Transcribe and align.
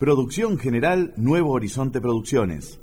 Producción 0.00 0.58
general 0.58 1.12
Nuevo 1.18 1.52
Horizonte 1.52 2.00
Producciones. 2.00 2.80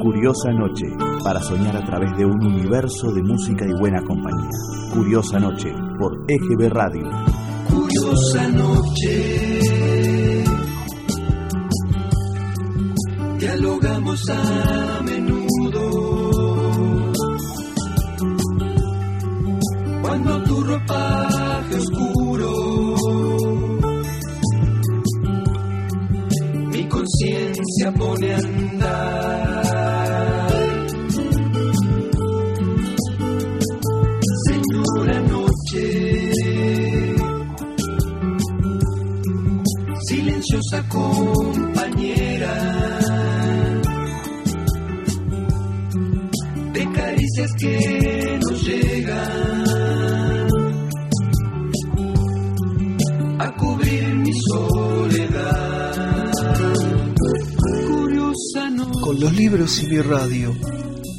Curiosa 0.00 0.52
Noche, 0.52 0.86
para 1.24 1.40
soñar 1.40 1.74
a 1.76 1.84
través 1.84 2.16
de 2.16 2.24
un 2.24 2.46
universo 2.46 3.12
de 3.12 3.24
música 3.24 3.66
y 3.66 3.72
buena 3.72 4.00
compañía. 4.04 4.48
Curiosa 4.94 5.40
Noche, 5.40 5.72
por 5.98 6.24
EGB 6.28 6.72
Radio. 6.72 7.10
Curiosa 7.68 8.48
Noche. 8.50 10.44
Dialogamos 13.40 14.30
a 14.30 14.91
silenciosa 40.06 40.82
compañera, 40.88 41.41
los 59.22 59.32
libros 59.34 59.80
y 59.80 59.86
mi 59.86 60.00
radio, 60.00 60.52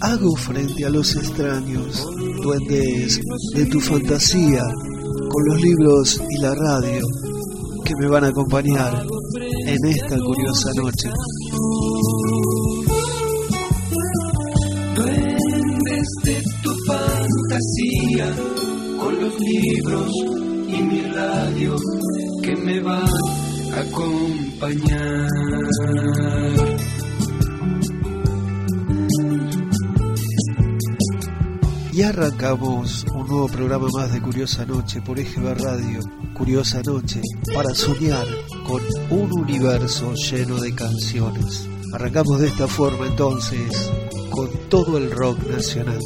hago 0.02 0.36
frente 0.36 0.86
a 0.86 0.90
los 0.90 1.16
extraños, 1.16 2.06
duendes 2.42 3.22
de 3.56 3.66
tu 3.68 3.80
fantasía, 3.80 4.62
con 5.30 5.46
los 5.48 5.62
libros 5.62 6.22
y 6.30 6.38
la 6.42 6.54
radio 6.54 7.02
que 7.86 7.94
me 8.02 8.10
van 8.10 8.26
a 8.26 8.28
acompañar 8.28 9.06
en 9.68 9.86
esta 9.86 10.18
curiosa 10.18 10.70
noche. 10.76 11.10
Duendes 14.96 16.08
de 16.26 16.44
tu 16.62 16.76
fantasía, 16.86 18.36
con 19.00 19.22
los 19.22 19.40
libros 19.40 20.12
y 20.68 20.84
mi 20.84 21.04
radio 21.04 21.78
que 22.42 22.54
me 22.58 22.82
van 22.82 23.08
a 23.72 23.80
acompañar. 23.80 25.30
Y 31.94 32.02
arrancamos 32.02 33.06
un 33.14 33.28
nuevo 33.28 33.48
programa 33.48 33.88
más 33.94 34.12
de 34.12 34.20
Curiosa 34.20 34.66
Noche 34.66 35.00
por 35.00 35.20
EGB 35.20 35.54
Radio. 35.60 36.00
Curiosa 36.34 36.82
Noche 36.82 37.22
para 37.54 37.76
soñar 37.76 38.26
con 38.66 38.82
un 39.12 39.32
universo 39.32 40.16
lleno 40.16 40.60
de 40.60 40.74
canciones. 40.74 41.70
Arrancamos 41.94 42.40
de 42.40 42.48
esta 42.48 42.68
forma 42.68 43.06
entonces 43.06 43.92
con 44.32 44.50
todo 44.70 44.98
el 44.98 45.12
rock 45.12 45.38
nacional. 45.46 46.00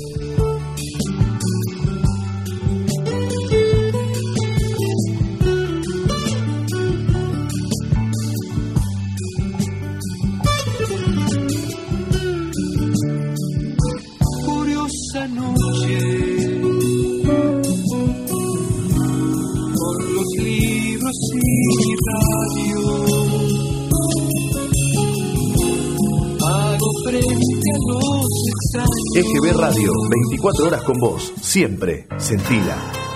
Radio, 29.77 29.91
24 30.09 30.65
horas 30.65 30.81
con 30.81 30.97
vos, 30.97 31.31
siempre, 31.39 32.07
sentila. 32.17 33.06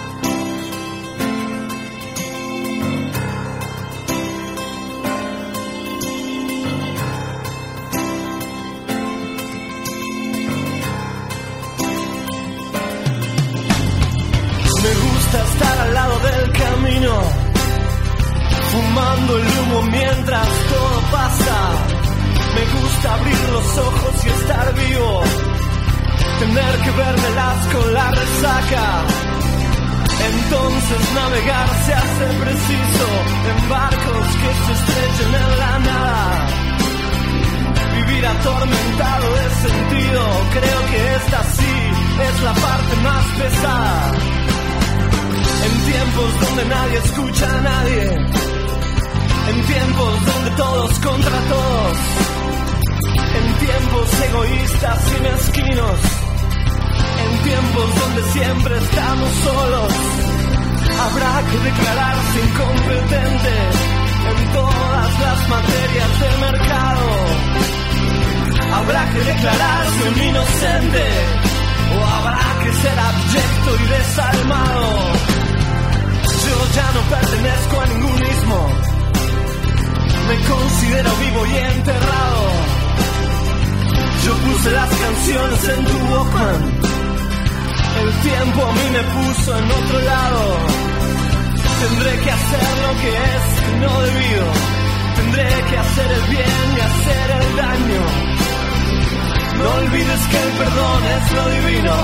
Que 100.32 100.38
el 100.38 100.52
perdón 100.58 101.02
es 101.18 101.32
lo 101.38 101.50
divino. 101.50 101.96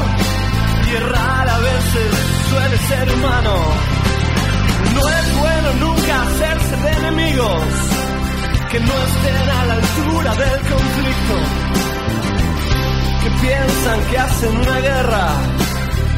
Y 0.87 0.95
errar 0.95 1.49
a 1.49 1.59
veces 1.59 2.09
suele 2.49 2.77
ser 2.77 3.13
humano. 3.15 3.53
No 4.95 5.09
es 5.09 5.37
bueno 5.37 5.73
nunca 5.85 6.21
hacerse 6.21 6.75
de 6.77 6.91
enemigos 6.91 7.63
que 8.71 8.79
no 8.79 8.93
estén 9.09 9.49
a 9.49 9.65
la 9.65 9.73
altura 9.73 10.35
del 10.35 10.59
conflicto, 10.73 11.35
que 13.23 13.29
piensan 13.41 13.99
que 14.09 14.17
hacen 14.17 14.57
una 14.57 14.79
guerra 14.79 15.27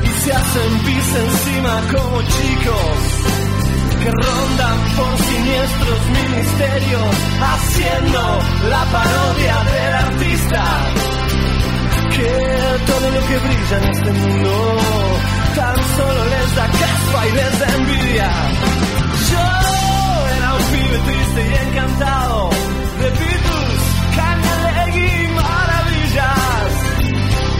y 0.04 0.08
se 0.24 0.34
hacen 0.34 0.80
pis 0.86 1.16
encima 1.26 1.82
como 1.94 2.22
chicos, 2.22 3.00
que 4.02 4.12
rondan 4.12 4.78
por 4.98 5.18
siniestros 5.30 6.02
ministerios 6.20 7.16
haciendo 7.40 8.40
la 8.70 8.84
parodia 8.86 9.56
del 9.72 9.94
artista. 9.94 11.09
Que 12.20 12.86
todo 12.86 13.12
lo 13.12 13.22
que 13.28 13.38
brilla 13.38 13.78
en 13.78 13.90
este 13.92 14.12
mundo 14.12 14.78
tan 15.56 15.76
solo 15.96 16.22
les 16.26 16.56
da 16.58 16.66
caspa 16.68 17.28
y 17.28 17.32
les 17.32 17.60
da 17.60 17.68
envidia. 17.78 18.30
Yo 19.32 19.46
era 20.38 20.54
un 20.54 20.64
pibe 20.74 20.98
triste 21.08 21.42
y 21.50 21.68
encantado 21.68 22.50
de 23.00 23.10
Beatles, 23.20 23.84
y 24.96 25.28
maravillas. 25.44 26.70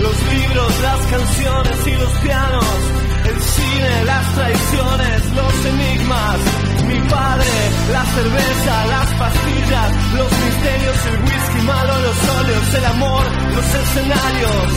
Los 0.02 0.18
libros, 0.34 0.72
las 0.82 1.02
canciones 1.16 1.88
y 1.88 1.96
los 2.04 2.14
pianos, 2.26 2.66
el 3.30 3.40
cine, 3.56 4.04
las 4.12 4.34
traiciones, 4.36 5.20
los 5.40 5.66
enigmas. 5.72 6.69
Mi 6.90 7.00
padre, 7.08 7.54
la 7.94 8.04
cerveza, 8.06 8.86
las 8.88 9.08
pastillas, 9.20 9.90
es 12.50 12.76
el 12.76 12.86
amor, 12.86 13.26
los 13.56 13.66
escenarios, 13.66 14.72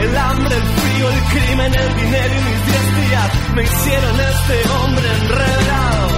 el 0.00 0.16
hambre, 0.16 0.54
el 0.54 0.62
frío, 0.62 1.10
el 1.10 1.20
crimen, 1.24 1.74
el 1.74 1.96
dinero 1.96 2.34
y 2.34 2.44
mis 2.44 2.66
diez 2.66 3.08
días 3.08 3.30
me 3.54 3.62
hicieron 3.62 4.20
este 4.20 4.68
hombre 4.70 5.08
enredado. 5.20 6.08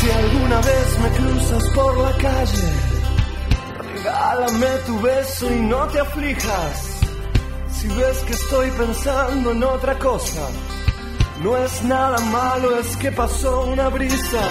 Si 0.00 0.10
alguna 0.10 0.56
vez 0.60 0.98
me 1.00 1.08
cruzas 1.10 1.70
por 1.74 1.98
la 1.98 2.12
calle, 2.12 2.72
regálame 3.94 4.66
tu 4.86 5.00
beso 5.00 5.52
y 5.52 5.60
no 5.60 5.86
te 5.86 6.00
aflijas. 6.00 7.00
Si 7.72 7.88
ves 7.88 8.18
que 8.26 8.32
estoy 8.32 8.70
pensando 8.72 9.50
en 9.52 9.64
otra 9.64 9.98
cosa, 9.98 10.46
no 11.42 11.56
es 11.56 11.82
nada 11.84 12.18
malo, 12.18 12.78
es 12.78 12.96
que 12.96 13.10
pasó 13.12 13.64
una 13.64 13.88
brisa, 13.88 14.42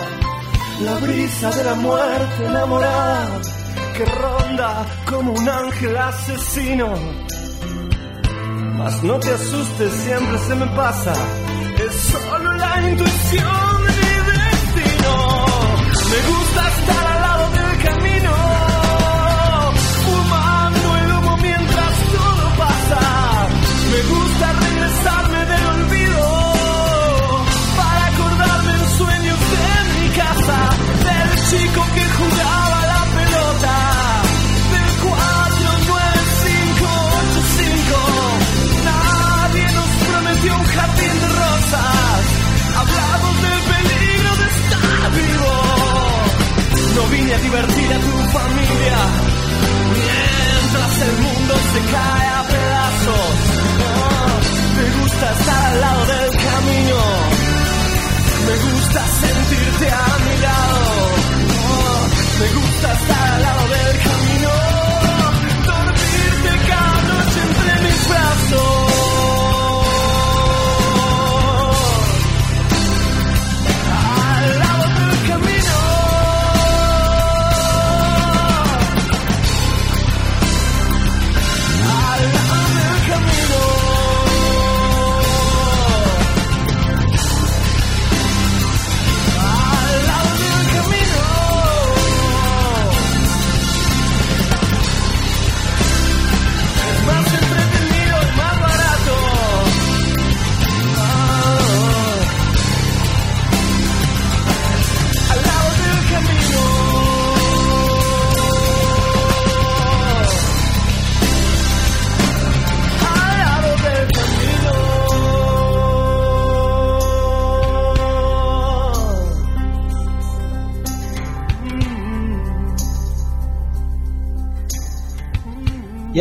la 0.81 0.95
brisa 0.95 1.49
de 1.51 1.63
la 1.63 1.75
muerte 1.75 2.45
enamorada, 2.45 3.41
que 3.95 4.05
ronda 4.05 4.85
como 5.09 5.31
un 5.31 5.49
ángel 5.49 5.97
asesino. 5.97 6.93
Mas 8.77 9.03
no 9.03 9.19
te 9.19 9.31
asustes, 9.31 9.93
siempre 9.93 10.37
se 10.39 10.55
me 10.55 10.65
pasa, 10.75 11.13
es 11.85 11.95
solo 11.95 12.53
la 12.53 12.89
intuición 12.89 13.83
de 13.83 13.91
mi 14.27 14.41
destino. 14.41 15.45
Me 16.11 16.19
divertir 47.51 47.93
a 47.93 47.99
tu 47.99 48.29
familia 48.31 48.97
mientras 49.91 51.01
el 51.01 51.15
mundo 51.21 51.53
se 51.73 51.79
cae 51.91 52.27
a 52.27 52.43
pedazos. 52.47 53.35
Oh, 53.83 54.39
me 54.77 55.01
gusta 55.01 55.31
estar 55.33 55.65
al 55.65 55.81
lado 55.81 56.05
del 56.05 56.31
camino. 56.31 56.99
Me 58.47 58.55
gusta 58.71 59.01
sentirte 59.21 59.87
a 59.91 60.07
mi 60.25 60.35
lado. 60.47 60.79
Oh, 61.67 61.99
me 62.39 62.47
gusta 62.59 62.93
estar 62.93 63.20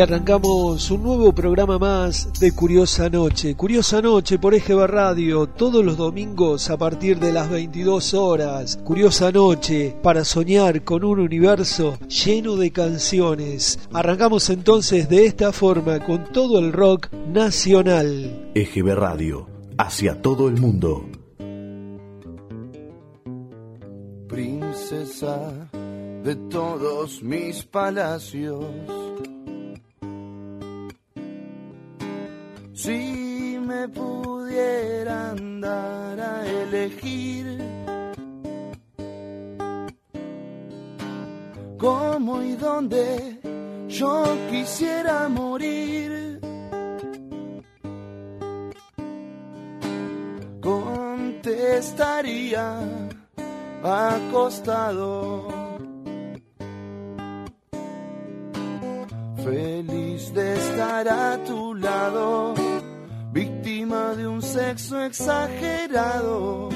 Y 0.01 0.03
arrancamos 0.03 0.89
un 0.89 1.03
nuevo 1.03 1.31
programa 1.31 1.77
más 1.77 2.33
de 2.39 2.51
Curiosa 2.53 3.07
Noche. 3.07 3.53
Curiosa 3.55 4.01
Noche 4.01 4.39
por 4.39 4.55
EGB 4.55 4.87
Radio, 4.87 5.45
todos 5.45 5.85
los 5.85 5.95
domingos 5.95 6.71
a 6.71 6.77
partir 6.77 7.19
de 7.19 7.31
las 7.31 7.51
22 7.51 8.15
horas. 8.15 8.79
Curiosa 8.83 9.31
Noche 9.31 9.95
para 10.01 10.25
soñar 10.25 10.83
con 10.83 11.03
un 11.03 11.19
universo 11.19 11.99
lleno 12.07 12.55
de 12.55 12.71
canciones. 12.71 13.77
Arrancamos 13.93 14.49
entonces 14.49 15.07
de 15.07 15.27
esta 15.27 15.51
forma 15.51 16.03
con 16.03 16.23
todo 16.33 16.57
el 16.57 16.73
rock 16.73 17.11
nacional. 17.11 18.49
EGB 18.55 18.95
Radio, 18.95 19.47
hacia 19.77 20.19
todo 20.19 20.47
el 20.47 20.59
mundo. 20.59 21.05
princesa 24.27 25.69
de 26.23 26.35
todos 26.49 27.21
mis 27.21 27.63
palacios. 27.65 28.65
Si 32.83 33.59
me 33.61 33.87
pudieran 33.89 35.61
dar 35.61 36.19
a 36.19 36.47
elegir 36.47 37.61
cómo 41.77 42.41
y 42.41 42.55
dónde 42.55 43.37
yo 43.87 44.25
quisiera 44.49 45.29
morir. 45.29 46.39
Contestaría 50.59 51.59
acostado. 53.83 55.50
Sexo 64.51 64.99
exagerado, 65.01 66.69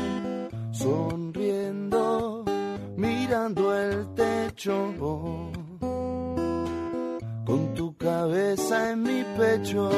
sonriendo, 0.72 2.46
mirando 2.96 3.78
el 3.78 4.14
techo, 4.14 4.94
con 7.46 7.74
tu 7.74 7.96
cabeza 7.98 8.92
en 8.92 9.04
mi 9.04 9.24
pecho. 9.38 9.90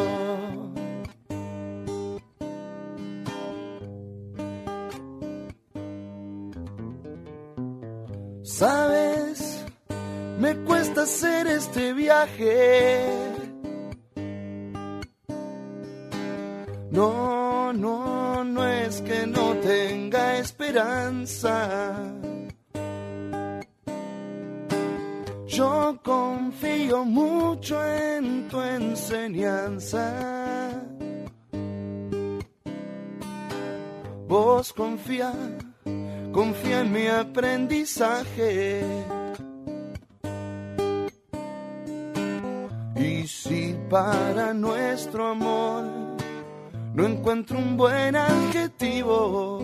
Sabes, 8.41 9.63
me 10.39 10.55
cuesta 10.65 11.03
hacer 11.03 11.45
este 11.45 11.93
viaje. 11.93 13.05
No, 16.89 17.46
no, 17.77 18.43
no 18.43 18.67
es 18.67 19.01
que 19.01 19.27
no 19.27 19.53
tenga 19.57 20.37
esperanza. 20.37 21.97
Yo 25.47 25.99
confío 26.03 27.05
mucho 27.05 27.83
en 27.85 28.47
tu 28.47 28.61
enseñanza. 28.61 30.03
Vos 34.27 34.73
confía, 34.73 35.31
confía 36.31 36.81
en 36.81 36.91
mi 36.91 37.07
aprendizaje. 37.07 38.83
Y 42.95 43.27
si 43.27 43.75
para 43.89 44.53
nuestro 44.53 45.27
amor 45.27 46.16
no 46.97 47.05
encuentro 47.05 47.59
un 47.59 47.77
buen 47.77 48.15
adjetivo, 48.15 49.59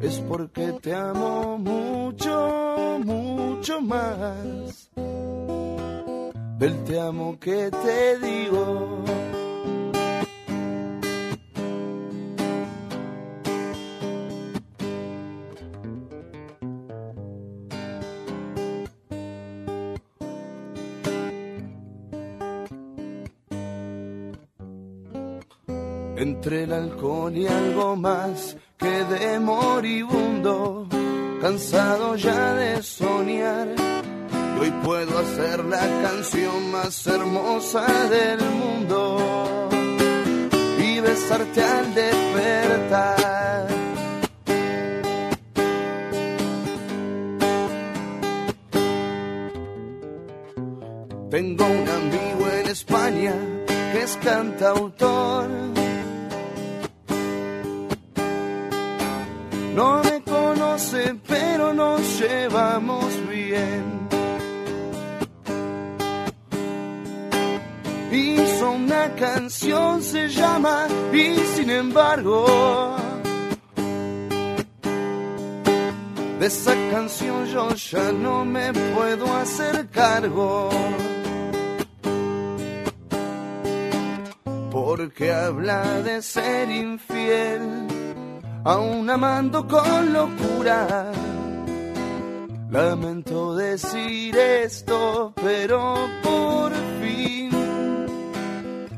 es 0.00 0.18
porque 0.20 0.72
te 0.80 0.94
amo 0.94 1.58
mucho, 1.58 2.98
mucho 3.04 3.82
más 3.82 4.90
del 6.58 6.84
te 6.84 6.98
amo 6.98 7.38
que 7.38 7.70
te 7.70 8.18
digo. 8.18 9.04
Entre 26.44 26.64
el 26.64 26.72
alcohol 26.74 27.34
y 27.34 27.46
algo 27.46 27.96
más 27.96 28.54
que 28.76 28.86
de 28.86 29.40
moribundo, 29.40 30.86
cansado 31.40 32.16
ya 32.16 32.52
de 32.52 32.82
soñar. 32.82 33.68
Y 33.74 34.60
hoy 34.60 34.70
puedo 34.84 35.18
hacer 35.20 35.64
la 35.64 35.80
canción 36.02 36.70
más 36.70 37.06
hermosa 37.06 37.86
del 38.10 38.40
mundo 38.50 39.70
y 40.78 41.00
besarte 41.00 41.64
al 41.64 41.94
despertar. 41.94 43.66
Tengo 51.30 51.64
un 51.64 51.88
amigo 51.88 52.48
en 52.60 52.66
España 52.68 53.32
que 53.66 54.02
es 54.02 54.18
cantautor 54.18 55.83
No 59.74 60.02
me 60.04 60.22
conoce, 60.22 61.16
pero 61.26 61.74
nos 61.74 62.00
llevamos 62.20 63.28
bien. 63.28 64.08
Hizo 68.12 68.70
una 68.70 69.12
canción, 69.16 70.00
se 70.00 70.28
llama 70.28 70.86
Y 71.12 71.34
sin 71.56 71.70
embargo. 71.70 72.96
De 76.38 76.46
esa 76.46 76.74
canción 76.92 77.46
yo 77.46 77.74
ya 77.74 78.12
no 78.12 78.44
me 78.44 78.72
puedo 78.72 79.26
hacer 79.34 79.88
cargo. 79.90 80.70
Porque 84.70 85.32
habla 85.32 85.82
de 86.02 86.22
ser 86.22 86.70
infiel 86.70 87.93
aún 88.64 89.08
amando 89.10 89.68
con 89.68 90.12
locura. 90.12 91.12
Lamento 92.70 93.54
decir 93.54 94.36
esto, 94.36 95.32
pero 95.36 95.94
por 96.22 96.72
fin 97.00 97.50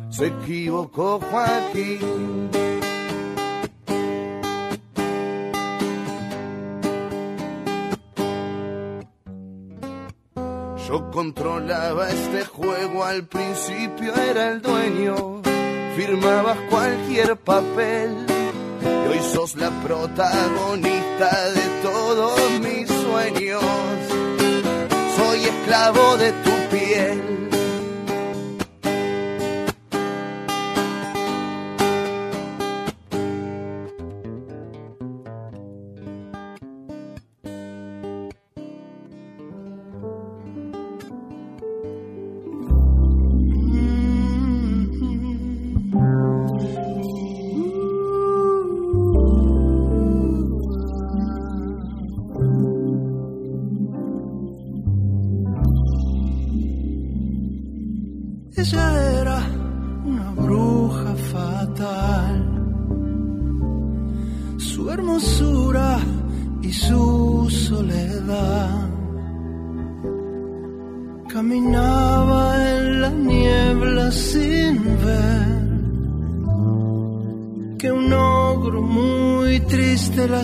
se 0.09 0.29
equivocó 0.29 1.21
Joaquín. 1.21 2.49
Yo 10.89 11.11
controlaba 11.11 12.09
este 12.09 12.45
juego, 12.45 13.03
al 13.03 13.27
principio 13.27 14.15
era 14.15 14.53
el 14.53 14.63
dueño, 14.63 15.43
firmabas 15.97 16.57
cualquier 16.71 17.37
papel 17.37 18.36
hoy 18.85 19.21
sos 19.33 19.55
la 19.57 19.71
protagonista 19.83 21.51
de 21.51 21.83
todos 21.83 22.41
mis 22.61 22.89
sueños. 22.89 23.63
Soy 25.17 25.45
esclavo 25.45 26.17
de 26.17 26.33
tu 26.33 26.51
piel. 26.71 27.46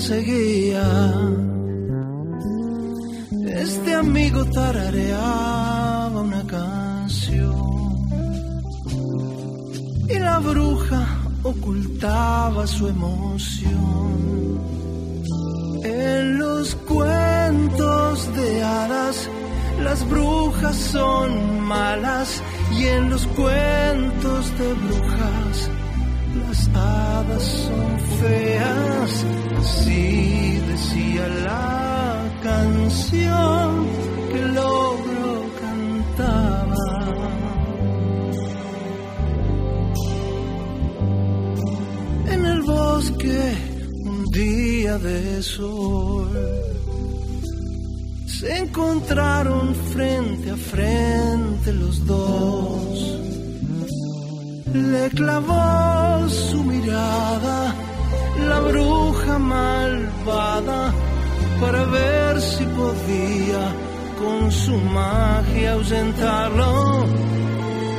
Seguía. 0.03 0.87
Este 3.67 3.95
amigo 3.95 4.45
tarareaba 4.47 6.21
una 6.29 6.45
canción 6.47 7.63
y 10.09 10.19
la 10.19 10.39
bruja 10.41 11.03
ocultaba 11.45 12.67
su 12.67 12.89
emoción. 12.89 14.13
En 15.85 16.39
los 16.39 16.75
cuentos 16.75 18.35
de 18.37 18.63
hadas, 18.63 19.29
las 19.83 20.09
brujas 20.09 20.77
son 20.77 21.61
malas 21.61 22.43
y 22.79 22.87
en 22.87 23.11
los 23.11 23.25
cuentos 23.29 24.59
de 24.59 24.69
brujas 24.85 25.71
las 26.41 26.69
hadas 26.75 27.43
son 27.43 27.99
feas, 28.21 29.25
así 29.83 30.61
decía 30.69 31.29
la 31.45 32.31
canción 32.43 33.87
que 34.31 34.39
el 34.43 34.59
ogro 34.59 35.33
cantaba. 35.61 36.77
En 42.27 42.47
el 42.47 42.63
bosque, 42.63 43.55
un 44.05 44.25
día 44.27 44.99
de 44.99 45.43
sol, 45.43 46.31
se 48.27 48.59
encontraron 48.59 49.75
frente 49.75 50.51
a 50.51 50.57
frente 50.57 51.73
los 51.73 52.05
dos 52.07 53.23
le 54.75 55.11
clavó 55.11 56.29
su 56.29 56.65
mirada 56.65 57.72
la 58.49 58.61
bruja 58.61 59.39
malvada 59.39 60.93
para 61.61 61.85
ver 61.85 62.41
si 62.41 62.65
podía 62.65 63.65
con 64.21 64.51
su 64.51 64.77
magia 64.77 65.73
ausentarlo. 65.73 67.07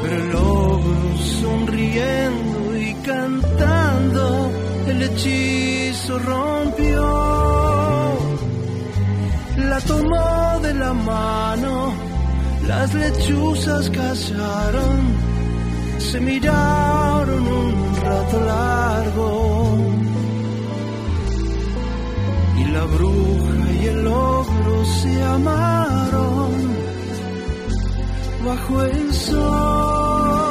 Pero 0.02 0.16
el 0.24 0.36
ogro 0.36 1.18
sonriendo 1.42 2.78
y 2.78 2.94
cantando 3.06 4.52
el 4.88 5.02
hechizo 5.04 6.20
rompió. 6.20 7.04
La 9.58 9.80
tomó 9.82 10.60
de 10.62 10.74
la 10.74 10.94
mano, 10.94 11.94
las 12.68 12.94
lechuzas 12.94 13.90
callaron 13.90 15.34
se 16.00 16.20
miraron 16.20 17.48
un 17.48 17.96
rato 17.96 18.40
largo 18.46 19.93
la 22.74 22.86
bruja 22.86 23.72
y 23.82 23.86
el 23.88 24.08
ogro 24.08 24.86
se 24.86 25.24
amaron 25.24 26.52
bajo 28.46 28.84
el 28.84 29.14
sol. 29.14 30.44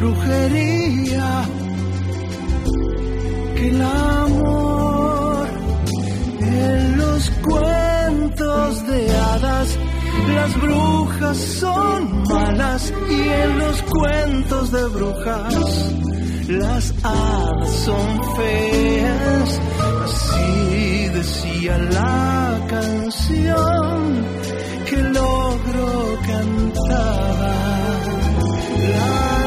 brujería 0.00 0.79
las 10.40 10.60
brujas 10.60 11.36
son 11.36 12.22
malas 12.22 12.92
y 13.10 13.20
en 13.42 13.58
los 13.58 13.82
cuentos 13.82 14.72
de 14.72 14.84
brujas 14.88 15.54
las 16.48 16.94
hadas 17.02 17.70
son 17.84 18.08
feas. 18.36 19.60
Así 20.04 21.08
decía 21.18 21.76
la 21.78 22.66
canción 22.68 24.24
que 24.88 24.96
logro 25.18 25.88
cantaba 26.30 27.54
la 28.94 29.39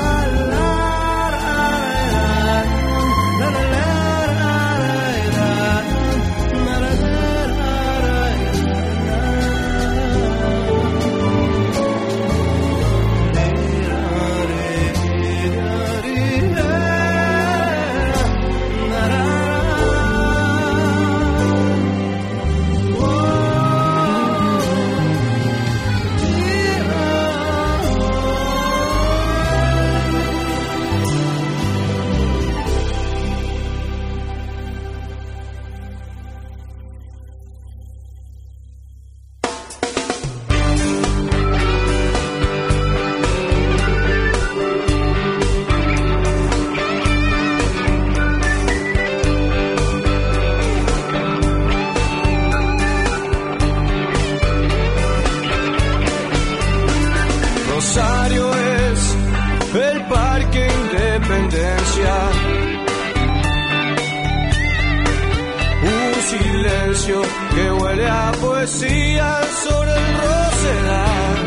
silencio 66.23 67.21
que 67.53 67.71
huele 67.71 68.07
a 68.07 68.31
poesía 68.41 69.41
sobre 69.63 69.91
el 69.91 70.13
rosedal. 70.27 71.41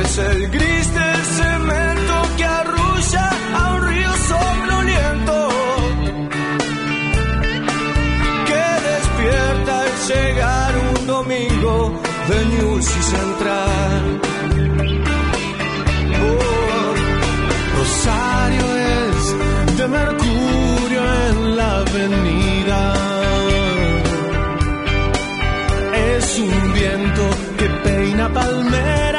Es 0.00 0.18
el 0.18 0.50
gris 0.50 0.94
del 0.94 1.22
cemento 1.38 2.14
que 2.36 2.44
arrulla 2.44 3.30
a 3.60 3.74
un 3.74 3.88
río 3.88 4.12
somnoliento 4.32 5.48
que 8.48 8.66
despierta 8.90 9.80
al 9.80 9.92
llegar 10.08 10.70
un 10.90 11.06
domingo 11.06 12.00
de 12.28 12.38
News 12.52 12.86
Central. 13.14 14.20
Oh, 16.22 16.94
Rosario 17.78 18.66
es 18.76 19.78
de 19.78 19.88
Mercurio 19.88 20.29
avenida. 21.78 22.80
Es 26.16 26.38
un 26.38 26.72
viento 26.72 27.24
que 27.58 27.66
peina 27.84 28.28
palmeras. 28.32 29.09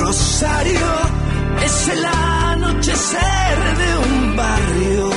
Rosario 0.00 0.88
es 1.64 1.88
el 1.88 2.04
anochecer 2.04 3.56
de 3.80 3.90
un 4.06 4.36
barrio. 4.36 5.10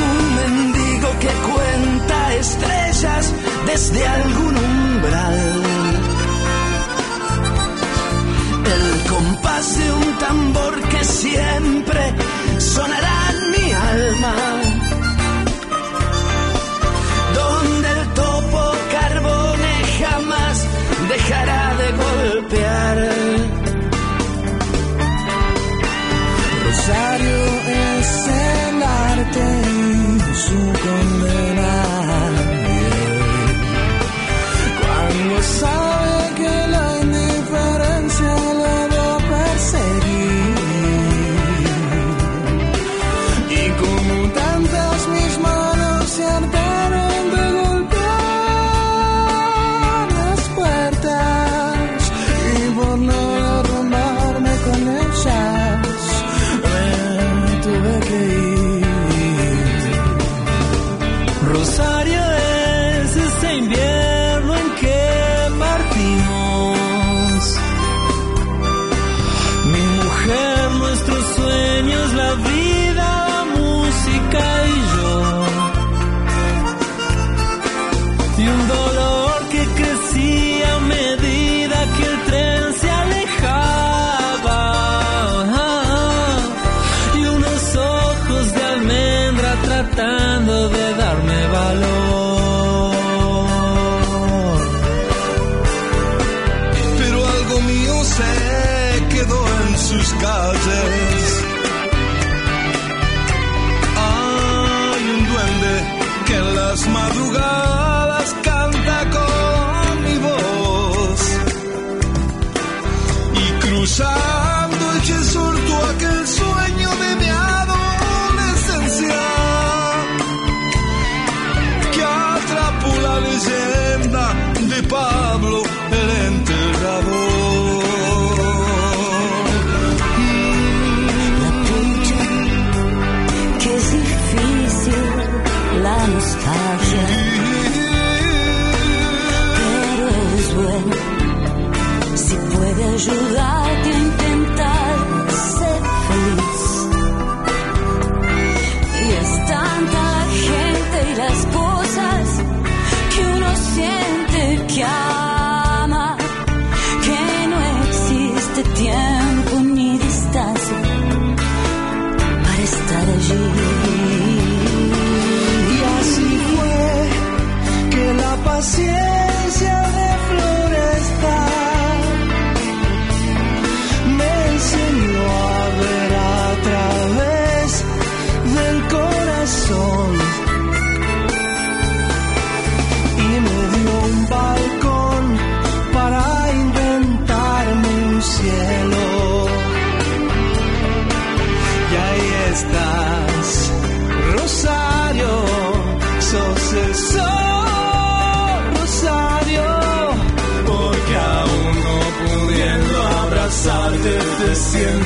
Un 0.00 0.34
mendigo 0.36 1.08
que 1.22 1.32
cuenta 1.50 2.34
estrellas 2.34 3.32
desde 3.66 4.06
algún 4.06 4.56
umbral. 4.56 5.62
El 8.74 8.84
compás 9.10 9.66
de 9.78 9.92
un 9.92 10.18
tambor 10.18 10.74
que 10.82 11.04
siempre 11.04 12.14
sonará 12.58 13.13
dejara 21.24 21.74
de 21.76 21.88
golpear. 22.02 22.98
Rosario 26.64 27.44
es 28.00 28.28
el 28.28 28.82
arte. 28.82 29.73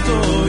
estoy. 0.09 0.48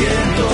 siento. 0.00 0.48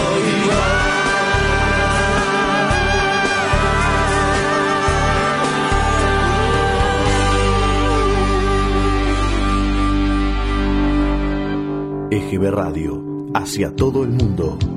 EGB 12.10 12.50
Radio, 12.50 13.02
hacia 13.34 13.74
todo 13.74 14.02
el 14.02 14.10
mundo. 14.10 14.75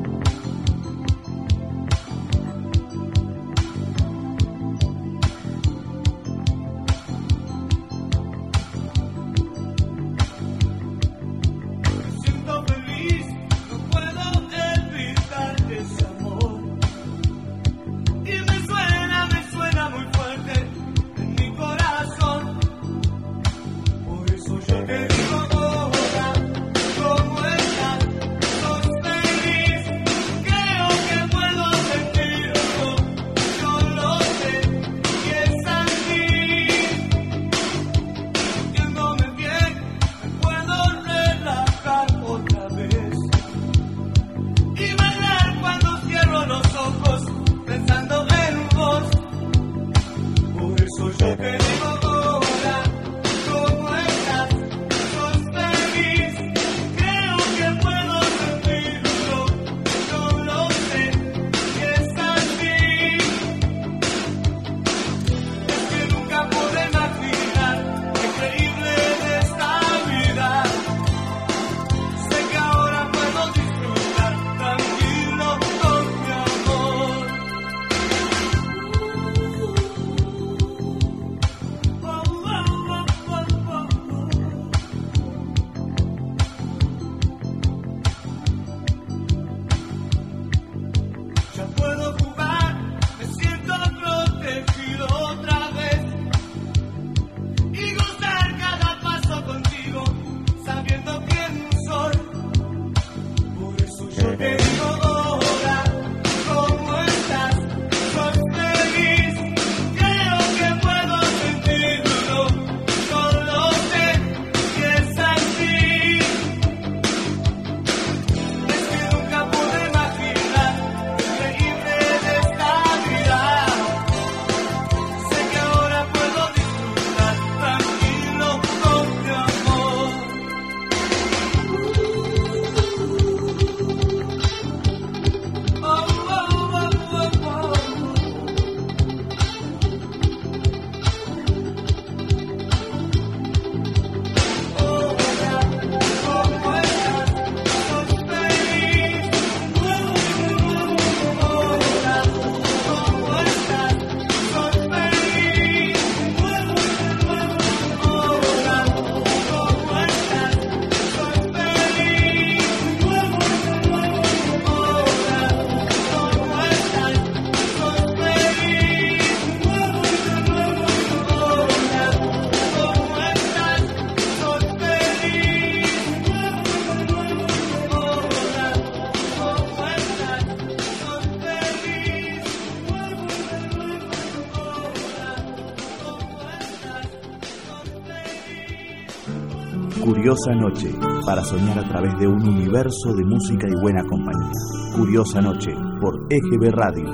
Curiosa 190.30 190.54
Noche, 190.54 190.94
para 191.26 191.44
soñar 191.44 191.80
a 191.80 191.88
través 191.90 192.16
de 192.20 192.28
un 192.28 192.48
universo 192.48 193.16
de 193.16 193.26
música 193.26 193.68
y 193.68 193.82
buena 193.82 194.04
compañía. 194.04 194.52
Curiosa 194.96 195.42
Noche, 195.42 195.72
por 196.00 196.28
EGB 196.30 196.70
Radio. 196.72 197.12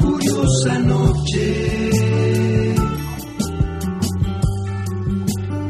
Curiosa 0.00 0.76
Noche. 0.80 1.94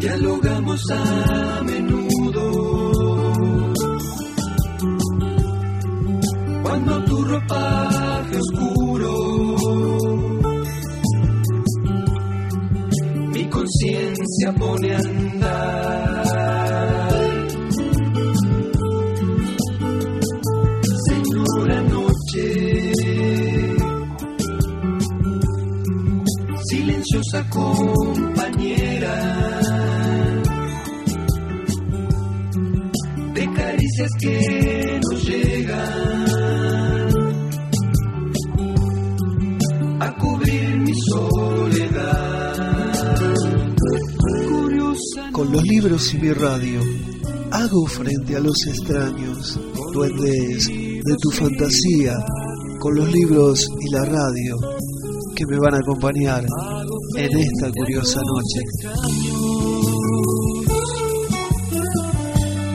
Dialogamos 0.00 0.90
a 0.90 1.47
a 48.38 48.40
los 48.40 48.56
extraños, 48.68 49.58
duendes 49.92 50.68
de 50.68 51.16
tu 51.20 51.30
fantasía, 51.30 52.14
con 52.78 52.94
los 52.94 53.10
libros 53.10 53.68
y 53.80 53.90
la 53.92 54.04
radio 54.04 54.56
que 55.34 55.44
me 55.46 55.58
van 55.58 55.74
a 55.74 55.78
acompañar 55.78 56.44
en 57.16 57.38
esta 57.38 57.72
curiosa 57.72 58.20
noche. 58.20 58.60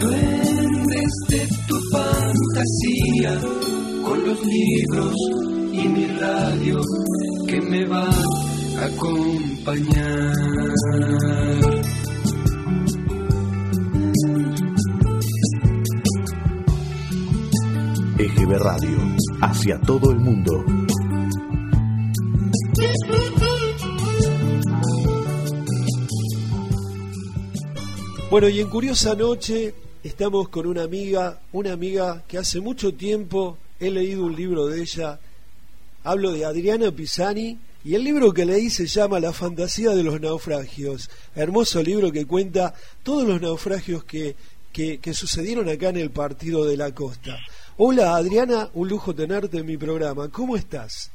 Duendes 0.02 1.14
de 1.30 1.48
tu 1.68 1.80
fantasía, 1.92 3.40
con 4.04 4.28
los 4.28 4.40
libros 4.46 5.16
y 5.72 5.88
que 7.48 7.62
me 7.62 7.86
van 7.88 8.14
a 8.80 8.86
acompañar. 8.86 10.34
Hacia 19.42 19.80
todo 19.82 20.12
el 20.12 20.20
mundo. 20.20 20.64
Bueno, 28.30 28.50
y 28.50 28.62
en 28.62 28.70
Curiosa 28.70 29.14
Noche 29.14 29.76
estamos 30.04 30.50
con 30.50 30.66
una 30.66 30.82
amiga, 30.84 31.40
una 31.52 31.74
amiga 31.74 32.24
que 32.28 32.40
hace 32.40 32.60
mucho 32.60 32.94
tiempo 32.94 33.60
he 33.80 33.92
leído 33.92 34.26
un 34.26 34.36
libro 34.36 34.66
de 34.66 34.82
ella. 34.82 35.20
Hablo 36.04 36.32
de 36.32 36.44
Adriana 36.44 36.92
Pisani 36.92 37.60
y 37.86 37.96
el 37.96 38.04
libro 38.04 38.34
que 38.34 38.46
leí 38.46 38.70
se 38.70 38.88
llama 38.88 39.20
La 39.20 39.34
fantasía 39.34 39.92
de 39.92 40.04
los 40.04 40.20
naufragios. 40.20 41.10
Hermoso 41.36 41.84
libro 41.84 42.12
que 42.12 42.26
cuenta 42.26 42.74
todos 43.04 43.28
los 43.28 43.40
naufragios 43.40 44.04
que, 44.04 44.36
que, 44.72 44.98
que 44.98 45.14
sucedieron 45.14 45.70
acá 45.70 45.90
en 45.90 45.98
el 45.98 46.10
partido 46.10 46.66
de 46.66 46.78
la 46.78 46.92
costa. 46.92 47.38
Hola 47.76 48.16
Adriana, 48.16 48.70
un 48.76 48.88
lujo 48.88 49.16
tenerte 49.16 49.58
en 49.58 49.66
mi 49.66 49.78
programa. 49.78 50.30
¿Cómo 50.30 50.56
estás? 50.56 51.10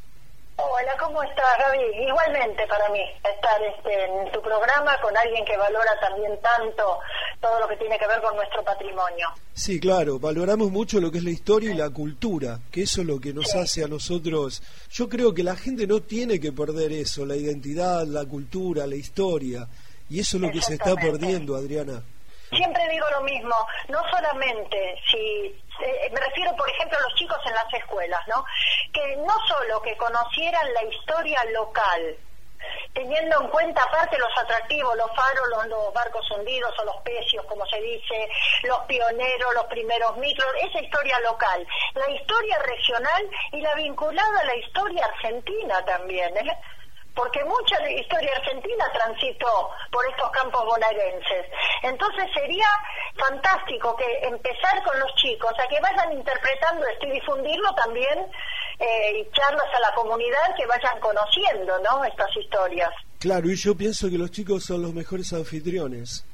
Hola, 0.57 0.91
¿cómo 0.99 1.23
estás, 1.23 1.45
Gaby? 1.57 2.03
Igualmente 2.05 2.67
para 2.67 2.89
mí 2.89 2.99
estar 3.15 3.63
este, 3.63 4.05
en 4.07 4.33
tu 4.33 4.43
programa 4.43 4.93
con 5.01 5.17
alguien 5.17 5.45
que 5.45 5.57
valora 5.57 5.93
también 6.01 6.33
tanto 6.43 6.99
todo 7.41 7.61
lo 7.61 7.69
que 7.69 7.77
tiene 7.77 7.97
que 7.97 8.09
ver 8.09 8.21
con 8.21 8.35
nuestro 8.35 8.65
patrimonio. 8.65 9.29
Sí, 9.55 9.79
claro, 9.79 10.19
valoramos 10.19 10.73
mucho 10.73 11.01
lo 11.01 11.13
que 11.13 11.19
es 11.19 11.25
la 11.25 11.31
historia 11.31 11.71
y 11.71 11.77
la 11.77 11.91
cultura, 11.91 12.59
que 12.73 12.83
eso 12.83 13.03
es 13.03 13.07
lo 13.07 13.21
que 13.21 13.33
nos 13.33 13.55
hace 13.55 13.85
a 13.85 13.87
nosotros. 13.87 14.61
Yo 14.91 15.09
creo 15.09 15.33
que 15.33 15.45
la 15.45 15.55
gente 15.55 15.87
no 15.87 16.01
tiene 16.01 16.41
que 16.41 16.51
perder 16.51 16.91
eso, 16.91 17.25
la 17.25 17.37
identidad, 17.37 18.05
la 18.05 18.25
cultura, 18.25 18.85
la 18.89 18.97
historia, 18.97 19.69
y 20.11 20.19
eso 20.19 20.39
es 20.39 20.43
lo 20.43 20.51
que 20.51 20.61
se 20.61 20.75
está 20.75 20.97
perdiendo, 20.97 21.55
Adriana. 21.55 22.03
Siempre 22.51 22.89
digo 22.89 23.07
lo 23.11 23.21
mismo, 23.23 23.55
no 23.89 24.03
solamente 24.09 25.01
si 25.11 25.63
eh, 25.81 26.11
me 26.13 26.21
refiero, 26.21 26.55
por 26.57 26.69
ejemplo, 26.71 26.99
a 26.99 27.03
los 27.03 27.15
chicos 27.15 27.39
en 27.47 27.55
las 27.55 27.73
escuelas, 27.75 28.21
¿no? 28.29 28.45
Que 28.93 29.17
no 29.17 29.35
solo 29.47 29.83
que 29.83 29.97
conocieran 29.97 30.73
la 30.75 30.85
historia 30.85 31.45
local, 31.53 32.17
teniendo 32.93 33.41
en 33.41 33.49
cuenta 33.49 33.83
aparte 33.83 34.19
los 34.19 34.37
atractivos, 34.43 34.97
los 34.97 35.11
faros, 35.15 35.69
los, 35.69 35.93
barcos 35.93 36.31
hundidos 36.31 36.73
o 36.79 36.85
los 36.85 36.97
pecios, 37.03 37.45
como 37.47 37.65
se 37.67 37.81
dice, 37.81 38.29
los 38.65 38.79
pioneros, 38.81 39.55
los 39.55 39.67
primeros 39.67 40.17
micros, 40.17 40.49
esa 40.63 40.81
historia 40.81 41.19
local, 41.21 41.67
la 41.95 42.11
historia 42.11 42.59
regional 42.59 43.31
y 43.53 43.61
la 43.61 43.75
vinculada 43.75 44.41
a 44.41 44.45
la 44.45 44.57
historia 44.57 45.05
argentina 45.05 45.85
también, 45.85 46.37
¿eh? 46.37 46.59
Porque 47.15 47.43
mucha 47.45 47.91
historia 47.91 48.31
argentina 48.37 48.85
transitó 48.93 49.71
por 49.91 50.07
estos 50.07 50.31
campos 50.31 50.65
bonaerenses. 50.65 51.47
Entonces 51.83 52.27
sería 52.35 52.69
fantástico 53.17 53.97
que 53.97 54.27
empezar 54.27 54.83
con 54.85 54.99
los 55.01 55.15
chicos 55.17 55.53
a 55.59 55.69
que 55.69 55.81
vayan 55.81 56.13
interpretando 56.13 56.87
esto 56.87 57.07
y 57.07 57.13
difundirlo 57.13 57.75
también 57.75 58.27
eh, 58.79 59.21
y 59.21 59.31
charlas 59.33 59.67
a 59.77 59.81
la 59.81 59.95
comunidad 59.95 60.55
que 60.57 60.67
vayan 60.67 61.01
conociendo 61.01 61.79
¿no? 61.81 62.05
estas 62.05 62.37
historias. 62.37 62.91
Claro, 63.19 63.51
y 63.51 63.57
yo 63.57 63.75
pienso 63.75 64.09
que 64.09 64.19
los 64.19 64.31
chicos 64.31 64.65
son 64.65 64.83
los 64.83 64.95
mejores 64.95 65.33
anfitriones. 65.33 66.25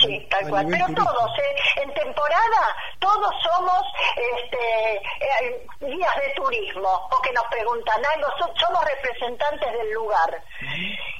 Sí, 0.00 0.26
tal 0.30 0.48
cual. 0.48 0.66
Pero 0.70 0.86
todos, 0.94 1.38
¿eh? 1.38 1.82
en 1.82 1.94
temporada, 1.94 2.62
todos 2.98 3.34
somos 3.42 3.82
este, 4.16 4.96
eh, 4.96 5.66
guías 5.80 6.16
de 6.16 6.32
turismo 6.34 6.88
o 6.88 7.22
que 7.22 7.32
nos 7.32 7.44
preguntan 7.50 8.02
algo, 8.14 8.28
somos 8.58 8.84
representantes 8.84 9.72
del 9.72 9.92
lugar. 9.92 10.42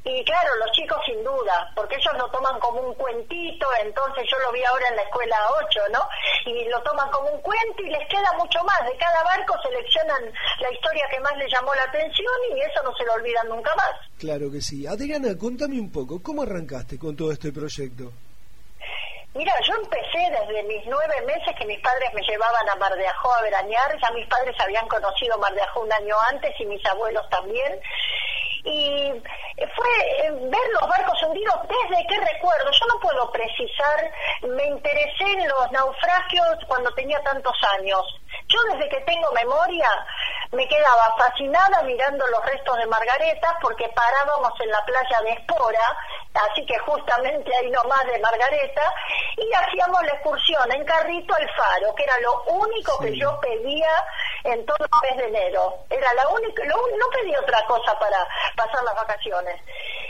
Y 0.05 0.25
claro, 0.25 0.57
los 0.57 0.73
chicos 0.73 0.99
sin 1.05 1.23
duda, 1.23 1.71
porque 1.75 1.97
ellos 1.97 2.15
lo 2.17 2.31
toman 2.31 2.59
como 2.61 2.81
un 2.81 2.95
cuentito, 2.95 3.67
entonces 3.83 4.25
yo 4.31 4.39
lo 4.39 4.53
vi 4.53 4.65
ahora 4.65 4.89
en 4.89 4.97
la 4.97 5.03
escuela 5.03 5.37
8, 5.67 5.81
¿no? 5.93 6.01
Y 6.47 6.65
lo 6.69 6.83
toman 6.83 7.11
como 7.11 7.31
un 7.31 7.41
cuento 7.43 7.83
y 7.83 7.91
les 7.91 8.09
queda 8.09 8.33
mucho 8.39 8.65
más. 8.65 8.81
De 8.85 8.97
cada 8.97 9.23
barco 9.25 9.55
seleccionan 9.63 10.33
la 10.61 10.73
historia 10.73 11.07
que 11.11 11.21
más 11.21 11.37
les 11.37 11.53
llamó 11.53 11.75
la 11.75 11.85
atención 11.85 12.33
y 12.55 12.61
eso 12.61 12.83
no 12.83 12.95
se 12.97 13.05
lo 13.05 13.13
olvidan 13.13 13.49
nunca 13.49 13.75
más. 13.77 13.93
Claro 14.19 14.51
que 14.51 14.63
sí. 14.63 14.87
Adriana, 14.87 15.37
contame 15.37 15.79
un 15.79 15.93
poco, 15.93 16.23
¿cómo 16.23 16.43
arrancaste 16.43 16.99
con 16.99 17.15
todo 17.15 17.33
este 17.33 17.53
proyecto? 17.53 18.13
Mira, 19.33 19.53
yo 19.63 19.75
empecé 19.75 20.29
desde 20.29 20.63
mis 20.65 20.85
nueve 20.87 21.23
meses 21.23 21.55
que 21.57 21.65
mis 21.65 21.79
padres 21.81 22.13
me 22.13 22.23
llevaban 22.23 22.69
a 22.69 22.75
Mar 22.75 22.93
de 22.97 23.07
Ajó 23.07 23.33
a 23.35 23.43
veranear. 23.43 23.97
Ya 24.03 24.11
mis 24.11 24.27
padres 24.27 24.57
habían 24.59 24.89
conocido 24.89 25.39
Mar 25.39 25.55
de 25.55 25.63
Ajó 25.63 25.81
un 25.81 25.93
año 25.93 26.17
antes 26.31 26.53
y 26.59 26.67
mis 26.67 26.85
abuelos 26.87 27.29
también. 27.31 27.81
Y 28.65 29.13
fue 29.57 30.27
eh, 30.27 30.33
ver 30.33 30.69
los 30.73 30.89
barcos 30.89 31.23
hundidos 31.23 31.55
desde 31.63 32.07
qué 32.09 32.19
recuerdo. 32.19 32.71
Yo 32.73 32.87
no 32.89 33.01
puedo 33.01 33.31
precisar, 33.31 34.13
me 34.43 34.67
interesé 34.67 35.25
en 35.25 35.49
los 35.49 35.71
naufragios 35.71 36.59
cuando 36.67 36.93
tenía 36.95 37.23
tantos 37.23 37.57
años. 37.79 38.03
Yo 38.49 38.59
desde 38.73 38.89
que 38.89 39.01
tengo 39.03 39.31
memoria 39.33 39.89
me 40.53 40.67
quedaba 40.67 41.15
fascinada 41.17 41.83
mirando 41.83 42.27
los 42.27 42.45
restos 42.45 42.77
de 42.79 42.87
Margareta 42.87 43.57
porque 43.63 43.89
parábamos 43.95 44.53
en 44.61 44.71
la 44.71 44.85
playa 44.85 45.21
de 45.23 45.31
Espora, 45.31 45.97
así 46.35 46.67
que 46.67 46.79
justamente 46.81 47.55
ahí 47.57 47.71
nomás 47.71 48.05
de 48.07 48.19
Margareta, 48.19 48.83
y 49.37 49.53
hacíamos 49.53 50.03
la 50.03 50.13
excursión 50.13 50.73
en 50.73 50.85
carrito 50.85 51.35
al 51.35 51.49
faro, 51.57 51.95
que 51.95 52.03
era 52.03 52.19
lo 52.21 52.43
único 52.43 52.99
que 52.99 53.17
yo 53.17 53.39
pedía 53.41 53.91
en 54.45 54.65
todo 54.67 54.79
el 54.79 55.09
mes 55.09 55.19
de 55.19 55.29
enero. 55.29 55.75
Era 55.89 56.13
la 56.15 56.29
única, 56.29 56.65
no 56.65 57.07
pedía 57.13 57.41
otra 57.41 57.65
cosa 57.67 57.97
para 57.99 58.27
pasar 58.57 58.83
las 58.85 58.95
vacaciones. 58.95 59.61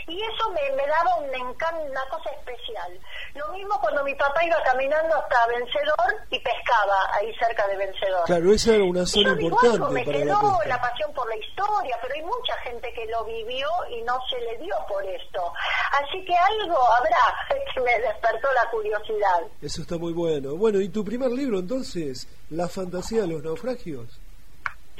Y 0.07 0.23
eso 0.23 0.51
me, 0.51 0.71
me 0.73 0.87
daba 0.87 1.17
un 1.17 1.35
encanto, 1.35 1.83
una 1.83 2.05
cosa 2.09 2.31
especial. 2.31 2.99
Lo 3.35 3.49
mismo 3.49 3.81
cuando 3.81 4.03
mi 4.05 4.15
papá 4.15 4.43
iba 4.45 4.61
caminando 4.63 5.17
hasta 5.17 5.47
Vencedor 5.47 6.17
y 6.31 6.39
pescaba 6.41 7.15
ahí 7.15 7.35
cerca 7.37 7.67
de 7.69 7.77
Vencedor. 7.77 8.10
Claro, 8.27 8.53
esa 8.53 8.75
era 8.75 8.85
una 8.85 9.07
zona 9.07 9.35
Yo 9.35 9.41
importante 9.41 9.93
me 9.93 10.05
para 10.05 10.19
quedó 10.19 10.59
la 10.65 10.77
la 10.77 10.81
pasión 10.81 11.13
por 11.13 11.29
la 11.29 11.37
historia, 11.37 11.99
pero 12.03 12.15
hay 12.15 12.23
mucha 12.23 12.57
gente 12.63 12.93
que 12.93 13.07
lo 13.07 13.25
vivió 13.25 13.69
y 13.91 14.03
no 14.03 14.19
se 14.29 14.41
le 14.41 14.59
dio 14.59 14.75
por 14.89 15.05
esto. 15.05 15.53
Así 16.03 16.25
que 16.25 16.35
algo 16.35 16.79
habrá 16.95 17.19
que 17.75 17.81
me 17.81 17.99
despertó 18.01 18.49
la 18.53 18.71
curiosidad. 18.71 19.43
Eso 19.63 19.83
está 19.83 19.97
muy 19.97 20.13
bueno. 20.13 20.57
Bueno, 20.57 20.81
¿y 20.81 20.89
tu 20.89 21.05
primer 21.05 21.31
libro 21.31 21.59
entonces? 21.59 22.27
La 22.51 22.69
fantasía 22.69 23.23
de 23.23 23.29
los 23.29 23.43
naufragios. 23.43 24.21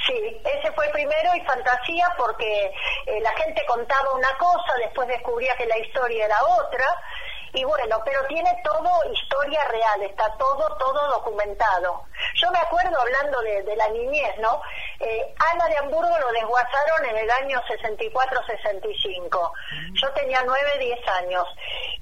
Sí, 0.07 0.41
ese 0.45 0.73
fue 0.73 0.89
primero 0.93 1.31
y 1.37 1.41
fantasía 1.45 2.09
porque 2.17 2.73
eh, 3.07 3.21
la 3.21 3.33
gente 3.33 3.63
contaba 3.69 4.13
una 4.15 4.31
cosa, 4.39 4.73
después 4.79 5.07
descubría 5.09 5.55
que 5.57 5.67
la 5.67 5.79
historia 5.79 6.25
era 6.25 6.37
otra 6.59 6.85
y 7.53 7.65
bueno, 7.65 8.01
pero 8.05 8.25
tiene 8.27 8.51
todo 8.63 9.13
historia 9.13 9.65
real, 9.65 10.03
está 10.03 10.33
todo, 10.37 10.77
todo 10.77 11.11
documentado. 11.11 12.05
Yo 12.37 12.51
me 12.51 12.59
acuerdo 12.59 13.01
hablando 13.01 13.41
de, 13.43 13.63
de 13.63 13.77
la 13.77 13.89
niñez, 13.89 14.39
¿no? 14.39 14.61
Eh, 15.01 15.35
Ana 15.53 15.67
de 15.67 15.79
Hamburgo 15.79 16.19
lo 16.19 16.31
desguazaron 16.33 17.07
en 17.07 17.17
el 17.17 17.31
año 17.31 17.61
64-65. 17.63 19.53
Yo 19.95 20.11
tenía 20.13 20.43
9, 20.45 20.79
10 20.79 21.09
años. 21.09 21.49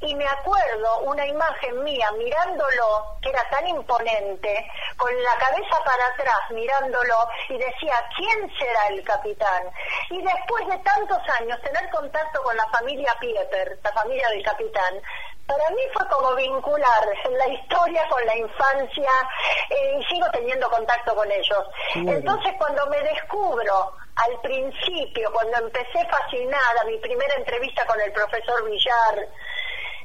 Y 0.00 0.14
me 0.16 0.26
acuerdo 0.26 0.98
una 1.00 1.24
imagen 1.24 1.84
mía 1.84 2.11
mirándolo, 2.18 3.18
que 3.22 3.30
era 3.30 3.48
tan 3.50 3.68
imponente, 3.68 4.70
con 4.96 5.11
la 5.22 5.34
cabeza 5.37 5.78
para 5.84 6.06
atrás 6.06 6.50
mirándolo 6.50 7.28
y 7.48 7.58
decía, 7.58 7.94
¿quién 8.16 8.50
será 8.58 8.88
el 8.88 9.04
capitán? 9.04 9.70
Y 10.11 10.20
después 10.20 10.66
de 10.66 10.78
tantos 10.78 11.20
años 11.40 11.61
tener 11.62 11.88
contacto 11.90 12.42
con 12.42 12.56
la 12.56 12.66
familia 12.70 13.14
Pieper, 13.20 13.78
la 13.82 13.92
familia 13.92 14.28
del 14.30 14.42
capitán, 14.42 15.00
para 15.48 15.70
mí 15.70 15.80
fue 15.94 16.06
como 16.08 16.34
vincular 16.34 17.08
la 17.30 17.48
historia 17.48 18.06
con 18.11 18.24
la 18.26 18.37
infancia 18.37 19.11
eh, 19.70 19.98
y 19.98 20.04
sigo 20.04 20.26
teniendo 20.30 20.68
contacto 20.68 21.16
con 21.16 21.30
ellos. 21.32 21.64
Entonces 21.94 22.52
cuando 22.58 22.87
me 22.88 23.00
descubro 23.02 23.94
al 24.14 24.40
principio, 24.42 25.32
cuando 25.32 25.56
empecé 25.58 26.06
fascinada, 26.06 26.84
mi 26.87 26.98
primera 26.98 27.34
entrevista 27.37 27.87
con 27.87 27.98
el 27.98 28.12
profesor 28.12 28.62
Villar, 28.68 29.28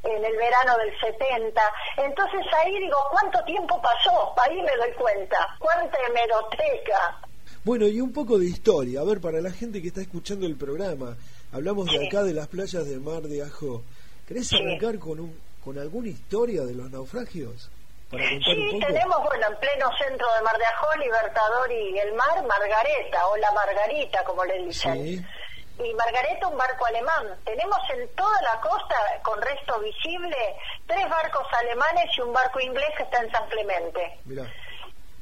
en 0.04 0.24
el 0.24 0.38
verano 0.38 0.78
del 0.78 0.98
70. 0.98 1.62
Entonces 1.98 2.42
ahí 2.58 2.80
digo, 2.80 2.98
¿cuánto 3.12 3.44
tiempo 3.44 3.82
pasó? 3.82 4.34
Ahí 4.42 4.62
me 4.62 4.76
doy 4.78 4.94
cuenta. 4.94 5.58
¿Cuánta 5.60 5.98
hemeroteca? 6.08 7.20
Bueno, 7.66 7.86
y 7.88 8.00
un 8.00 8.14
poco 8.14 8.40
de 8.40 8.46
historia. 8.46 9.02
A 9.02 9.04
ver, 9.04 9.20
para 9.20 9.42
la 9.42 9.52
gente 9.52 9.82
que 9.82 9.90
está 9.90 10.02
escuchando 10.02 10.46
el 10.46 10.56
programa, 10.56 11.18
hablamos 11.52 11.88
de 11.88 12.08
acá 12.08 12.24
de 12.24 12.34
las 12.34 12.48
playas 12.48 12.86
del 12.88 13.02
Mar 13.02 13.24
de 13.24 13.44
Ajo. 13.44 13.84
¿Querés 14.28 14.54
arrancar 14.54 15.00
con, 15.00 15.20
un, 15.20 15.40
con 15.64 15.78
alguna 15.78 16.10
historia 16.10 16.64
de 16.64 16.74
los 16.74 16.90
naufragios? 16.90 17.70
sí, 18.12 18.80
tenemos, 18.80 19.24
bueno, 19.24 19.48
en 19.50 19.58
pleno 19.58 19.90
centro 19.98 20.28
de 20.36 20.42
Mar 20.44 20.58
de 20.58 20.66
Ajó, 20.66 20.96
Libertador 20.98 21.72
y 21.72 21.98
el 21.98 22.14
mar, 22.14 22.44
Margareta, 22.46 23.28
o 23.28 23.38
la 23.38 23.52
Margarita, 23.52 24.24
como 24.24 24.46
le 24.46 24.60
dicen. 24.66 25.28
Y 25.80 25.94
Margareta, 25.96 26.48
un 26.48 26.58
barco 26.58 26.86
alemán. 26.86 27.36
Tenemos 27.44 27.80
en 27.90 28.08
toda 28.10 28.40
la 28.44 28.62
costa, 28.62 28.96
con 29.24 29.42
resto 29.42 29.80
visible, 29.80 30.38
tres 30.86 31.10
barcos 31.10 31.48
alemanes 31.60 32.06
y 32.16 32.22
un 32.22 32.32
barco 32.32 32.60
inglés 32.60 32.90
que 32.96 33.04
está 33.04 33.24
en 33.24 33.32
San 33.32 33.50
Clemente. 33.50 34.20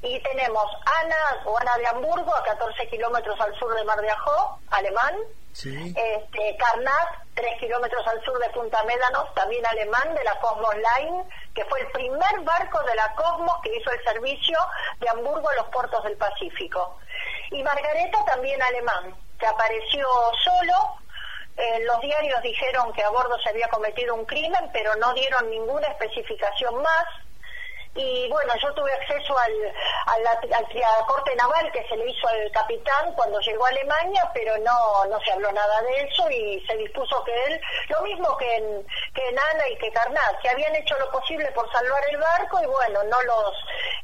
Y 0.01 0.19
tenemos 0.21 0.65
Ana 1.01 1.43
o 1.45 1.57
Ana 1.57 1.77
de 1.77 1.87
Hamburgo, 1.87 2.33
a 2.35 2.43
14 2.43 2.87
kilómetros 2.89 3.39
al 3.39 3.53
sur 3.59 3.75
de 3.75 3.83
Mar 3.83 3.99
de 4.01 4.09
Ajó, 4.09 4.59
alemán. 4.71 5.15
Este, 5.53 6.57
Karnat, 6.57 7.09
3 7.35 7.59
kilómetros 7.59 8.07
al 8.07 8.23
sur 8.23 8.39
de 8.39 8.49
Punta 8.49 8.81
Médanos, 8.83 9.33
también 9.35 9.65
alemán, 9.65 10.15
de 10.15 10.23
la 10.23 10.39
Cosmos 10.39 10.73
Line, 10.75 11.23
que 11.53 11.65
fue 11.65 11.81
el 11.81 11.91
primer 11.91 12.39
barco 12.43 12.81
de 12.83 12.95
la 12.95 13.13
Cosmos 13.15 13.57
que 13.61 13.75
hizo 13.75 13.91
el 13.91 14.03
servicio 14.03 14.57
de 14.99 15.09
Hamburgo 15.09 15.49
a 15.49 15.55
los 15.55 15.67
puertos 15.67 16.03
del 16.03 16.17
Pacífico. 16.17 16.97
Y 17.51 17.61
Margareta, 17.61 18.23
también 18.25 18.61
alemán, 18.61 19.15
que 19.37 19.45
apareció 19.45 20.07
solo. 20.43 20.73
Eh, 21.57 21.83
los 21.85 21.99
diarios 21.99 22.41
dijeron 22.41 22.93
que 22.93 23.03
a 23.03 23.09
bordo 23.09 23.37
se 23.39 23.49
había 23.49 23.67
cometido 23.67 24.15
un 24.15 24.25
crimen, 24.25 24.69
pero 24.71 24.95
no 24.95 25.13
dieron 25.13 25.49
ninguna 25.49 25.87
especificación 25.87 26.81
más 26.81 27.05
y 27.93 28.29
bueno, 28.29 28.53
yo 28.61 28.73
tuve 28.73 28.91
acceso 28.93 29.37
al, 29.37 29.51
al, 30.05 30.27
al, 30.27 31.05
corte 31.05 31.35
naval 31.35 31.69
que 31.73 31.85
se 31.89 31.97
le 31.97 32.09
hizo 32.09 32.27
al 32.27 32.49
capitán 32.51 33.13
cuando 33.15 33.39
llegó 33.41 33.65
a 33.65 33.69
Alemania, 33.69 34.29
pero 34.33 34.57
no, 34.59 35.05
no 35.09 35.19
se 35.19 35.31
habló 35.31 35.51
nada 35.51 35.81
de 35.81 36.01
eso 36.03 36.29
y 36.29 36.63
se 36.67 36.77
dispuso 36.77 37.21
que 37.25 37.33
él, 37.45 37.61
lo 37.89 38.01
mismo 38.01 38.37
que 38.37 38.55
en, 38.55 38.87
que 39.13 39.27
en 39.27 39.37
Ana 39.37 39.67
y 39.69 39.77
que 39.77 39.91
Carnal, 39.91 40.39
que 40.41 40.49
habían 40.49 40.75
hecho 40.75 40.97
lo 40.99 41.11
posible 41.11 41.51
por 41.51 41.69
salvar 41.71 42.01
el 42.09 42.17
barco 42.17 42.59
y 42.63 42.67
bueno, 42.67 43.03
no 43.03 43.21
los 43.23 43.53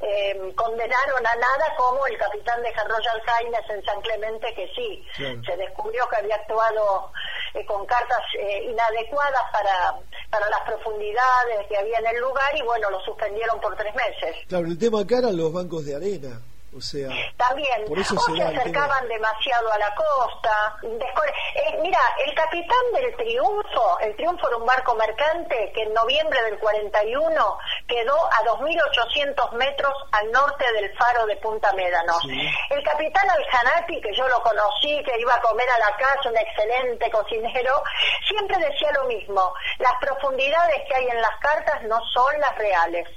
eh, 0.02 0.54
condenaron 0.56 1.26
a 1.26 1.36
nada 1.36 1.76
como 1.78 2.06
el 2.08 2.17
capitán 2.17 2.62
de 2.63 2.71
Royal 2.71 3.21
Highness 3.26 3.69
en 3.69 3.84
San 3.86 4.02
Clemente, 4.02 4.54
que 4.54 4.67
sí, 4.76 5.08
se 5.15 5.58
descubrió 5.58 6.08
que 6.10 6.17
había 6.17 6.36
actuado 6.36 7.12
eh, 7.54 7.65
con 7.65 7.86
cartas 7.86 8.21
eh, 8.34 8.63
inadecuadas 8.63 9.43
para, 9.52 9.95
para 10.30 10.50
las 10.50 10.62
profundidades 10.62 11.67
que 11.67 11.78
había 11.78 12.00
en 12.00 12.08
el 12.08 12.17
lugar 12.17 12.56
y 12.56 12.62
bueno, 12.63 12.89
lo 12.89 13.00
suspendieron 13.02 13.60
por 13.60 13.77
tres 13.78 13.94
meses. 13.96 14.36
Claro, 14.48 14.66
el 14.66 14.78
tema 14.78 15.02
acá 15.02 15.20
eran 15.20 15.38
los 15.38 15.54
bancos 15.54 15.86
de 15.86 15.96
arena. 15.96 16.42
O 16.76 16.82
sea, 16.82 17.10
también 17.38 17.86
o 17.90 17.96
se, 18.04 18.44
acercaban 18.44 19.08
demasiado 19.08 19.72
a 19.72 19.78
la 19.80 19.96
costa. 19.96 20.78
Eh, 20.84 21.80
mira, 21.82 22.00
el 22.24 22.36
capitán 22.36 22.92
del 22.94 23.16
Triunfo, 23.16 24.00
el 24.02 24.16
Triunfo 24.16 24.48
era 24.48 24.58
un 24.58 24.66
barco 24.66 24.94
mercante 24.94 25.72
que 25.74 25.84
en 25.84 25.94
noviembre 25.94 26.40
del 26.44 26.60
41 26.60 27.58
quedó 27.88 28.13
a 28.13 28.44
2.800 28.46 29.54
metros 29.54 29.94
al 30.12 30.32
norte 30.32 30.66
del 30.74 30.96
faro 30.98 31.26
de 31.26 31.38
Punta 31.38 31.72
Médanos. 31.74 32.22
El 32.70 32.84
capitán 32.84 33.28
Aljanati, 33.28 34.00
que 34.02 34.13
yo 34.13 34.28
lo 34.28 34.40
conocí, 34.44 35.02
que 35.04 35.20
iba 35.20 35.34
a 35.34 35.42
comer 35.42 35.68
a 35.70 35.80
la 35.80 35.96
casa, 35.98 36.30
un 36.30 36.38
excelente 36.38 37.10
cocinero, 37.10 37.82
siempre 38.28 38.58
decía 38.58 38.92
lo 38.92 39.06
mismo, 39.06 39.54
las 39.80 39.94
profundidades 40.00 40.84
que 40.88 40.96
hay 40.96 41.08
en 41.08 41.22
las 41.22 41.36
cartas 41.40 41.82
no 41.84 42.00
son 42.13 42.40
las 42.40 42.56
reales, 42.58 43.08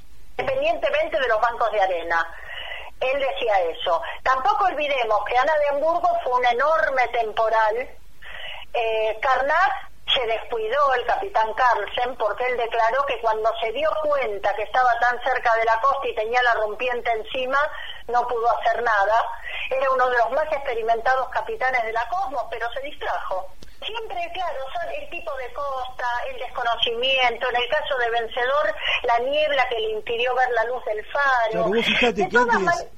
independientemente 0.40 1.18
de 1.18 1.29
los 1.29 1.40
bancos 1.40 1.70
de 1.72 1.81
arena 1.81 2.26
él 3.00 3.18
decía 3.18 3.61
eso. 3.62 4.03
Tampoco 4.22 4.66
olvidemos 4.66 5.24
que 5.24 5.37
Ana 5.37 5.53
de 5.57 5.68
Hamburgo 5.70 6.09
fue 6.22 6.35
un 6.35 6.46
enorme 6.46 7.09
temporal. 7.09 7.88
Eh, 8.74 9.18
Carnat 9.20 9.72
se 10.14 10.26
descuidó 10.26 10.94
el 10.94 11.07
capitán 11.07 11.53
Carlsen 11.55 12.16
porque 12.16 12.44
él 12.46 12.57
declaró 12.57 13.05
que 13.07 13.20
cuando 13.20 13.50
se 13.61 13.72
dio 13.72 13.90
cuenta 14.03 14.55
que 14.55 14.64
estaba 14.64 14.98
tan 15.00 15.20
cerca 15.22 15.55
de 15.57 15.64
la 15.64 15.81
costa 15.81 16.09
y 16.09 16.14
tenía 16.14 16.42
la 16.42 16.55
rompiente 16.55 17.11
encima, 17.12 17.59
no 18.09 18.26
pudo 18.26 18.50
hacer 18.59 18.83
nada. 18.83 19.24
Era 19.70 19.90
uno 19.92 20.09
de 20.11 20.18
los 20.18 20.31
más 20.33 20.53
experimentados 20.53 21.29
capitanes 21.31 21.83
de 21.85 21.92
la 21.92 22.06
Cosmos, 22.08 22.44
pero 22.50 22.71
se 22.73 22.81
distrajo. 22.81 23.50
Siempre, 23.85 24.31
claro, 24.35 24.58
son 24.74 24.92
el 24.92 25.08
tipo 25.08 25.31
de 25.37 25.52
costa, 25.54 26.04
el 26.31 26.38
desconocimiento, 26.38 27.48
en 27.48 27.56
el 27.56 27.68
caso 27.68 27.96
de 27.98 28.10
Vencedor, 28.10 28.74
la 29.04 29.18
niebla 29.20 29.66
que 29.70 29.78
le 29.78 29.90
impidió 29.92 30.35
ver 30.35 30.48
la 30.54 30.64
luz 30.64 30.85
del 30.85 31.04
faro. 31.06 31.50
Claro, 31.50 31.68
vos 31.68 31.85
fíjate 31.87 32.28
que 32.28 32.37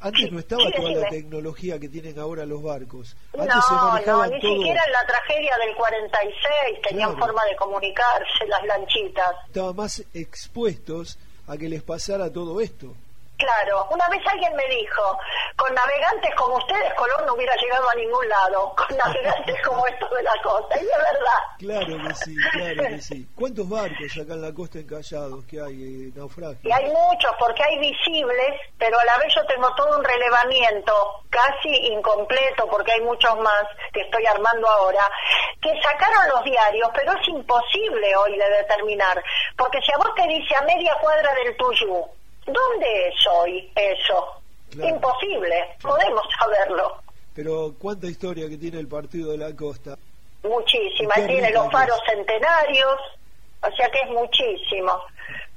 antes, 0.00 0.32
no 0.32 0.38
estaba 0.40 0.62
toda 0.74 0.90
la 0.90 1.08
tecnología 1.08 1.78
que 1.78 1.88
tienen 1.88 2.18
ahora 2.18 2.44
los 2.44 2.62
barcos. 2.62 3.16
no, 3.32 3.44
no, 3.44 4.26
ni 4.26 4.40
siquiera 4.40 4.82
en 4.86 4.92
la 4.92 5.06
tragedia 5.06 5.56
del 5.58 5.74
46 5.76 6.80
tenían 6.88 7.16
forma 7.16 7.44
de 7.44 7.56
comunicarse 7.56 8.46
las 8.48 8.64
lanchitas. 8.64 9.34
Estaban 9.46 9.76
más 9.76 10.02
expuestos 10.14 11.18
a 11.46 11.56
que 11.56 11.68
les 11.68 11.82
pasara 11.82 12.32
todo 12.32 12.60
esto. 12.60 12.94
Claro, 13.42 13.88
una 13.90 14.08
vez 14.08 14.22
alguien 14.24 14.54
me 14.54 14.64
dijo, 14.68 15.18
con 15.56 15.74
navegantes 15.74 16.32
como 16.36 16.58
ustedes 16.58 16.94
Colón 16.94 17.26
no 17.26 17.34
hubiera 17.34 17.56
llegado 17.56 17.90
a 17.90 17.94
ningún 17.96 18.28
lado, 18.28 18.72
con 18.76 18.96
navegantes 18.96 19.60
como 19.62 19.84
estos 19.88 20.08
de 20.10 20.22
la 20.22 20.34
costa, 20.44 20.76
y 20.76 20.84
es 20.84 20.96
verdad. 20.96 21.40
Claro 21.58 22.08
que 22.08 22.14
sí, 22.14 22.36
claro 22.52 22.82
que 22.88 23.00
sí. 23.00 23.28
¿Cuántos 23.34 23.68
barcos 23.68 24.12
acá 24.12 24.34
en 24.34 24.42
la 24.42 24.54
costa 24.54 24.78
encallados 24.78 25.44
que 25.46 25.60
hay, 25.60 25.74
eh, 25.74 26.12
naufragios? 26.14 26.64
Y 26.64 26.70
hay 26.70 26.84
muchos, 26.86 27.32
porque 27.36 27.64
hay 27.64 27.78
visibles, 27.80 28.60
pero 28.78 28.96
a 28.96 29.04
la 29.06 29.18
vez 29.18 29.34
yo 29.34 29.44
tengo 29.46 29.74
todo 29.74 29.98
un 29.98 30.04
relevamiento 30.04 30.92
casi 31.28 31.68
incompleto, 31.88 32.68
porque 32.68 32.92
hay 32.92 33.00
muchos 33.00 33.36
más 33.40 33.64
que 33.92 34.02
estoy 34.02 34.24
armando 34.26 34.68
ahora, 34.68 35.02
que 35.60 35.72
sacaron 35.82 36.28
los 36.28 36.44
diarios, 36.44 36.90
pero 36.94 37.12
es 37.12 37.26
imposible 37.26 38.14
hoy 38.14 38.38
de 38.38 38.48
determinar, 38.50 39.20
porque 39.56 39.80
si 39.82 39.90
a 39.90 39.96
vos 39.96 40.14
te 40.14 40.28
dice 40.28 40.54
a 40.54 40.62
media 40.62 40.94
cuadra 41.00 41.34
del 41.34 41.56
Tuyú, 41.56 42.06
¿Dónde 42.46 43.08
es 43.08 43.14
hoy 43.30 43.72
eso? 43.76 44.42
Imposible, 44.72 45.76
podemos 45.80 46.24
saberlo. 46.38 46.96
Pero 47.34 47.74
¿cuánta 47.78 48.06
historia 48.06 48.48
que 48.48 48.56
tiene 48.56 48.78
el 48.78 48.88
Partido 48.88 49.32
de 49.32 49.38
la 49.38 49.54
Costa? 49.54 49.96
Muchísima, 50.42 51.14
tiene 51.14 51.50
los 51.52 51.70
faros 51.70 51.98
centenarios, 52.06 52.98
o 53.62 53.76
sea 53.76 53.88
que 53.88 54.00
es 54.00 54.10
muchísimo. 54.10 54.92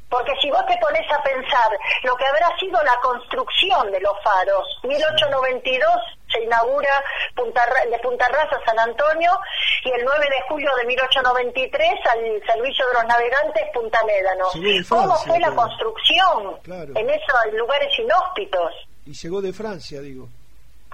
Porque 0.09 0.33
si 0.41 0.49
vos 0.51 0.65
te 0.67 0.77
pones 0.77 1.05
a 1.11 1.21
pensar 1.23 1.69
lo 2.03 2.15
que 2.15 2.25
habrá 2.25 2.55
sido 2.57 2.81
la 2.83 2.95
construcción 3.01 3.91
de 3.91 3.99
los 4.01 4.13
faros, 4.23 4.65
1892 4.83 5.91
se 6.31 6.43
inaugura 6.43 7.03
Punta, 7.35 7.61
de 7.89 7.99
Punta 7.99 8.27
Rasa 8.29 8.59
San 8.65 8.79
Antonio 8.79 9.31
y 9.83 9.91
el 9.91 10.03
9 10.03 10.25
de 10.25 10.41
julio 10.49 10.69
de 10.77 10.85
1893 10.85 11.91
al 12.11 12.19
servicio 12.45 12.87
de 12.87 12.93
los 12.93 13.05
navegantes 13.05 13.63
Punta 13.73 13.99
Médano. 14.05 14.45
¿Cómo 14.89 15.15
fue 15.15 15.39
la 15.39 15.51
construcción 15.51 16.59
en 16.95 17.09
esos 17.09 17.53
lugares 17.53 17.97
inhóspitos? 17.97 18.73
Y 19.05 19.13
llegó 19.13 19.41
de 19.41 19.53
Francia, 19.53 20.01
digo. 20.01 20.27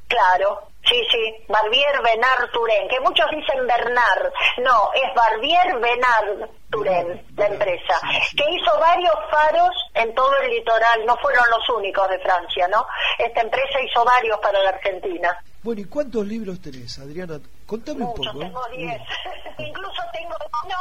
Claro, 0.08 0.68
sí, 0.84 1.02
sí, 1.10 1.46
Barbier 1.48 2.02
Benard 2.04 2.52
Turén, 2.52 2.90
que 2.90 3.00
muchos 3.00 3.26
dicen 3.32 3.66
Bernard, 3.66 4.34
no, 4.58 4.92
es 4.94 5.16
Barbier 5.16 5.80
Benard 5.80 6.50
Turén, 6.72 7.26
la 7.36 7.48
empresa, 7.48 8.00
que 8.36 8.44
hizo 8.50 8.80
varios 8.80 9.14
faros 9.30 9.76
en 9.94 10.16
todo 10.16 10.32
el 10.38 10.52
litoral, 10.52 11.06
no 11.06 11.18
fueron 11.18 11.44
los 11.52 11.70
únicos 11.78 12.10
de 12.10 12.20
Francia, 12.20 12.68
¿no? 12.70 12.86
Esta 13.20 13.42
empresa 13.42 13.82
hizo 13.82 14.06
varios 14.06 14.40
para 14.40 14.62
la 14.64 14.70
Argentina. 14.70 15.38
Bueno, 15.64 15.82
¿y 15.82 15.86
cuántos 15.86 16.26
libros 16.26 16.60
tenés, 16.62 16.98
Adriana? 16.98 17.40
Contame 17.68 18.04
un 18.04 18.16
poco. 18.16 18.40
tengo 18.40 18.66
diez. 18.72 19.02
Incluso 19.60 20.02
tengo 20.12 20.36
uno 20.64 20.76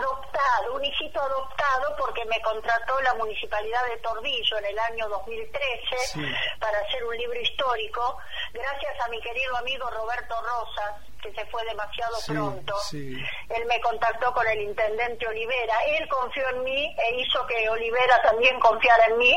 adoptado, 0.00 0.74
un 0.74 0.84
hijito 0.84 1.20
adoptado, 1.20 1.94
porque 1.96 2.24
me 2.24 2.40
contrató 2.42 3.00
la 3.02 3.14
Municipalidad 3.14 3.80
de 3.88 3.98
Tordillo 3.98 4.58
en 4.58 4.64
el 4.66 4.78
año 4.78 5.08
2013 5.08 6.36
para 6.58 6.78
hacer 6.78 7.04
un 7.04 7.16
libro 7.16 7.40
histórico, 7.40 8.18
gracias 8.52 9.00
a 9.04 9.08
mi 9.08 9.20
querido 9.20 9.56
amigo 9.58 9.88
Roberto 9.90 10.34
Rosas, 10.42 10.96
que 11.26 11.40
se 11.40 11.46
fue 11.50 11.64
demasiado 11.64 12.16
pronto. 12.26 12.74
Él 12.92 13.64
me 13.66 13.80
contactó 13.80 14.32
con 14.32 14.46
el 14.46 14.60
intendente 14.60 15.26
Olivera. 15.26 15.74
Él 15.98 16.08
confió 16.08 16.48
en 16.50 16.62
mí 16.62 16.96
e 16.98 17.20
hizo 17.20 17.46
que 17.46 17.68
Olivera 17.68 18.20
también 18.22 18.58
confiara 18.60 19.06
en 19.06 19.18
mí. 19.18 19.34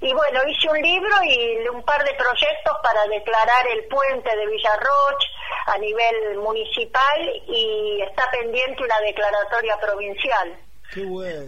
Y 0.00 0.14
bueno, 0.14 0.40
hice 0.48 0.68
un 0.68 0.80
libro 0.80 1.22
y 1.24 1.68
un 1.68 1.82
par 1.82 2.02
de 2.04 2.14
proyectos 2.14 2.76
para 2.82 3.06
declarar 3.06 3.66
el 3.68 3.86
puente 3.88 4.34
de 4.34 4.46
Villarroch 4.46 5.22
a 5.66 5.78
nivel 5.78 6.38
municipal 6.38 7.32
y 7.46 8.00
está 8.02 8.30
pendiente 8.30 8.82
una 8.82 8.98
declaratoria 9.00 9.76
provincial. 9.78 10.58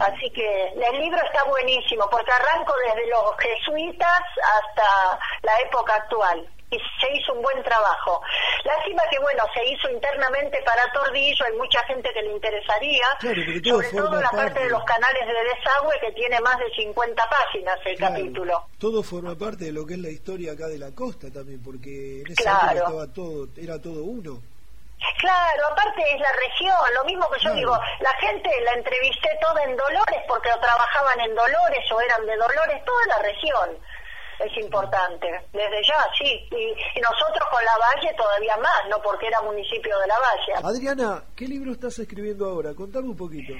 Así 0.00 0.30
que 0.30 0.68
el 0.68 1.00
libro 1.00 1.18
está 1.24 1.44
buenísimo 1.44 2.06
porque 2.10 2.30
arranco 2.30 2.74
desde 2.86 3.08
los 3.08 3.36
jesuitas 3.38 4.20
hasta 4.60 5.18
la 5.42 5.60
época 5.60 5.94
actual. 5.96 6.48
Y 6.72 6.78
se 7.00 7.12
hizo 7.12 7.34
un 7.34 7.42
buen 7.42 7.62
trabajo. 7.62 8.22
Lástima 8.64 9.02
que, 9.10 9.18
bueno, 9.20 9.44
se 9.54 9.64
hizo 9.68 9.90
internamente 9.90 10.58
para 10.64 10.82
Tordillo, 10.92 11.44
hay 11.44 11.56
mucha 11.56 11.84
gente 11.84 12.08
que 12.12 12.22
le 12.22 12.32
interesaría, 12.32 13.06
sobre 13.20 13.90
todo 13.90 14.20
la 14.20 14.30
parte, 14.30 14.60
de 14.60 14.70
los 14.70 14.82
canales 14.84 15.26
de 15.26 15.32
desagüe 15.54 16.00
que 16.00 16.12
tiene 16.12 16.40
más 16.40 16.58
de 16.58 16.70
50 16.74 17.22
páginas 17.28 17.78
el 17.84 17.98
capítulo. 17.98 18.66
Todo 18.78 19.02
forma 19.02 19.36
parte 19.36 19.66
de 19.66 19.72
lo 19.72 19.86
que 19.86 19.94
es 19.94 20.00
la 20.00 20.10
historia 20.10 20.52
acá 20.52 20.66
de 20.68 20.78
la 20.78 20.92
costa 20.92 21.30
también, 21.30 21.62
porque 21.62 22.20
en 22.20 22.32
ese 22.32 22.42
claro. 22.42 22.78
estaba 22.78 23.06
todo, 23.12 23.48
era 23.56 23.80
todo 23.80 24.04
uno. 24.04 24.40
Claro, 25.18 25.66
aparte 25.72 26.02
es 26.14 26.20
la 26.20 26.32
región, 26.32 26.76
lo 26.94 27.04
mismo 27.04 27.28
que 27.30 27.40
yo 27.40 27.52
digo, 27.54 27.78
la 28.00 28.14
gente 28.20 28.50
la 28.62 28.72
entrevisté 28.74 29.30
toda 29.40 29.62
en 29.64 29.76
Dolores 29.76 30.20
porque 30.28 30.48
trabajaban 30.60 31.20
en 31.20 31.34
Dolores 31.34 31.92
o 31.92 32.00
eran 32.00 32.24
de 32.24 32.36
Dolores, 32.36 32.84
toda 32.84 33.06
la 33.06 33.18
región 33.18 33.78
es 34.38 34.56
importante, 34.62 35.26
desde 35.52 35.82
ya, 35.86 36.04
sí, 36.18 36.48
y, 36.50 37.00
nosotros 37.00 37.44
con 37.50 37.64
La 37.64 37.76
Valle 37.78 38.14
todavía 38.16 38.56
más, 38.56 38.88
no 38.90 39.00
porque 39.02 39.26
era 39.26 39.40
municipio 39.42 39.98
de 39.98 40.06
La 40.06 40.16
Valle. 40.18 40.66
Adriana, 40.66 41.24
¿qué 41.36 41.46
libro 41.46 41.72
estás 41.72 41.98
escribiendo 41.98 42.46
ahora? 42.46 42.74
Contame 42.74 43.08
un 43.08 43.16
poquito. 43.16 43.54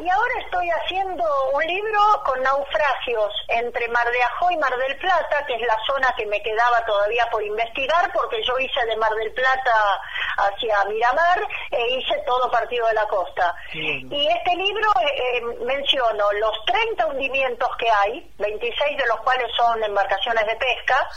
Y 0.00 0.08
ahora 0.08 0.34
estoy 0.42 0.66
haciendo 0.70 1.24
un 1.52 1.62
libro 1.62 2.00
con 2.24 2.42
naufragios 2.42 3.34
entre 3.48 3.86
Mar 3.88 4.10
de 4.10 4.22
Ajó 4.22 4.50
y 4.50 4.56
Mar 4.56 4.74
del 4.78 4.96
Plata, 4.96 5.44
que 5.46 5.56
es 5.56 5.60
la 5.60 5.76
zona 5.86 6.08
que 6.16 6.24
me 6.24 6.40
quedaba 6.40 6.82
todavía 6.86 7.28
por 7.30 7.42
investigar, 7.42 8.10
porque 8.14 8.42
yo 8.42 8.58
hice 8.58 8.86
de 8.86 8.96
Mar 8.96 9.12
del 9.12 9.30
Plata 9.32 10.00
hacia 10.38 10.84
Miramar 10.86 11.46
e 11.70 11.98
hice 11.98 12.16
todo 12.24 12.50
partido 12.50 12.86
de 12.86 12.94
la 12.94 13.06
costa. 13.08 13.54
Y 13.74 14.26
este 14.26 14.56
libro 14.56 14.88
eh, 15.02 15.36
eh, 15.36 15.42
menciono 15.66 16.32
los 16.32 16.64
30 16.64 17.06
hundimientos 17.08 17.68
que 17.76 17.90
hay, 17.90 18.32
26 18.38 18.96
de 18.96 19.06
los 19.06 19.20
cuales 19.20 19.52
son 19.54 19.84
embarcaciones 19.84 20.46
de 20.46 20.56
pesca, 20.56 21.08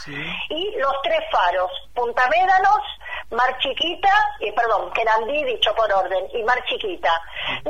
y 0.50 0.76
los 0.76 0.92
tres 1.02 1.20
faros, 1.32 1.70
Punta 1.94 2.28
Médanos, 2.28 2.82
Mar 3.30 3.56
Chiquita, 3.58 4.10
y 4.40 4.50
perdón, 4.52 4.92
Querandí, 4.92 5.44
dicho 5.44 5.74
por 5.74 5.90
orden, 5.92 6.24
y 6.32 6.42
Mar 6.42 6.62
Chiquita. 6.66 7.10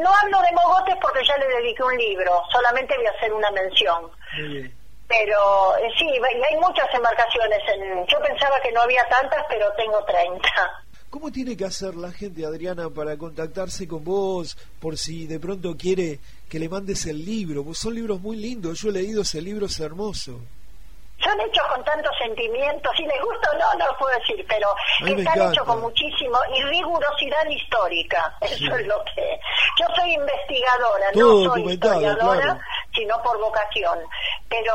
No 0.01 0.11
hablo 0.15 0.41
de 0.43 0.53
mogotes 0.53 0.97
porque 1.01 1.25
ya 1.27 1.37
le 1.39 1.49
dediqué 1.49 1.83
un 1.83 1.97
libro, 1.97 2.43
solamente 2.53 2.97
voy 2.97 3.07
a 3.07 3.11
hacer 3.11 3.33
una 3.33 3.51
mención. 3.51 4.11
Pero 5.07 5.77
eh, 5.79 5.91
sí, 5.99 6.07
y 6.07 6.43
hay 6.43 6.57
muchas 6.61 6.93
embarcaciones. 6.93 7.59
En, 7.69 8.07
yo 8.07 8.19
pensaba 8.21 8.59
que 8.63 8.73
no 8.73 8.81
había 8.83 9.07
tantas, 9.09 9.45
pero 9.49 9.71
tengo 9.77 10.03
30. 10.05 10.41
¿Cómo 11.11 11.31
tiene 11.31 11.57
que 11.57 11.65
hacer 11.65 11.95
la 11.95 12.11
gente, 12.11 12.45
Adriana, 12.45 12.91
para 12.91 13.17
contactarse 13.17 13.87
con 13.87 14.03
vos 14.03 14.57
por 14.81 14.99
si 14.99 15.27
de 15.27 15.39
pronto 15.39 15.77
quiere 15.77 16.19
que 16.49 16.59
le 16.59 16.69
mandes 16.69 17.07
el 17.07 17.25
libro? 17.25 17.63
Pues 17.65 17.79
son 17.79 17.95
libros 17.95 18.21
muy 18.21 18.37
lindos, 18.37 18.81
yo 18.81 18.89
he 18.89 18.93
leído 18.93 19.23
ese 19.23 19.41
libro, 19.41 19.67
es 19.67 19.79
hermoso 19.79 20.41
son 21.25 21.41
hechos 21.41 21.65
con 21.73 21.83
tanto 21.85 22.11
sentimiento, 22.19 22.91
si 22.97 23.05
les 23.05 23.21
gusta 23.23 23.51
o 23.51 23.59
no, 23.59 23.75
no 23.79 23.87
lo 23.87 23.97
puedo 23.97 24.17
decir, 24.19 24.45
pero 24.49 24.69
están 25.07 25.51
hechos 25.51 25.65
con 25.65 25.81
muchísimo 25.81 26.39
y 26.55 26.63
rigurosidad 26.65 27.49
histórica. 27.49 28.37
Eso 28.41 28.77
es 28.77 28.87
lo 28.87 29.03
que. 29.05 29.41
Yo 29.81 29.87
soy 29.97 30.13
investigadora, 30.13 31.11
no 31.15 31.45
soy 31.45 31.73
historiadora, 31.73 32.61
sino 32.95 33.23
por 33.23 33.39
vocación. 33.39 33.99
Pero 34.49 34.73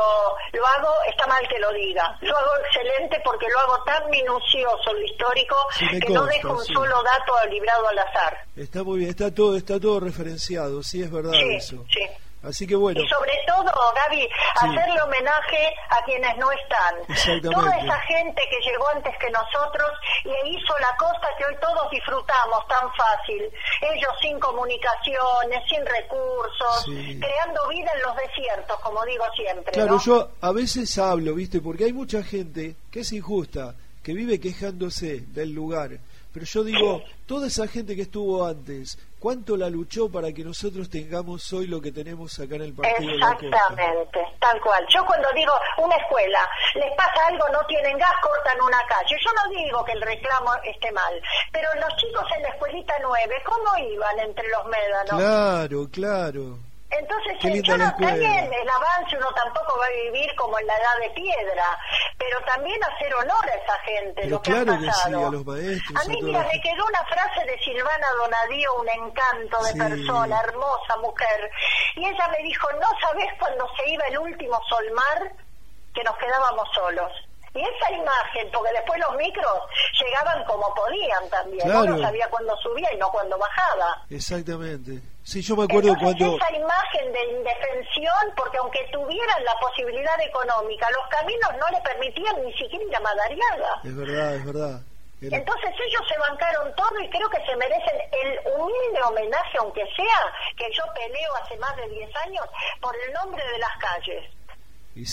lo 0.52 0.66
hago, 0.66 0.92
está 1.08 1.26
mal 1.26 1.46
que 1.48 1.58
lo 1.58 1.72
diga, 1.72 2.18
lo 2.20 2.36
hago 2.36 2.50
excelente 2.66 3.20
porque 3.24 3.46
lo 3.48 3.58
hago 3.60 3.84
tan 3.84 4.10
minucioso 4.10 4.92
lo 4.92 5.00
histórico 5.00 5.56
que 5.78 6.12
no 6.12 6.26
dejo 6.26 6.52
un 6.52 6.64
solo 6.64 7.02
dato 7.02 7.48
librado 7.48 7.88
al 7.88 7.98
azar. 7.98 8.36
Está 8.56 8.82
muy 8.82 8.98
bien, 8.98 9.10
está 9.10 9.32
todo, 9.32 9.56
está 9.56 9.80
todo 9.80 10.00
referenciado, 10.00 10.82
sí 10.82 11.02
es 11.02 11.10
verdad 11.10 11.32
eso. 11.34 11.84
Sí. 11.88 12.06
Así 12.42 12.66
que 12.66 12.74
bueno. 12.74 13.00
Y 13.00 13.08
sobre 13.08 13.32
todo, 13.46 13.70
Gaby, 13.94 14.28
hacerle 14.56 15.02
homenaje 15.02 15.74
a 15.90 16.02
quienes 16.04 16.36
no 16.38 16.50
están. 16.52 17.42
Toda 17.42 17.76
esa 17.76 18.00
gente 18.00 18.42
que 18.50 18.70
llegó 18.70 18.88
antes 18.94 19.14
que 19.18 19.30
nosotros 19.30 19.90
y 20.24 20.56
hizo 20.56 20.74
la 20.78 20.96
costa 20.96 21.28
que 21.36 21.44
hoy 21.44 21.56
todos 21.60 21.90
disfrutamos 21.90 22.66
tan 22.68 22.88
fácil. 22.94 23.42
Ellos 23.82 24.12
sin 24.22 24.38
comunicaciones, 24.40 25.62
sin 25.68 25.84
recursos, 25.84 26.84
creando 27.20 27.68
vida 27.68 27.90
en 27.94 28.02
los 28.02 28.16
desiertos, 28.16 28.80
como 28.80 29.04
digo 29.04 29.24
siempre. 29.36 29.72
Claro, 29.72 29.98
yo 29.98 30.30
a 30.40 30.52
veces 30.52 30.96
hablo, 30.98 31.34
¿viste? 31.34 31.60
Porque 31.60 31.84
hay 31.84 31.92
mucha 31.92 32.22
gente 32.22 32.76
que 32.90 33.00
es 33.00 33.12
injusta, 33.12 33.74
que 34.02 34.14
vive 34.14 34.40
quejándose 34.40 35.20
del 35.28 35.52
lugar 35.52 35.90
pero 36.32 36.46
yo 36.46 36.64
digo, 36.64 37.02
toda 37.26 37.48
esa 37.48 37.66
gente 37.66 37.96
que 37.96 38.02
estuvo 38.02 38.46
antes, 38.46 38.98
¿cuánto 39.20 39.56
la 39.56 39.68
luchó 39.68 40.10
para 40.10 40.32
que 40.32 40.42
nosotros 40.42 40.90
tengamos 40.90 41.52
hoy 41.52 41.66
lo 41.66 41.80
que 41.80 41.92
tenemos 41.92 42.36
acá 42.40 42.56
en 42.56 42.62
el 42.62 42.74
partido? 42.74 43.12
Exactamente, 43.12 44.18
tal 44.40 44.60
cual. 44.60 44.84
Yo 44.88 45.04
cuando 45.04 45.28
digo 45.34 45.52
una 45.78 45.94
escuela, 45.96 46.40
les 46.74 46.90
pasa 46.96 47.26
algo, 47.28 47.44
no 47.52 47.64
tienen 47.66 47.96
gas, 47.98 48.10
cortan 48.22 48.60
una 48.60 48.80
calle. 48.88 49.16
Yo 49.22 49.30
no 49.32 49.50
digo 49.54 49.84
que 49.84 49.92
el 49.92 50.02
reclamo 50.02 50.50
esté 50.64 50.90
mal, 50.92 51.20
pero 51.52 51.68
los 51.74 51.94
chicos 51.96 52.24
en 52.36 52.42
la 52.42 52.48
escuelita 52.48 52.94
9, 53.02 53.42
¿cómo 53.44 53.76
iban 53.78 54.18
entre 54.20 54.48
los 54.48 54.64
médanos? 54.66 55.20
Claro, 55.20 55.88
claro. 55.92 56.69
Entonces, 56.90 57.36
eh, 57.44 57.62
yo 57.62 57.78
no, 57.78 57.84
también 57.96 58.52
el 58.52 58.68
avance 58.68 59.16
uno 59.16 59.28
tampoco 59.32 59.78
va 59.78 59.86
a 59.86 60.10
vivir 60.10 60.34
como 60.34 60.58
en 60.58 60.66
la 60.66 60.74
edad 60.74 60.98
de 61.00 61.10
piedra, 61.10 61.78
pero 62.18 62.36
también 62.44 62.80
hacer 62.82 63.14
honor 63.14 63.48
a 63.48 63.54
esa 63.54 63.78
gente, 63.84 64.26
lo 64.26 64.42
que 64.42 64.50
claro 64.50 64.72
ha 64.72 64.86
pasado. 64.86 65.28
a, 65.28 65.30
los 65.30 65.46
maestros, 65.46 66.04
a 66.04 66.08
mí, 66.08 66.20
mira, 66.22 66.40
me 66.52 66.60
quedó 66.60 66.84
una 66.84 67.04
frase 67.04 67.44
de 67.46 67.58
Silvana 67.60 68.06
Donadío, 68.18 68.74
un 68.74 68.88
encanto 68.88 69.62
de 69.62 69.74
persona, 69.74 70.40
hermosa 70.40 70.96
mujer, 70.96 71.50
y 71.94 72.06
ella 72.06 72.28
me 72.28 72.42
dijo, 72.42 72.68
¿no 72.72 72.88
sabes 73.00 73.28
cuando 73.38 73.68
se 73.76 73.88
iba 73.88 74.04
el 74.06 74.18
último 74.18 74.60
solmar? 74.68 75.32
Que 75.94 76.02
nos 76.02 76.16
quedábamos 76.18 76.68
solos. 76.74 77.12
Y 77.54 77.60
esa 77.60 77.92
imagen, 77.92 78.48
porque 78.52 78.72
después 78.72 79.00
los 79.00 79.16
micros 79.16 79.58
llegaban 80.00 80.44
como 80.44 80.72
podían 80.74 81.28
también, 81.30 81.70
uno 81.70 81.98
sabía 82.00 82.28
cuándo 82.30 82.56
subía 82.58 82.92
y 82.92 82.96
no 82.96 83.10
cuándo 83.10 83.38
bajaba. 83.38 84.04
Exactamente. 84.08 85.00
Sí, 85.30 85.42
yo 85.42 85.54
me 85.54 85.62
acuerdo 85.62 85.94
cuando... 85.94 86.34
Esa 86.34 86.50
imagen 86.56 87.12
de 87.12 87.22
indefensión, 87.38 88.34
porque 88.36 88.58
aunque 88.58 88.80
tuvieran 88.90 89.44
la 89.44 89.54
posibilidad 89.60 90.20
económica, 90.20 90.88
los 90.90 91.06
caminos 91.06 91.50
no 91.54 91.68
le 91.70 91.80
permitían 91.82 92.34
ni 92.44 92.52
siquiera 92.54 92.84
ir 92.84 92.96
a 92.96 92.98
Madariaga. 92.98 93.80
Es 93.84 93.94
verdad, 93.94 94.34
es 94.34 94.44
verdad. 94.44 94.80
Entonces 95.22 95.70
ellos 95.86 96.02
se 96.08 96.18
bancaron 96.18 96.74
todo 96.74 96.98
y 96.98 97.08
creo 97.10 97.30
que 97.30 97.38
se 97.46 97.54
merecen 97.54 97.94
el 98.10 98.40
humilde 98.58 99.02
homenaje, 99.06 99.58
aunque 99.60 99.84
sea 99.94 100.20
que 100.56 100.66
yo 100.74 100.82
peleo 100.98 101.30
hace 101.44 101.56
más 101.58 101.76
de 101.76 101.88
10 101.90 102.10
años 102.26 102.44
por 102.80 102.92
el 103.06 103.12
nombre 103.12 103.44
de 103.52 103.58
las 103.60 103.76
calles. 103.78 104.24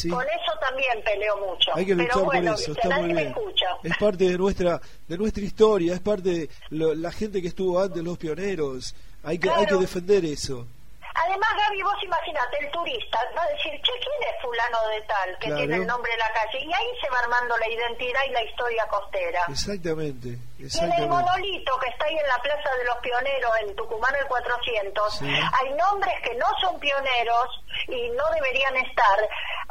Con 0.09 0.25
eso 0.25 0.59
también 0.59 1.03
peleo 1.03 1.37
mucho. 1.37 1.69
Hay 1.75 1.85
que 1.85 1.93
luchar 1.93 2.23
por 2.23 2.35
eso, 2.35 2.71
está 2.71 2.99
muy 3.01 3.13
bien. 3.13 3.35
Es 3.83 3.97
parte 3.97 4.23
de 4.23 4.35
nuestra 4.35 4.81
de 5.07 5.15
nuestra 5.15 5.43
historia, 5.43 5.93
es 5.93 5.99
parte 5.99 6.29
de 6.29 6.49
la 6.71 7.11
gente 7.11 7.39
que 7.39 7.49
estuvo 7.49 7.79
antes, 7.79 8.03
los 8.03 8.17
pioneros. 8.17 8.95
Hay 9.27 9.37
que, 9.37 9.49
hay 9.49 9.65
que 9.65 9.75
defender 9.75 10.23
eso. 10.23 10.65
Además, 11.13 11.49
Gaby, 11.57 11.81
vos 11.81 12.01
imaginate, 12.01 12.57
el 12.61 12.71
turista 12.71 13.19
va 13.35 13.43
a 13.43 13.47
decir, 13.47 13.73
che, 13.81 13.91
¿quién 13.99 14.21
es 14.23 14.41
fulano 14.41 14.87
de 14.87 15.01
tal 15.01 15.37
que 15.39 15.51
tiene 15.51 15.75
el 15.75 15.85
nombre 15.85 16.11
de 16.13 16.17
la 16.17 16.31
calle? 16.31 16.59
Y 16.63 16.73
ahí 16.73 16.87
se 17.01 17.09
va 17.09 17.19
armando 17.19 17.57
la 17.57 17.67
identidad 17.67 18.21
y 18.25 18.31
la 18.31 18.43
historia 18.43 18.87
costera. 18.87 19.41
Exactamente. 19.49 20.37
Y 20.57 20.63
en 20.79 20.93
el 20.93 21.09
monolito 21.09 21.77
que 21.79 21.89
está 21.89 22.05
ahí 22.05 22.15
en 22.15 22.27
la 22.27 22.37
Plaza 22.41 22.69
de 22.77 22.85
los 22.85 22.97
Pioneros, 22.99 23.51
en 23.63 23.75
Tucumán 23.75 24.15
el 24.15 24.27
400, 24.27 25.21
hay 25.21 25.73
nombres 25.73 26.15
que 26.23 26.35
no 26.35 26.47
son 26.61 26.79
pioneros 26.79 27.47
y 27.89 28.09
no 28.11 28.23
deberían 28.31 28.77
estar, 28.77 29.17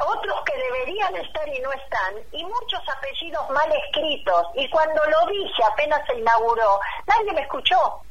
otros 0.05 0.37
que 0.45 0.55
deberían 0.55 1.15
estar 1.15 1.47
y 1.49 1.59
no 1.61 1.71
están, 1.73 2.13
y 2.31 2.45
muchos 2.45 2.81
apellidos 2.95 3.49
mal 3.49 3.71
escritos. 3.73 4.45
Y 4.53 4.69
cuando 4.69 5.01
lo 5.05 5.25
dije, 5.31 5.63
apenas 5.63 6.05
se 6.05 6.19
inauguró, 6.19 6.79
nadie 7.07 7.33
me 7.33 7.41
escuchó. 7.41 8.03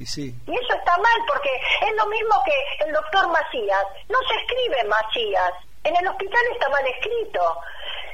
Y, 0.00 0.06
sí. 0.06 0.34
y 0.46 0.50
eso 0.50 0.72
está 0.72 0.96
mal, 0.96 1.20
porque 1.28 1.50
es 1.82 1.94
lo 1.94 2.06
mismo 2.06 2.34
que 2.46 2.86
el 2.86 2.92
doctor 2.92 3.28
Macías. 3.28 3.84
No 4.08 4.18
se 4.26 4.34
escribe 4.40 4.88
Macías. 4.88 5.52
En 5.84 5.94
el 5.94 6.08
hospital 6.08 6.40
está 6.54 6.70
mal 6.70 6.86
escrito. 6.86 7.40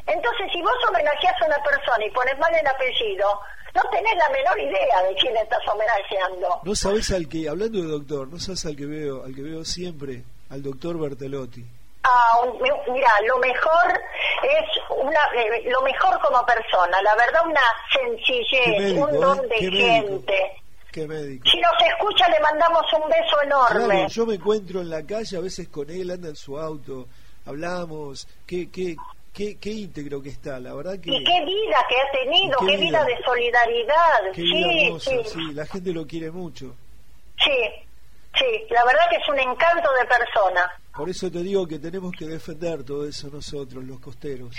Entonces, 0.08 0.50
si 0.52 0.60
vos 0.62 0.74
homenajeás 0.88 1.40
a 1.40 1.46
una 1.46 1.62
persona 1.62 2.04
y 2.04 2.10
pones 2.10 2.36
mal 2.38 2.52
el 2.52 2.66
apellido, 2.66 3.40
no 3.72 3.82
tenés 3.90 4.16
la 4.16 4.28
menor 4.30 4.58
idea 4.58 5.02
de 5.08 5.14
quién 5.14 5.36
estás 5.36 5.60
homenajeando. 5.72 6.60
No 6.64 6.74
sabes 6.74 7.12
al 7.12 7.28
que, 7.28 7.48
hablando 7.48 7.80
de 7.80 7.88
doctor, 7.88 8.26
no 8.26 8.40
sabes 8.40 8.66
al 8.66 8.74
que 8.74 8.86
veo, 8.86 9.22
al 9.22 9.32
que 9.32 9.42
veo 9.42 9.64
siempre, 9.64 10.24
al 10.50 10.64
doctor 10.64 10.98
Bertelotti. 10.98 11.64
Ah, 12.02 12.42
mira, 12.88 13.10
lo 13.26 13.38
mejor 13.38 14.00
es 14.42 14.82
una, 14.90 15.20
eh, 15.36 15.70
lo 15.70 15.82
mejor 15.82 16.20
como 16.20 16.44
persona, 16.46 17.00
la 17.02 17.14
verdad 17.14 17.46
una 17.46 17.60
sencillez, 17.92 18.92
un 18.92 19.20
don 19.20 19.38
¿eh? 19.38 19.48
de 19.48 19.70
gente. 19.70 20.62
Si 21.44 21.60
nos 21.60 21.72
escucha, 21.86 22.28
le 22.30 22.40
mandamos 22.40 22.82
un 22.94 23.08
beso 23.08 23.42
enorme. 23.42 24.06
yo 24.08 24.24
me 24.24 24.34
encuentro 24.36 24.80
en 24.80 24.88
la 24.88 25.04
calle, 25.04 25.36
a 25.36 25.40
veces 25.40 25.68
con 25.68 25.90
él, 25.90 26.10
anda 26.10 26.28
en 26.28 26.36
su 26.36 26.58
auto, 26.58 27.06
hablamos, 27.44 28.26
qué, 28.46 28.70
qué, 28.70 28.96
qué, 29.32 29.58
qué 29.58 29.70
íntegro 29.70 30.22
que 30.22 30.30
está, 30.30 30.58
la 30.58 30.74
verdad 30.74 30.98
que... 30.98 31.10
Y 31.10 31.22
qué 31.22 31.44
vida 31.44 31.76
que 31.88 31.96
ha 31.96 32.24
tenido, 32.24 32.58
qué, 32.60 32.76
vida, 32.78 33.04
de 33.04 33.18
solidaridad. 33.24 34.32
sí, 34.34 35.22
sí. 35.24 35.52
la 35.52 35.66
gente 35.66 35.92
lo 35.92 36.06
quiere 36.06 36.30
mucho. 36.30 36.74
Sí, 37.44 37.86
sí, 38.38 38.66
la 38.70 38.82
verdad 38.84 39.02
que 39.10 39.16
es 39.16 39.28
un 39.28 39.38
encanto 39.38 39.90
de 39.92 40.06
persona. 40.06 40.72
Por 40.96 41.10
eso 41.10 41.30
te 41.30 41.42
digo 41.42 41.66
que 41.66 41.78
tenemos 41.78 42.12
que 42.18 42.24
defender 42.24 42.82
todo 42.84 43.06
eso 43.06 43.28
nosotros, 43.28 43.84
los 43.84 44.00
costeros. 44.00 44.56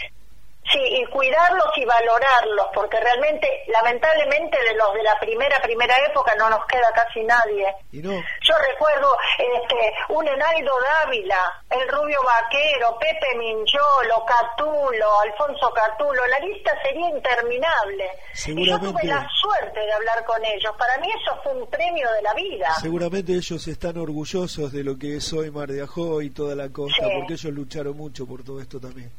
Sí, 0.71 0.79
y 0.83 1.05
cuidarlos 1.05 1.67
y 1.77 1.85
valorarlos, 1.85 2.67
porque 2.73 2.99
realmente, 2.99 3.47
lamentablemente, 3.67 4.57
de 4.63 4.75
los 4.75 4.93
de 4.93 5.03
la 5.03 5.17
primera, 5.19 5.57
primera 5.61 5.95
época 6.09 6.35
no 6.35 6.49
nos 6.49 6.65
queda 6.65 6.91
casi 6.93 7.23
nadie. 7.23 7.73
¿Y 7.91 7.99
no? 7.99 8.11
Yo 8.11 8.53
recuerdo 8.69 9.15
este, 9.37 9.93
un 10.09 10.27
Enaldo 10.27 10.73
Dávila, 11.03 11.63
el 11.69 11.87
Rubio 11.87 12.19
Vaquero, 12.23 12.97
Pepe 12.99 13.37
Mincholo, 13.37 14.25
Catulo, 14.25 15.19
Alfonso 15.21 15.69
Catulo, 15.73 16.25
la 16.27 16.39
lista 16.39 16.71
sería 16.83 17.09
interminable. 17.09 18.09
Y 18.47 18.67
yo 18.67 18.79
tuve 18.79 19.03
la 19.05 19.27
suerte 19.39 19.79
de 19.79 19.93
hablar 19.93 20.25
con 20.25 20.43
ellos. 20.43 20.73
Para 20.77 20.97
mí 20.97 21.07
eso 21.21 21.39
fue 21.43 21.53
un 21.53 21.69
premio 21.69 22.11
de 22.11 22.21
la 22.21 22.33
vida. 22.33 22.73
Seguramente 22.81 23.31
ellos 23.33 23.65
están 23.67 23.97
orgullosos 23.97 24.71
de 24.73 24.83
lo 24.83 24.97
que 24.97 25.15
es 25.17 25.31
hoy 25.33 25.49
Mar 25.49 25.69
de 25.69 25.81
Ajó 25.83 26.21
y 26.21 26.29
toda 26.29 26.55
la 26.55 26.69
costa, 26.69 27.05
Sí. 27.05 27.11
porque 27.17 27.33
ellos 27.33 27.53
lucharon 27.53 27.95
mucho 27.95 28.25
por 28.27 28.43
todo 28.43 28.59
esto 28.61 28.79
también. 28.79 29.11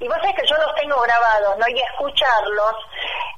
Y 0.00 0.08
vos 0.08 0.16
sabés 0.16 0.34
que 0.34 0.46
yo 0.46 0.56
los 0.56 0.74
tengo 0.76 0.98
grabados, 1.00 1.58
¿no? 1.58 1.68
Y 1.68 1.78
escucharlos, 1.78 2.74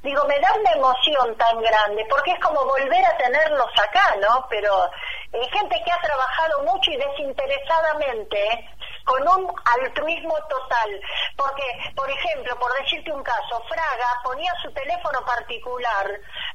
digo, 0.02 0.24
me 0.26 0.38
da 0.38 0.48
una 0.54 0.72
emoción 0.72 1.36
tan 1.36 1.60
grande, 1.60 2.06
porque 2.08 2.30
es 2.30 2.38
como 2.38 2.64
volver 2.64 3.04
a 3.04 3.16
tenerlos 3.16 3.70
acá, 3.82 4.14
¿no? 4.20 4.46
Pero 4.48 4.86
eh, 5.32 5.48
gente 5.52 5.82
que 5.84 5.90
ha 5.90 5.98
trabajado 5.98 6.62
mucho 6.62 6.92
y 6.92 6.96
desinteresadamente, 6.96 8.70
con 9.04 9.22
un 9.26 9.52
altruismo 9.80 10.36
total. 10.48 11.00
Porque, 11.36 11.64
por 11.96 12.08
ejemplo, 12.08 12.56
por 12.58 12.72
decirte 12.80 13.12
un 13.12 13.22
caso, 13.22 13.60
Fraga 13.68 14.20
ponía 14.22 14.52
su 14.62 14.72
teléfono 14.72 15.18
particular 15.26 16.06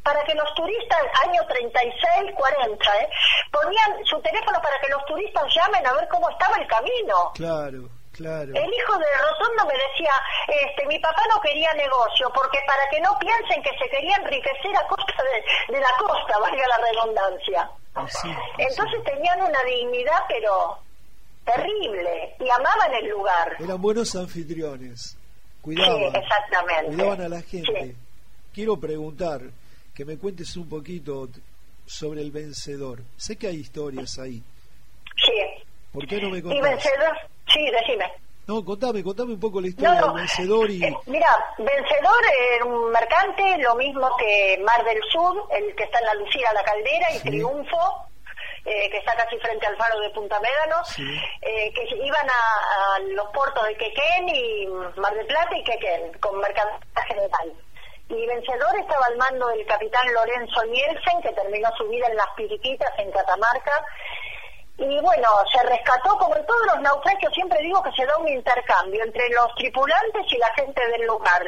para 0.04 0.24
que 0.24 0.34
los 0.36 0.54
turistas, 0.56 1.02
año 1.26 1.42
36, 1.48 2.32
40, 2.34 3.00
¿eh? 3.02 3.10
ponían 3.52 4.06
su 4.06 4.22
teléfono 4.22 4.62
para 4.62 4.80
que 4.80 4.90
los 4.90 5.06
turistas 5.06 5.44
llamen 5.54 5.86
a 5.86 5.94
ver 5.94 6.08
cómo 6.08 6.30
estaba 6.30 6.56
el 6.58 6.68
camino. 6.68 7.32
Claro, 7.34 7.90
claro. 8.18 8.52
El 8.54 8.74
hijo 8.74 8.98
de 8.98 9.06
Rotondo 9.22 9.66
me 9.66 9.74
decía, 9.74 10.12
este, 10.48 10.86
mi 10.88 11.00
papá 11.00 11.22
no 11.34 11.40
quería 11.42 11.72
negocio 11.74 12.30
porque 12.34 12.60
para 12.68 12.84
que 12.92 13.00
no 13.02 13.18
piensen 13.20 13.62
que 13.64 13.70
se 13.78 13.90
quería 13.90 14.16
enriquecer 14.18 14.76
a 14.76 14.88
costa 14.88 15.24
de, 15.24 15.74
de 15.76 15.80
la 15.80 15.90
costa, 16.00 16.38
valga 16.42 16.64
la 16.68 16.78
redundancia. 16.92 17.70
Así, 17.96 18.30
así. 18.30 18.38
Entonces 18.58 19.04
tenían 19.06 19.42
una 19.42 19.64
dignidad 19.64 20.20
pero 20.28 20.80
terrible 21.46 22.36
y 22.40 22.50
amaban 22.50 22.94
el 23.02 23.10
lugar. 23.10 23.56
Eran 23.60 23.82
buenos 23.82 24.16
anfitriones. 24.16 25.02
Sí, 25.12 25.18
Cuidaban. 25.62 26.16
exactamente. 26.16 26.86
Cuidaban 26.96 27.22
a 27.22 27.30
la 27.30 27.42
gente. 27.42 27.84
Sí. 27.84 27.96
Quiero 28.54 28.78
preguntar, 28.78 29.42
que 29.94 30.06
me 30.06 30.18
cuentes 30.18 30.56
un 30.58 30.70
poquito 30.70 31.28
sobre 31.86 32.22
el 32.22 32.32
vencedor. 32.32 33.00
Sé 33.18 33.36
que 33.38 33.48
hay 33.48 33.58
historias 33.58 34.18
ahí. 34.20 34.42
Sí. 35.16 35.64
¿Por 35.92 36.08
qué 36.08 36.22
no 36.22 36.30
me 36.30 36.40
Y 36.40 36.42
contás? 36.42 36.62
vencedor, 36.62 37.18
sí, 37.54 37.70
decime. 37.72 38.12
No, 38.48 38.64
contame, 38.64 39.04
contame 39.04 39.34
un 39.34 39.40
poco 39.42 39.60
la 39.60 39.68
historia 39.68 40.02
del 40.02 40.14
vencedor 40.14 40.70
y... 40.72 40.82
Eh, 40.82 40.96
Mira, 41.08 41.28
Vencedor 41.58 42.22
era 42.56 42.64
un 42.66 42.92
mercante, 42.92 43.58
lo 43.58 43.76
mismo 43.76 44.10
que 44.18 44.58
Mar 44.64 44.86
del 44.86 45.02
Sur, 45.12 45.48
el 45.52 45.76
que 45.76 45.84
está 45.84 46.00
en 46.00 46.06
la 46.06 46.14
Lucía, 46.14 46.54
la 46.54 46.64
Caldera, 46.64 47.08
y. 47.14 47.20
Triunfo, 47.20 48.08
eh, 48.64 48.90
que 48.90 48.98
está 49.00 49.16
casi 49.18 49.38
frente 49.40 49.68
al 49.68 49.76
faro 49.76 50.00
de 50.00 50.10
Punta 50.12 50.40
Médano, 50.40 50.82
Sí. 50.86 51.04
eh, 51.42 51.74
que 51.74 51.94
iban 51.94 52.30
a, 52.30 52.96
a 52.96 53.00
los 53.00 53.28
puertos 53.34 53.66
de 53.68 53.76
Quequén 53.76 54.30
y 54.30 54.68
Mar 54.96 55.14
del 55.14 55.26
Plata 55.28 55.58
y 55.58 55.64
Quequén, 55.66 56.14
con 56.22 56.40
mercancía 56.40 57.04
general. 57.06 57.54
Y 58.08 58.26
Vencedor 58.28 58.80
estaba 58.80 59.08
al 59.08 59.18
mando 59.18 59.48
del 59.50 59.66
capitán 59.66 60.08
Lorenzo 60.14 60.64
Nielsen, 60.64 61.22
que 61.22 61.34
terminó 61.34 61.70
su 61.78 61.86
vida 61.90 62.08
en 62.08 62.16
Las 62.16 62.30
Piriquitas, 62.38 62.94
en 62.98 63.12
Catamarca, 63.12 63.84
y 64.78 65.00
bueno, 65.00 65.28
se 65.52 65.64
rescató, 65.68 66.16
como 66.18 66.36
en 66.36 66.46
todos 66.46 66.66
los 66.68 66.82
naufragios, 66.82 67.34
siempre 67.34 67.60
digo 67.62 67.82
que 67.82 67.92
se 67.94 68.06
da 68.06 68.16
un 68.18 68.28
intercambio 68.28 69.04
entre 69.04 69.28
los 69.30 69.54
tripulantes 69.56 70.32
y 70.32 70.38
la 70.38 70.54
gente 70.54 70.88
del 70.90 71.08
lugar, 71.08 71.42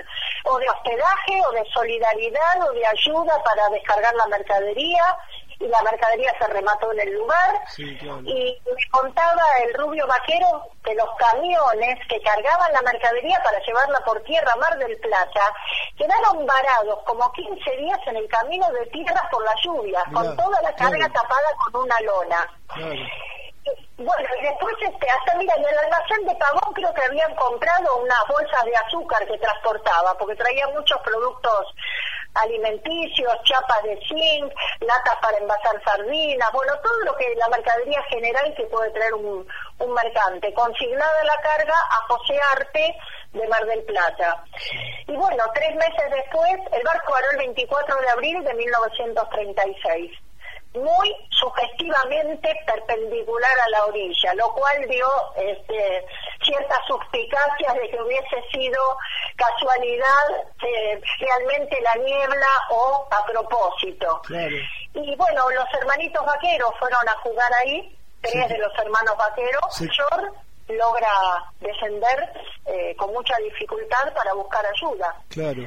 o 0.46 0.58
de 0.58 0.68
hospedaje, 0.68 1.40
o 1.48 1.52
de 1.52 1.64
solidaridad, 1.72 2.68
o 2.68 2.74
de 2.74 2.86
ayuda 2.88 3.44
para 3.44 3.70
descargar 3.70 4.16
la 4.16 4.26
mercadería, 4.28 5.04
y 5.60 5.68
la 5.68 5.82
mercadería 5.84 6.32
se 6.40 6.48
remató 6.48 6.92
en 6.94 7.02
el 7.02 7.14
lugar. 7.14 7.62
Sí, 7.68 7.98
claro. 7.98 8.22
Y 8.22 8.58
me 8.66 8.90
contaba 8.92 9.44
el 9.64 9.74
rubio 9.74 10.08
vaquero 10.08 10.48
que 10.84 10.96
los 10.96 11.10
camiones 11.18 12.00
que 12.08 12.22
cargaban 12.22 12.72
la 12.72 12.82
mercadería 12.82 13.42
para 13.44 13.60
llevarla 13.60 14.00
por 14.06 14.22
tierra 14.24 14.52
a 14.54 14.58
Mar 14.58 14.78
del 14.78 14.98
Plata 15.00 15.54
quedaron 15.98 16.46
varados 16.46 17.00
como 17.06 17.32
15 17.34 17.78
días 17.78 18.00
en 18.08 18.16
el 18.16 18.28
camino 18.30 18.70
de 18.72 18.86
tierra 18.88 19.22
por 19.30 19.44
la 19.44 19.54
lluvia, 19.62 20.02
Mirá, 20.08 20.22
con 20.22 20.38
toda 20.38 20.62
la 20.62 20.74
carga 20.76 20.98
claro. 20.98 21.14
tapada 21.14 21.50
con 21.66 21.84
una 21.84 22.00
lona. 22.02 22.60
Claro. 22.68 23.02
Bueno, 23.98 24.30
y 24.40 24.44
después, 24.44 24.74
este, 24.82 25.10
hasta 25.10 25.38
mira, 25.38 25.54
en 25.56 25.66
el 25.66 25.78
almacén 25.78 26.26
de 26.26 26.34
Pavón 26.36 26.74
creo 26.74 26.94
que 26.94 27.04
habían 27.04 27.36
comprado 27.36 27.98
unas 27.98 28.28
bolsas 28.30 28.64
de 28.64 28.76
azúcar 28.78 29.28
que 29.28 29.38
transportaba, 29.38 30.18
porque 30.18 30.38
traía 30.38 30.66
muchos 30.70 31.02
productos 31.02 31.68
alimenticios, 32.36 33.34
chapas 33.44 33.84
de 33.84 34.00
zinc, 34.08 34.54
latas 34.82 35.16
para 35.22 35.38
envasar 35.38 35.82
sardinas, 35.84 36.52
bueno, 36.54 36.74
todo 36.82 37.00
lo 37.06 37.16
que 37.16 37.36
la 37.36 37.48
mercadería 37.50 38.02
general 38.04 38.54
que 38.56 38.64
puede 38.66 38.92
traer 38.92 39.14
un, 39.14 39.48
un 39.80 39.94
mercante, 39.94 40.54
consignada 40.54 41.24
la 41.24 41.36
carga 41.42 41.76
a 41.76 42.08
José 42.08 42.40
Arte 42.56 42.96
de 43.34 43.48
Mar 43.48 43.66
del 43.66 43.84
Plata. 43.84 44.44
Y 45.08 45.16
bueno, 45.16 45.44
tres 45.54 45.76
meses 45.76 46.12
después, 46.12 46.54
el 46.72 46.84
barco 46.84 47.14
varó 47.14 47.32
el 47.32 47.38
24 47.38 48.02
de 48.02 48.10
abril 48.10 48.44
de 48.44 48.54
1936 48.54 50.29
muy 50.74 51.16
sugestivamente 51.32 52.54
perpendicular 52.66 53.52
a 53.66 53.70
la 53.70 53.86
orilla, 53.86 54.34
lo 54.36 54.54
cual 54.54 54.88
dio 54.88 55.08
este, 55.38 56.06
ciertas 56.44 56.80
suspicacias 56.88 57.74
de 57.76 57.90
que 57.90 58.02
hubiese 58.02 58.42
sido 58.52 58.80
casualidad 59.36 60.46
eh, 60.62 61.02
realmente 61.20 61.82
la 61.82 61.96
niebla 61.96 62.48
o 62.72 63.08
a 63.10 63.26
propósito. 63.26 64.22
Claro. 64.26 64.56
Y 64.94 65.16
bueno, 65.16 65.50
los 65.52 65.66
hermanitos 65.80 66.26
vaqueros 66.26 66.72
fueron 66.80 67.08
a 67.08 67.14
jugar 67.24 67.52
ahí, 67.64 67.96
tres 68.22 68.34
Sí. 68.48 68.54
de 68.54 68.58
los 68.60 68.78
hermanos 68.78 69.16
vaqueros, 69.18 69.62
Sí. 69.76 69.88
George 69.90 70.28
logra 70.68 71.10
descender 71.62 72.32
eh, 72.66 72.96
con 72.96 73.12
mucha 73.12 73.36
dificultad 73.38 74.14
para 74.14 74.34
buscar 74.34 74.64
ayuda. 74.68 75.16
Claro. 75.30 75.64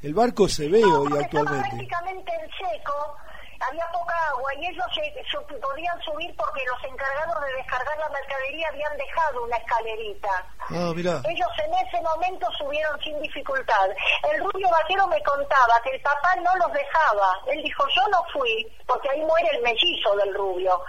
El 0.00 0.14
barco 0.14 0.46
se 0.48 0.68
ve 0.68 0.80
No, 0.80 1.00
hoy 1.00 1.08
porque 1.08 1.24
estaba 1.24 1.40
actualmente. 1.42 1.68
prácticamente 1.70 2.32
en 2.34 2.50
seco, 2.52 3.16
había 3.60 3.86
poca 3.92 4.14
agua 4.30 4.54
y 4.54 4.66
ellos 4.66 4.84
se, 4.94 5.02
se 5.30 5.38
podían 5.58 6.00
subir 6.02 6.34
porque 6.36 6.62
los 6.64 6.84
encargados 6.84 7.40
de 7.42 7.52
descargar 7.54 7.98
la 7.98 8.08
mercadería 8.08 8.68
habían 8.68 8.96
dejado 8.96 9.44
una 9.44 9.56
escalerita. 9.56 10.46
Ah. 10.70 10.92
Ellos 10.94 11.48
en 11.64 11.74
ese 11.86 12.00
momento 12.02 12.46
subieron 12.58 13.00
sin 13.00 13.20
dificultad. 13.20 13.88
El 14.32 14.44
rubio 14.44 14.68
vaquero 14.70 15.06
me 15.08 15.22
contaba 15.22 15.80
que 15.82 15.90
el 15.90 16.00
papá 16.02 16.36
no 16.42 16.54
los 16.56 16.72
dejaba. 16.72 17.40
Él 17.46 17.62
dijo, 17.62 17.84
yo 17.94 18.02
no 18.10 18.22
fui, 18.32 18.66
porque 18.86 19.08
ahí 19.10 19.22
muere 19.22 19.48
el 19.56 19.62
mellizo 19.62 20.14
del 20.16 20.34
rubio. 20.34 20.80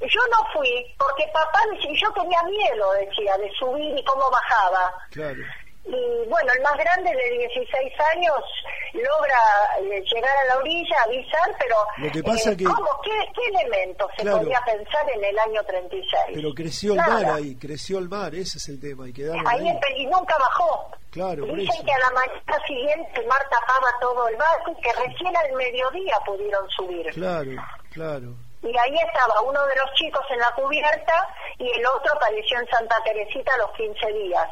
Yo 0.00 0.20
no 0.30 0.52
fui 0.52 0.94
porque 0.98 1.26
papá 1.32 1.60
decía, 1.72 1.90
y 1.90 2.00
yo 2.00 2.12
tenía 2.12 2.42
miedo, 2.42 2.92
decía, 2.92 3.36
de 3.38 3.50
subir 3.58 3.98
y 3.98 4.04
cómo 4.04 4.30
bajaba. 4.30 4.94
Claro. 5.10 5.42
Y 5.86 6.28
bueno, 6.28 6.52
el 6.56 6.62
más 6.62 6.76
grande 6.76 7.10
de 7.10 7.38
16 7.38 7.92
años 8.16 8.34
logra 8.92 9.38
eh, 9.80 10.02
llegar 10.12 10.36
a 10.36 10.44
la 10.46 10.58
orilla, 10.58 10.96
avisar, 11.04 11.48
pero 11.60 11.76
Lo 11.98 12.10
que 12.10 12.22
pasa 12.22 12.50
eh, 12.52 12.56
que- 12.56 12.64
¿cómo? 12.64 12.88
¿Qué, 13.04 13.10
qué 13.34 13.42
elementos 13.56 14.10
se 14.16 14.22
Claro. 14.22 14.38
podía 14.38 14.60
pensar 14.66 15.10
en 15.14 15.24
el 15.24 15.38
año 15.38 15.62
36? 15.64 16.10
Pero 16.34 16.54
creció 16.54 16.92
el 16.92 16.96
Nada. 16.98 17.14
mar 17.14 17.24
ahí, 17.36 17.54
creció 17.56 17.98
el 17.98 18.08
mar, 18.08 18.34
ese 18.34 18.58
es 18.58 18.68
el 18.68 18.80
tema. 18.80 19.08
Y 19.08 19.12
quedaron 19.12 19.46
Ahí 19.46 19.68
ahí. 19.68 19.78
y 19.96 20.06
nunca 20.06 20.36
bajó. 20.38 20.90
Claro, 21.10 21.44
Dicen 21.46 21.60
eso. 21.70 21.84
que 21.84 21.92
a 21.92 21.98
la 21.98 22.10
mañana 22.10 22.66
siguiente 22.66 23.20
el 23.20 23.26
mar 23.26 23.40
tapaba 23.48 23.88
todo 24.00 24.28
el 24.28 24.36
barco 24.36 24.72
y 24.72 24.80
que 24.82 24.92
recién 24.92 25.36
al 25.36 25.52
mediodía 25.52 26.16
pudieron 26.26 26.68
subir. 26.70 27.06
Claro, 27.12 27.50
claro. 27.92 28.34
Y 28.62 28.76
ahí 28.78 28.96
estaba 28.98 29.40
uno 29.42 29.64
de 29.66 29.76
los 29.76 29.92
chicos 29.94 30.24
en 30.30 30.38
la 30.38 30.50
cubierta 30.52 31.28
y 31.58 31.70
el 31.70 31.86
otro 31.86 32.12
apareció 32.14 32.58
en 32.58 32.68
Santa 32.68 32.96
Teresita 33.04 33.54
a 33.54 33.58
los 33.58 33.70
15 33.72 34.12
días. 34.12 34.48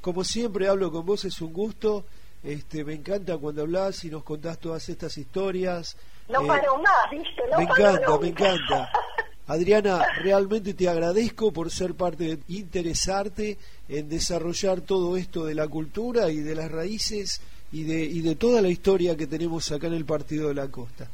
Como 0.00 0.24
siempre 0.24 0.68
hablo 0.68 0.90
con 0.90 1.06
vos, 1.06 1.24
es 1.24 1.40
un 1.40 1.52
gusto. 1.52 2.04
Este, 2.46 2.84
me 2.84 2.94
encanta 2.94 3.36
cuando 3.38 3.62
hablas 3.62 4.04
y 4.04 4.08
nos 4.08 4.22
contás 4.22 4.60
todas 4.60 4.88
estas 4.88 5.18
historias. 5.18 5.96
No 6.28 6.42
eh, 6.42 6.46
paro 6.46 6.78
más, 6.78 7.10
¿viste? 7.10 7.42
No 7.50 7.58
me 7.58 7.64
encanta, 7.64 8.18
me 8.18 8.28
encanta. 8.28 8.92
Adriana, 9.48 10.06
realmente 10.22 10.72
te 10.74 10.88
agradezco 10.88 11.52
por 11.52 11.72
ser 11.72 11.94
parte 11.94 12.36
de 12.36 12.38
interesarte 12.46 13.58
en 13.88 14.08
desarrollar 14.08 14.80
todo 14.82 15.16
esto 15.16 15.44
de 15.44 15.56
la 15.56 15.66
cultura 15.66 16.30
y 16.30 16.36
de 16.36 16.54
las 16.54 16.70
raíces 16.70 17.40
y 17.72 17.82
de, 17.82 18.04
y 18.04 18.20
de 18.20 18.36
toda 18.36 18.62
la 18.62 18.68
historia 18.68 19.16
que 19.16 19.26
tenemos 19.26 19.72
acá 19.72 19.88
en 19.88 19.94
el 19.94 20.04
Partido 20.04 20.46
de 20.46 20.54
la 20.54 20.68
Costa. 20.68 21.08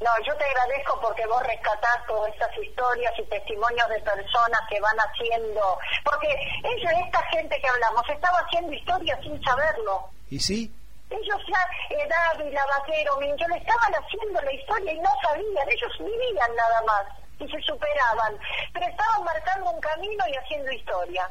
No, 0.00 0.10
yo 0.26 0.36
te 0.36 0.44
agradezco 0.44 1.00
porque 1.00 1.24
vos 1.26 1.42
rescatás 1.44 2.04
todas 2.08 2.32
estas 2.32 2.50
historias 2.58 3.12
y 3.16 3.22
testimonios 3.26 3.88
de 3.90 4.00
personas 4.00 4.60
que 4.68 4.80
van 4.80 4.96
haciendo, 4.98 5.78
porque 6.04 6.34
ellos, 6.64 6.92
esta 7.06 7.22
gente 7.30 7.60
que 7.60 7.68
hablamos, 7.68 8.02
estaba 8.08 8.38
haciendo 8.38 8.72
historia 8.72 9.16
sin 9.22 9.40
saberlo. 9.44 10.17
¿Y 10.30 10.40
sí? 10.40 10.72
Ellos 11.10 11.40
ya, 11.48 11.96
eh, 11.96 12.08
Dávila, 12.08 12.60
Vaquero, 12.78 13.18
yo 13.20 13.48
le 13.48 13.56
estaban 13.56 13.92
haciendo 13.94 14.40
la 14.42 14.52
historia 14.52 14.92
y 14.92 15.00
no 15.00 15.10
sabían, 15.22 15.68
ellos 15.68 15.92
vivían 15.98 16.54
nada 16.54 16.82
más 16.86 17.06
y 17.40 17.48
se 17.48 17.60
superaban, 17.62 18.36
pero 18.74 18.86
estaban 18.86 19.24
marcando 19.24 19.70
un 19.70 19.80
camino 19.80 20.24
y 20.30 20.36
haciendo 20.36 20.72
historia. 20.72 21.28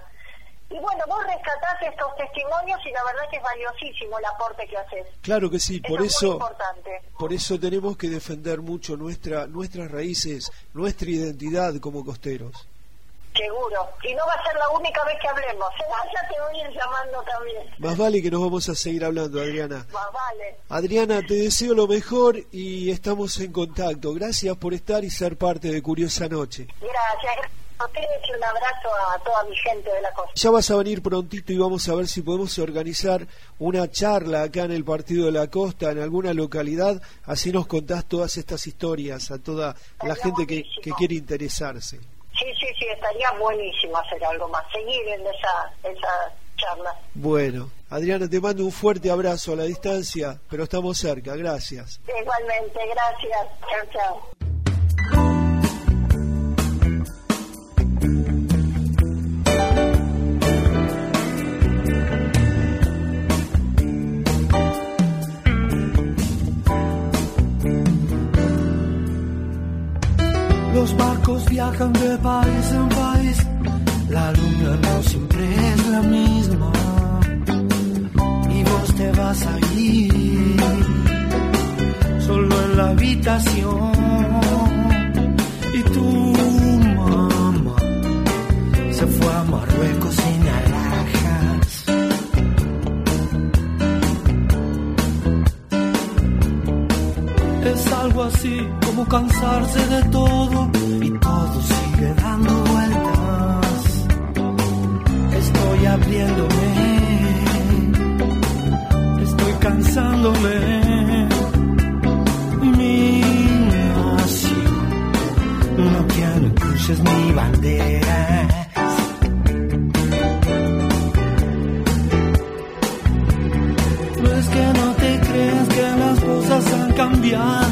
Y 0.69 0.79
bueno, 0.79 1.03
vos 1.07 1.23
rescatás 1.23 1.81
estos 1.81 2.13
testimonios 2.17 2.79
y 2.85 2.91
la 2.91 3.03
verdad 3.05 3.29
que 3.29 3.37
es 3.37 3.43
valiosísimo 3.43 4.19
el 4.19 4.25
aporte 4.25 4.67
que 4.67 4.77
haces. 4.77 5.07
Claro 5.21 5.49
que 5.49 5.59
sí, 5.59 5.79
por 5.79 6.01
eso, 6.01 6.39
por 7.17 7.31
eso 7.31 7.59
tenemos 7.59 7.95
que 7.95 8.09
defender 8.09 8.59
mucho 8.59 8.97
nuestra, 8.97 9.47
nuestras 9.47 9.89
raíces, 9.89 10.51
nuestra 10.73 11.09
identidad 11.09 11.75
como 11.79 12.03
costeros. 12.03 12.67
Seguro, 13.37 13.89
y 14.03 14.13
no 14.15 14.25
va 14.25 14.33
a 14.33 14.43
ser 14.43 14.55
la 14.55 14.69
única 14.69 15.03
vez 15.05 15.15
que 15.21 15.27
hablemos. 15.27 15.69
Ya 16.07 16.27
te 16.27 16.39
voy 16.39 16.59
a 16.59 16.67
ir 16.67 16.73
llamando 16.73 17.23
también. 17.23 17.63
Más 17.79 17.97
vale 17.97 18.21
que 18.21 18.31
nos 18.31 18.41
vamos 18.41 18.69
a 18.69 18.75
seguir 18.75 19.03
hablando, 19.03 19.41
Adriana. 19.41 19.85
Más 19.91 20.07
vale. 20.13 20.57
Adriana, 20.69 21.21
te 21.21 21.35
deseo 21.35 21.73
lo 21.73 21.85
mejor 21.87 22.37
y 22.51 22.89
estamos 22.91 23.39
en 23.39 23.51
contacto. 23.51 24.13
Gracias 24.13 24.55
por 24.57 24.73
estar 24.73 25.03
y 25.03 25.09
ser 25.09 25.37
parte 25.37 25.69
de 25.71 25.81
Curiosa 25.81 26.27
Noche. 26.27 26.67
Gracias 26.79 27.51
un 28.37 28.43
abrazo 28.43 28.89
a 29.13 29.19
toda 29.23 29.43
mi 29.45 29.55
gente 29.55 29.91
de 29.91 30.01
la 30.01 30.11
costa. 30.11 30.31
Ya 30.35 30.51
vas 30.51 30.69
a 30.71 30.75
venir 30.75 31.01
prontito 31.01 31.53
y 31.53 31.57
vamos 31.57 31.87
a 31.89 31.95
ver 31.95 32.07
si 32.07 32.21
podemos 32.21 32.57
organizar 32.59 33.27
una 33.59 33.89
charla 33.89 34.43
acá 34.43 34.63
en 34.63 34.71
el 34.71 34.83
Partido 34.83 35.25
de 35.27 35.31
la 35.31 35.47
Costa, 35.47 35.91
en 35.91 35.99
alguna 35.99 36.33
localidad, 36.33 37.01
así 37.25 37.51
nos 37.51 37.67
contás 37.67 38.05
todas 38.05 38.37
estas 38.37 38.65
historias 38.67 39.31
a 39.31 39.37
toda 39.37 39.75
la 40.03 40.15
gente 40.15 40.45
que, 40.45 40.65
quiere 40.97 41.15
interesarse. 41.15 41.99
Sí, 42.37 42.45
sí, 42.59 42.67
sí, 42.77 42.85
estaría 42.87 43.31
buenísimo 43.39 43.97
hacer 43.97 44.23
algo 44.23 44.47
más, 44.49 44.63
seguir 44.71 45.07
en 45.07 45.21
esa, 45.21 45.73
esa 45.83 46.33
charla. 46.55 46.95
Bueno, 47.13 47.71
Adriana, 47.89 48.29
te 48.29 48.39
mando 48.39 48.63
un 48.65 48.71
fuerte 48.71 49.09
abrazo 49.09 49.53
a 49.53 49.55
la 49.55 49.63
distancia, 49.63 50.39
pero 50.49 50.63
estamos 50.63 50.97
cerca, 50.97 51.35
gracias. 51.35 51.99
Igualmente, 52.07 52.79
gracias. 52.87 53.47
Chao, 53.69 53.91
chao. 53.93 54.56
Los 70.87 70.95
barcos 70.95 71.43
viajan 71.49 71.91
de 71.91 72.17
país 72.19 72.71
en 72.71 72.87
país, 72.87 73.47
la 74.07 74.31
luna 74.31 74.77
no 74.83 75.03
siempre 75.03 75.43
es 75.43 75.87
la 75.89 76.01
misma. 76.01 76.71
Y 78.49 78.63
vos 78.63 78.95
te 78.95 79.11
vas 79.11 79.47
a 79.47 79.59
ir 79.77 80.55
solo 82.25 82.63
en 82.63 82.77
la 82.77 82.87
habitación. 82.91 83.91
Y 85.73 85.81
tu 85.93 86.05
mamá 86.95 87.75
se 88.91 89.07
fue 89.07 89.33
a 89.33 89.43
Marruecos 89.43 90.15
sin 90.15 90.36
algo 98.07 98.23
así 98.23 98.57
como 98.85 99.05
cansarse 99.05 99.85
de 99.87 100.03
todo 100.09 100.69
y 101.01 101.09
todo 101.11 101.61
sigue 101.61 102.13
dando 102.15 102.53
vueltas. 102.71 104.07
Estoy 105.41 105.85
abriéndome, 105.85 106.67
estoy 109.23 109.53
cansándome. 109.59 111.27
Mi 112.77 113.21
nación, 113.73 114.73
no 115.93 116.07
quiero 116.07 116.55
cruces 116.55 116.99
mi 116.99 117.31
bandera. 117.33 118.17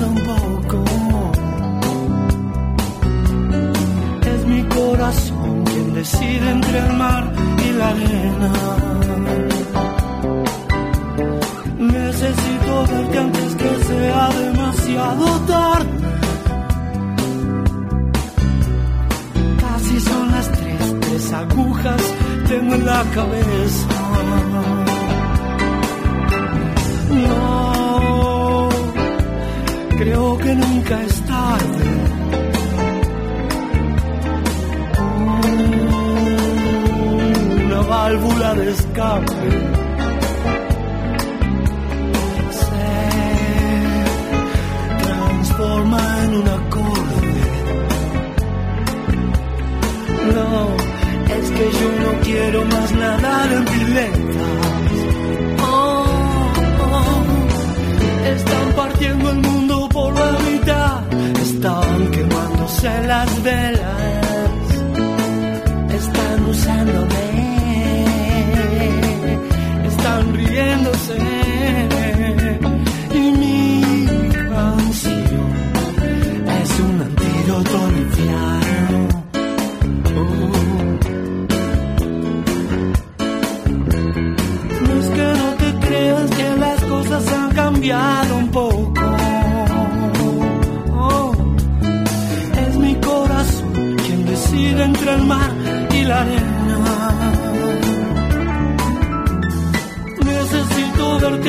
No 0.02 0.25
decide 6.06 6.52
entre 6.52 6.78
el 6.78 6.94
mar 6.94 7.24
y 7.68 7.70
la 7.80 7.88
arena. 7.90 8.52
Necesito 11.80 12.74
verte 12.92 13.18
antes 13.18 13.56
que 13.56 13.72
sea 13.90 14.30
demasiado 14.44 15.26
tarde. 15.54 15.90
Casi 19.64 20.00
son 20.00 20.32
las 20.32 20.52
tres, 20.52 21.00
tres 21.02 21.34
agujas 21.34 22.02
tengo 22.50 22.76
en 22.76 22.86
la 22.86 23.02
cabeza. 23.18 23.88
No, 27.28 28.70
creo 29.98 30.38
que 30.38 30.56
nunca 30.56 31.02
es 31.02 31.22
tarde 31.22 31.95
válvula 38.06 38.54
de 38.54 38.70
escape. 38.70 39.34
Se 42.62 42.88
transforma 45.04 46.02
en 46.24 46.32
un 46.42 46.48
acorde. 46.60 47.42
No, 50.36 50.50
es 51.38 51.46
que 51.56 51.66
yo 51.80 51.90
no 52.04 52.12
quiero 52.28 52.60
más 52.74 52.90
nadar 53.04 53.48
en 53.58 53.66
piletas. 53.74 54.98
Oh, 55.68 56.06
están 58.36 58.68
partiendo 58.82 59.26
el 59.32 59.40
mundo 59.50 59.90
por 59.90 60.14
la 60.14 60.32
mitad. 60.48 60.98
Están 61.48 62.12
quemándose 62.16 62.92
las 63.12 63.30
velas. 63.44 64.60
Están 66.00 66.40
usándome 66.54 67.25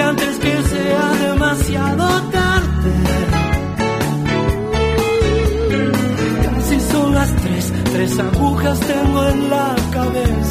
antes 0.00 0.38
que 0.38 0.62
sea 0.62 1.12
demasiado 1.28 2.06
tarde. 2.30 2.92
Casi 6.44 6.80
son 6.80 7.14
las 7.14 7.36
tres, 7.36 7.72
tres 7.92 8.18
agujas 8.18 8.80
tengo 8.80 9.28
en 9.28 9.50
la 9.50 9.76
cabeza. 9.92 10.45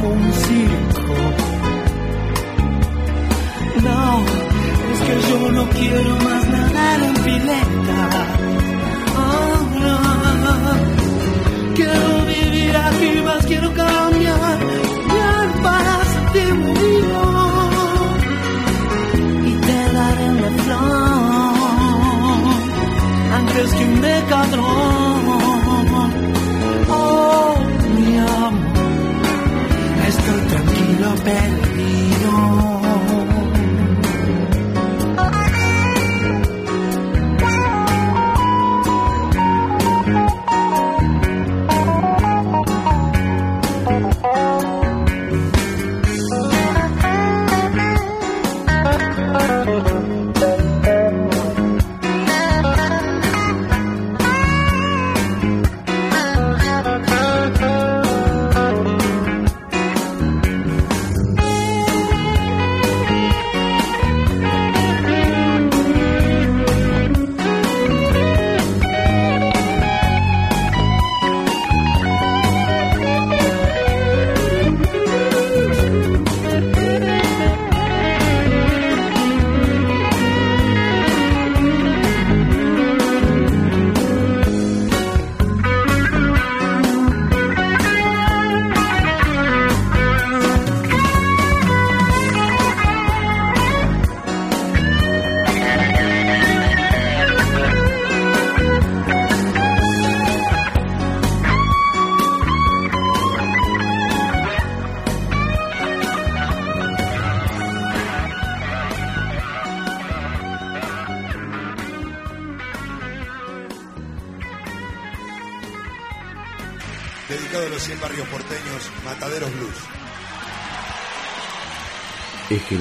como 0.00 0.14
un 0.14 0.32
circo. 0.32 1.14
No, 3.82 4.24
es 4.92 5.00
que 5.00 5.30
yo 5.30 5.52
no 5.52 5.68
quiero 5.70 6.16
más 6.24 6.51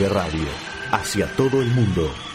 Radio, 0.09 0.47
hacia 0.91 1.27
todo 1.35 1.61
el 1.61 1.67
mundo. 1.69 2.30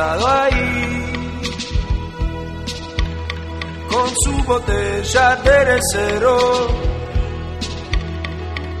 ahí 0.00 1.12
con 3.90 4.08
su 4.24 4.44
botella 4.44 5.36
de 5.36 5.50
cerecero. 5.50 6.68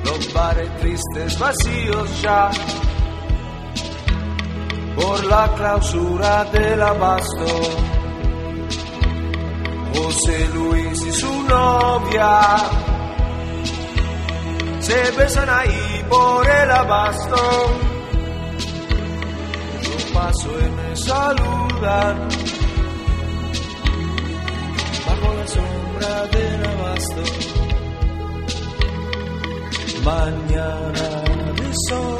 Los 0.04 0.32
bares 0.32 0.76
tristes 0.78 1.38
vacíos 1.38 2.22
ya 2.22 2.50
por 4.96 5.24
la 5.24 5.52
clausura 5.56 6.44
del 6.44 6.82
abasto. 6.82 7.46
José 9.94 10.48
Luis 10.54 11.02
y 11.02 11.12
su 11.12 11.42
novia 11.42 12.56
se 14.80 15.10
besan 15.12 15.48
ahí 15.50 16.04
por 16.08 16.48
el 16.48 16.70
abasto 16.70 17.89
paso 20.40 20.50
y 20.58 20.70
me 20.70 20.96
saludan. 20.96 22.28
Bajo 25.06 25.34
la 25.34 25.46
sombra 25.46 26.26
del 26.26 26.66
abasto, 26.66 27.22
mañana 30.04 31.08
de 31.56 31.72
sol. 31.88 32.19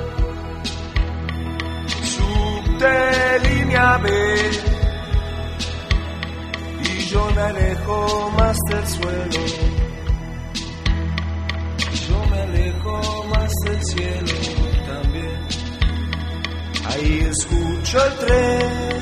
Subte 2.81 3.39
línea 3.47 3.97
B 3.97 4.09
y 6.83 6.99
yo 7.05 7.29
me 7.35 7.41
alejo 7.41 8.31
más 8.31 8.57
del 8.69 8.87
suelo. 8.87 9.45
Yo 12.07 12.25
me 12.31 12.41
alejo 12.41 13.25
más 13.25 13.51
del 13.65 13.85
cielo 13.85 14.33
también. 14.87 15.47
Ahí 16.87 17.19
escucho 17.29 18.03
el 18.03 18.15
tren. 18.25 19.00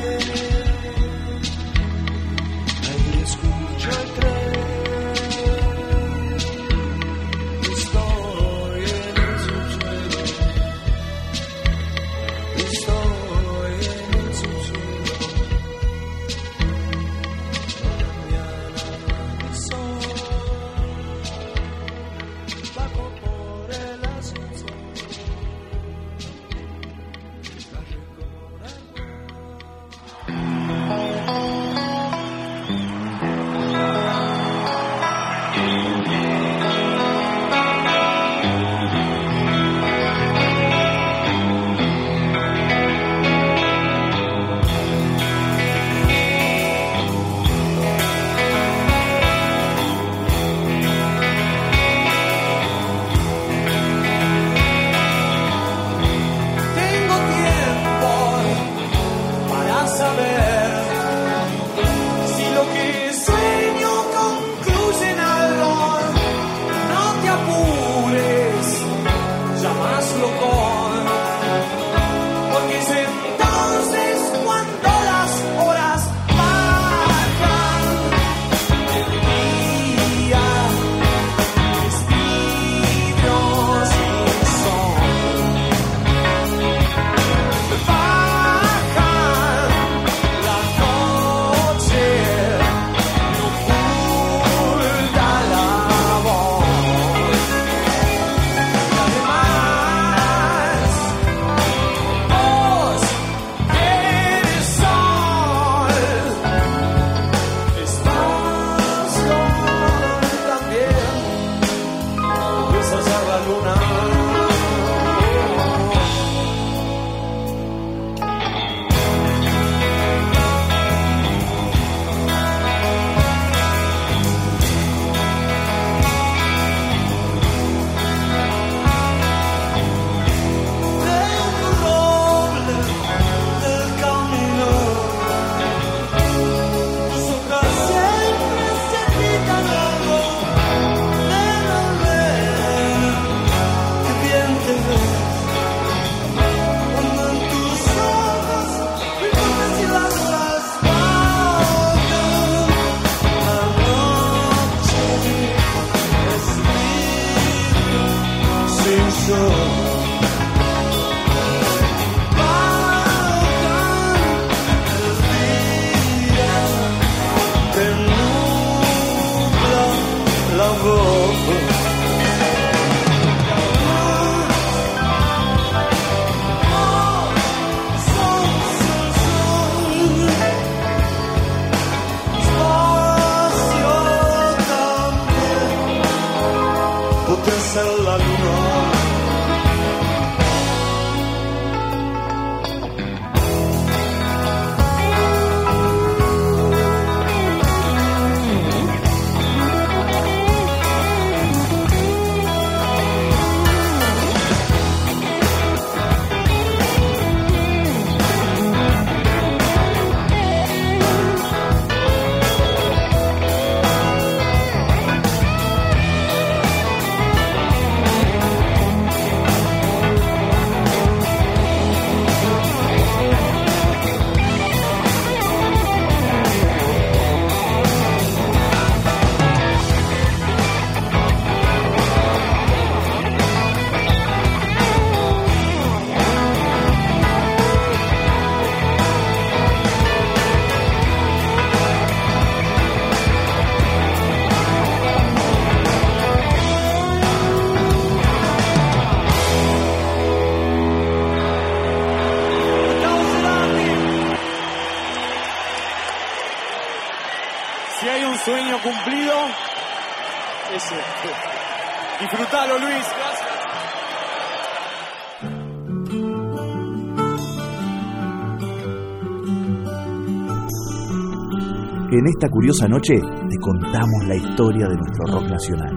En 272.19 272.27
esta 272.27 272.49
curiosa 272.49 272.85
noche 272.85 273.13
te 273.15 273.57
contamos 273.61 274.27
la 274.27 274.35
historia 274.35 274.89
de 274.89 274.95
nuestro 274.97 275.25
rock 275.27 275.49
nacional. 275.51 275.95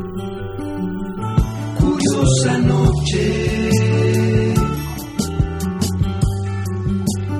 Curiosa 1.81 2.59
noche. 2.59 3.73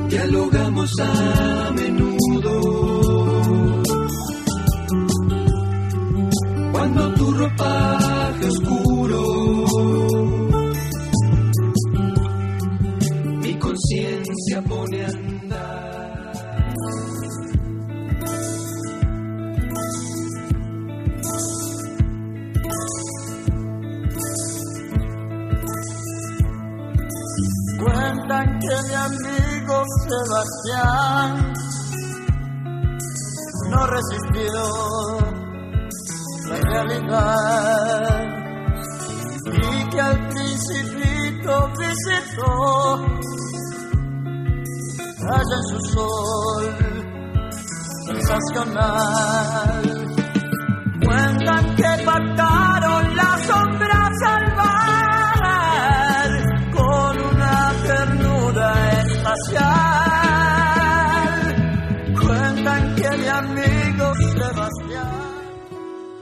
Dialogamos 0.09 0.91
a 0.99 1.70
menudo. 1.76 2.11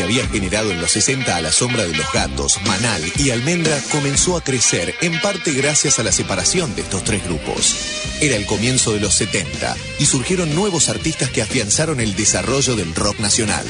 movimiento 0.09 0.14
que 0.14 0.14
se 0.14 0.20
había 0.22 0.26
generado 0.28 0.70
en 0.70 0.80
los 0.80 0.90
60 0.93 1.36
a 1.36 1.40
la 1.40 1.52
sombra 1.52 1.85
de 1.85 1.94
los 1.94 2.12
gatos, 2.12 2.59
Manal 2.66 3.02
y 3.18 3.30
Almendra 3.30 3.78
comenzó 3.90 4.36
a 4.36 4.43
crecer 4.43 4.94
en 5.01 5.20
parte 5.20 5.52
gracias 5.52 5.98
a 5.98 6.02
la 6.02 6.12
separación 6.12 6.74
de 6.74 6.82
estos 6.82 7.05
tres 7.05 7.24
grupos. 7.24 7.76
Era 8.20 8.36
el 8.36 8.47
comienzo 8.47 8.93
de 8.93 9.01
los 9.01 9.14
70 9.14 9.76
y 9.98 10.06
surgieron 10.06 10.55
nuevos 10.55 10.89
artistas 10.89 11.30
que 11.30 11.43
afianzaron 11.43 12.01
el 12.01 12.14
desarrollo 12.14 12.74
del 12.76 12.94
rock 12.94 13.20
nacional. 13.20 13.64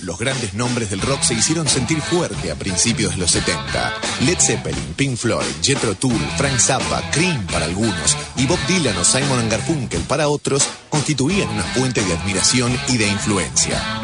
Los 0.00 0.18
grandes 0.18 0.54
nombres 0.54 0.90
del 0.90 1.00
rock 1.00 1.22
se 1.22 1.34
hicieron 1.34 1.66
sentir 1.66 2.00
fuerte 2.00 2.52
a 2.52 2.54
principios 2.54 3.14
de 3.14 3.18
los 3.18 3.32
70. 3.32 3.94
Led 4.20 4.38
Zeppelin, 4.38 4.94
Pink 4.94 5.16
Floyd, 5.16 5.44
Jethro 5.60 5.96
Tull, 5.96 6.20
Frank 6.36 6.58
Zappa, 6.60 7.02
Cream 7.10 7.44
para 7.48 7.64
algunos 7.64 8.16
y 8.36 8.46
Bob 8.46 8.58
Dylan 8.68 8.96
o 8.96 9.04
Simon 9.04 9.48
Garfunkel 9.48 10.02
para 10.02 10.28
otros 10.28 10.68
constituían 10.90 11.48
una 11.48 11.64
fuente 11.64 12.02
de 12.02 12.14
admiración 12.14 12.78
y 12.88 12.98
de 12.98 13.08
influencia. 13.08 13.95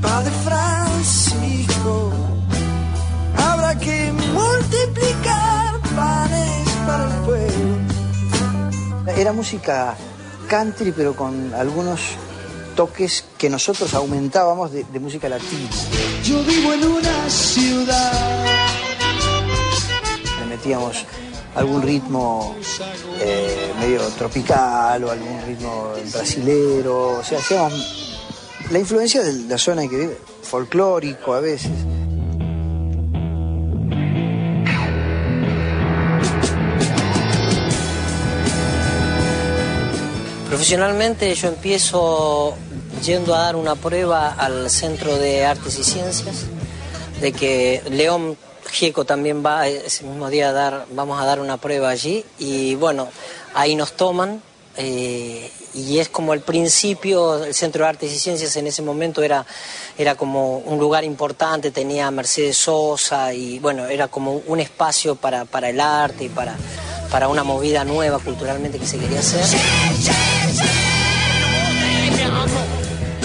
Padre 0.00 0.30
Francisco, 0.44 2.12
habrá 3.36 3.78
que 3.78 4.12
multiplicar 4.12 5.80
panes 5.94 6.70
para 6.86 7.04
el 7.06 7.24
pueblo. 7.24 7.76
Era 9.16 9.32
música 9.32 9.96
country, 10.48 10.92
pero 10.92 11.14
con 11.14 11.52
algunos 11.54 12.00
toques 12.76 13.24
que 13.38 13.48
nosotros 13.48 13.94
aumentábamos 13.94 14.70
de, 14.70 14.84
música 15.00 15.28
latina. 15.28 15.68
Yo 16.22 16.42
vivo 16.44 16.72
en 16.74 16.84
una 16.84 17.28
ciudad. 17.28 18.44
Le 20.40 20.46
metíamos 20.46 21.04
algún 21.54 21.82
ritmo 21.82 22.54
eh, 23.18 23.65
medio 23.80 24.00
tropical 24.18 25.04
o 25.04 25.10
algún 25.10 25.42
ritmo 25.46 25.92
brasilero, 26.12 27.18
o 27.18 27.24
sea, 27.24 27.38
hacíamos 27.38 28.18
la 28.70 28.78
influencia 28.78 29.22
de 29.22 29.32
la 29.48 29.58
zona 29.58 29.82
en 29.82 29.90
que 29.90 29.96
vive, 29.96 30.18
folclórico 30.42 31.34
a 31.34 31.40
veces. 31.40 31.70
Profesionalmente 40.48 41.34
yo 41.34 41.48
empiezo 41.48 42.54
yendo 43.04 43.34
a 43.34 43.40
dar 43.40 43.56
una 43.56 43.74
prueba 43.74 44.32
al 44.32 44.70
Centro 44.70 45.16
de 45.18 45.44
Artes 45.44 45.78
y 45.78 45.84
Ciencias, 45.84 46.46
de 47.20 47.32
que 47.32 47.82
León 47.90 48.36
Gieco 48.70 49.04
también 49.04 49.44
va 49.44 49.68
ese 49.68 50.04
mismo 50.04 50.30
día 50.30 50.48
a 50.48 50.52
dar, 50.52 50.86
vamos 50.92 51.20
a 51.20 51.24
dar 51.24 51.40
una 51.40 51.56
prueba 51.56 51.90
allí 51.90 52.24
y 52.38 52.74
bueno, 52.74 53.08
ahí 53.56 53.74
nos 53.74 53.94
toman 53.94 54.42
eh, 54.76 55.50
y 55.72 55.98
es 55.98 56.10
como 56.10 56.34
el 56.34 56.40
principio, 56.40 57.42
el 57.42 57.54
Centro 57.54 57.84
de 57.84 57.88
Artes 57.88 58.12
y 58.12 58.18
Ciencias 58.18 58.54
en 58.56 58.66
ese 58.66 58.82
momento 58.82 59.22
era, 59.22 59.46
era 59.96 60.14
como 60.14 60.58
un 60.58 60.78
lugar 60.78 61.02
importante, 61.04 61.70
tenía 61.70 62.10
Mercedes 62.10 62.58
Sosa 62.58 63.32
y 63.32 63.58
bueno, 63.58 63.86
era 63.86 64.08
como 64.08 64.34
un 64.46 64.60
espacio 64.60 65.16
para, 65.16 65.46
para 65.46 65.70
el 65.70 65.80
arte 65.80 66.24
y 66.24 66.28
para, 66.28 66.54
para 67.10 67.28
una 67.28 67.42
movida 67.42 67.84
nueva 67.84 68.18
culturalmente 68.18 68.78
que 68.78 68.86
se 68.86 68.98
quería 68.98 69.20
hacer. 69.20 69.40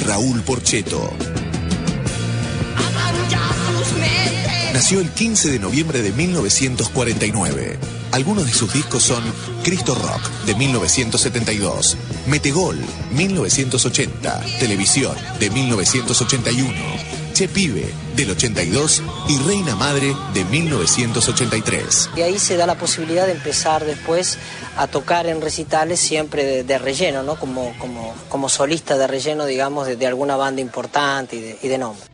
Raúl 0.06 0.42
Porcheto. 0.44 1.12
Nació 4.74 5.02
el 5.02 5.10
15 5.10 5.52
de 5.52 5.60
noviembre 5.60 6.02
de 6.02 6.14
1949. 6.14 8.01
Algunos 8.12 8.46
de 8.46 8.52
sus 8.52 8.74
discos 8.74 9.04
son 9.04 9.24
Cristo 9.64 9.96
Rock 9.96 10.30
de 10.46 10.54
1972, 10.54 11.96
Metegol 12.28 12.78
1980, 13.14 14.42
Televisión 14.60 15.16
de 15.40 15.50
1981, 15.50 16.74
Che 17.34 17.48
Pibe 17.48 17.90
del 18.18 18.32
82 18.32 19.02
y 19.30 19.38
Reina 19.40 19.78
Madre 19.78 20.14
de 20.34 20.44
1983. 20.44 22.10
Y 22.18 22.22
ahí 22.22 22.38
se 22.38 22.58
da 22.58 22.66
la 22.66 22.76
posibilidad 22.76 23.26
de 23.28 23.32
empezar 23.32 23.86
después 23.86 24.38
a 24.76 24.88
tocar 24.88 25.28
en 25.28 25.40
recitales 25.40 26.02
siempre 26.02 26.64
de, 26.64 26.78
relleno, 26.78 27.24
¿no? 27.24 27.40
Como, 27.40 27.74
como, 27.80 28.14
como 28.28 28.50
solista 28.50 28.98
de 28.98 29.08
relleno, 29.08 29.46
digamos, 29.46 29.88
de, 29.88 30.06
alguna 30.06 30.36
banda 30.36 30.60
importante 30.60 31.58
y 31.62 31.68
de 31.68 31.78
nombre. 31.78 32.11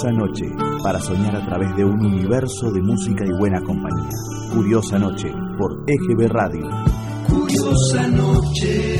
Curiosa 0.00 0.16
noche, 0.16 0.44
para 0.80 1.00
soñar 1.00 1.34
a 1.34 1.44
través 1.44 1.74
de 1.74 1.84
un 1.84 2.06
universo 2.06 2.70
de 2.70 2.80
música 2.80 3.24
y 3.26 3.36
buena 3.36 3.60
compañía. 3.60 4.10
Curiosa 4.54 4.96
noche, 4.96 5.32
por 5.58 5.82
EGB 5.88 6.28
Radio. 6.28 6.68
Curiosa 7.28 8.06
noche. 8.06 8.97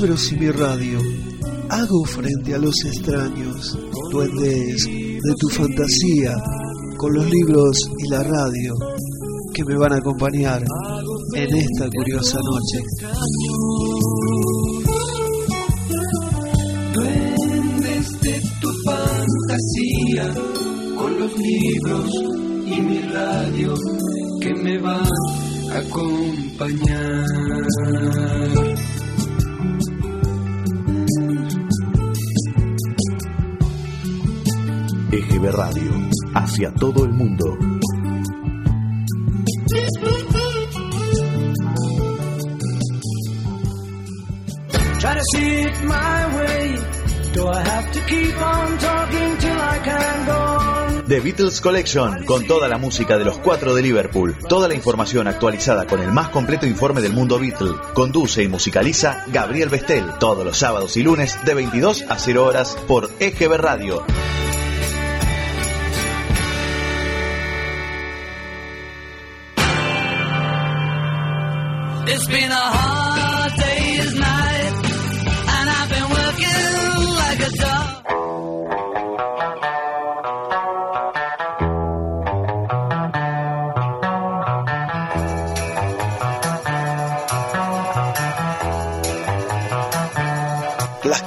Libros 0.00 0.30
y 0.30 0.36
mi 0.36 0.48
radio, 0.50 1.00
hago 1.70 2.04
frente 2.04 2.54
a 2.54 2.58
los 2.58 2.74
extraños, 2.84 3.76
duendes 4.12 4.84
de 4.86 5.34
tu 5.40 5.48
fantasía, 5.48 6.36
con 6.96 7.14
los 7.14 7.28
libros 7.28 7.76
y 7.98 8.08
la 8.08 8.22
radio 8.22 8.74
que 9.52 9.64
me 9.64 9.76
van 9.76 9.94
a 9.94 9.96
acompañar 9.96 10.62
en 11.34 11.56
esta 11.56 11.88
curiosa 11.90 12.38
noche. 12.44 12.78
duendes 16.94 18.20
de 18.20 18.40
tu 18.60 18.70
fantasía, 18.84 20.32
con 20.96 21.18
los 21.18 21.32
libros 21.36 22.08
y 22.66 22.80
mi 22.82 23.00
radio 23.00 23.74
que 24.40 24.54
me 24.62 24.78
van 24.78 25.10
a 25.72 25.78
acompañar. 25.78 27.24
EGB 35.38 35.52
Radio, 35.52 35.92
hacia 36.34 36.72
todo 36.74 37.04
el 37.04 37.12
mundo. 37.12 37.56
Try 44.98 45.14
to 45.14 45.22
see 45.32 45.62
it 45.62 45.82
my 45.84 46.36
way. 46.36 46.76
Do 47.34 47.48
I 47.48 47.60
have 47.60 47.92
to 47.92 48.00
keep 48.06 48.34
on 48.42 48.78
talking 48.78 49.38
till 49.38 49.60
I 49.60 49.78
can 49.84 50.26
go 50.26 50.32
on? 50.32 51.04
The 51.06 51.20
Beatles 51.20 51.60
Collection, 51.60 52.24
con 52.24 52.44
toda 52.46 52.66
la 52.66 52.78
música 52.78 53.16
de 53.16 53.24
los 53.24 53.38
cuatro 53.38 53.74
de 53.74 53.82
Liverpool. 53.82 54.36
Toda 54.48 54.66
la 54.66 54.74
información 54.74 55.28
actualizada 55.28 55.86
con 55.86 56.00
el 56.00 56.12
más 56.12 56.30
completo 56.30 56.66
informe 56.66 57.00
del 57.00 57.12
mundo 57.12 57.38
Beatle. 57.38 57.74
Conduce 57.94 58.42
y 58.42 58.48
musicaliza 58.48 59.24
Gabriel 59.28 59.68
Bestel, 59.68 60.04
todos 60.18 60.44
los 60.44 60.58
sábados 60.58 60.96
y 60.96 61.04
lunes 61.04 61.38
de 61.44 61.54
22 61.54 62.02
a 62.08 62.18
0 62.18 62.44
horas 62.44 62.76
por 62.88 63.08
EGB 63.20 63.56
Radio. 63.56 64.04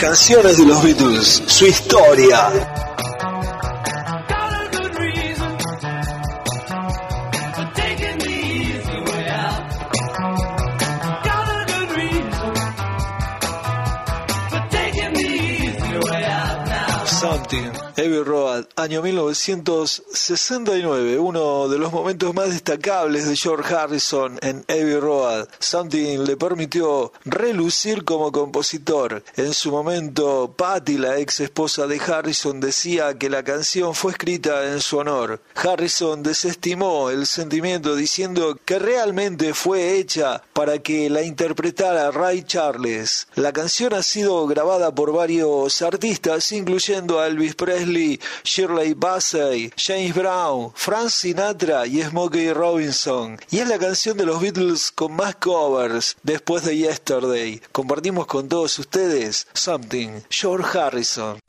Canciones 0.01 0.57
de 0.57 0.65
los 0.65 0.81
Beatles, 0.81 1.43
su 1.45 1.67
historia. 1.67 2.80
año 18.81 19.01
1969, 19.03 21.19
uno 21.19 21.67
de 21.67 21.77
los 21.77 21.93
momentos 21.93 22.33
más 22.33 22.49
destacables 22.49 23.29
de 23.29 23.35
George 23.35 23.75
Harrison 23.75 24.39
en 24.41 24.65
Abbey 24.67 24.99
Road. 24.99 25.47
Something 25.59 26.23
le 26.25 26.35
permitió 26.35 27.13
relucir 27.23 28.03
como 28.03 28.31
compositor. 28.31 29.23
En 29.35 29.53
su 29.53 29.69
momento, 29.69 30.55
Patty, 30.57 30.97
la 30.97 31.19
ex 31.19 31.41
esposa 31.41 31.85
de 31.85 31.99
Harrison, 31.99 32.59
decía 32.59 33.19
que 33.19 33.29
la 33.29 33.43
canción 33.43 33.93
fue 33.93 34.13
escrita 34.13 34.73
en 34.73 34.81
su 34.81 34.97
honor. 34.97 35.39
Harrison 35.53 36.23
desestimó 36.23 37.11
el 37.11 37.27
sentimiento 37.27 37.95
diciendo 37.95 38.57
que 38.65 38.79
realmente 38.79 39.53
fue 39.53 39.99
hecha 39.99 40.41
para 40.53 40.79
que 40.79 41.07
la 41.11 41.21
interpretara 41.21 42.09
Ray 42.09 42.41
Charles. 42.45 43.27
La 43.35 43.53
canción 43.53 43.93
ha 43.93 44.01
sido 44.01 44.47
grabada 44.47 44.95
por 44.95 45.13
varios 45.13 45.83
artistas, 45.83 46.51
incluyendo 46.51 47.19
a 47.19 47.27
Elvis 47.27 47.53
Presley, 47.53 48.19
Shirley 48.43 48.70
Shirley 48.71 48.93
Bassey, 48.93 49.73
James 49.75 50.15
Brown, 50.15 50.71
Frank 50.73 51.09
Sinatra 51.09 51.85
y 51.85 52.01
Smokey 52.01 52.53
Robinson. 52.53 53.37
Y 53.49 53.59
es 53.59 53.67
la 53.67 53.77
canción 53.77 54.17
de 54.17 54.25
los 54.25 54.41
Beatles 54.41 54.91
con 54.91 55.13
más 55.13 55.35
covers 55.35 56.15
después 56.23 56.63
de 56.63 56.77
Yesterday. 56.77 57.61
Compartimos 57.73 58.27
con 58.27 58.47
todos 58.47 58.79
ustedes 58.79 59.47
Something, 59.53 60.21
George 60.29 60.77
Harrison. 60.77 61.39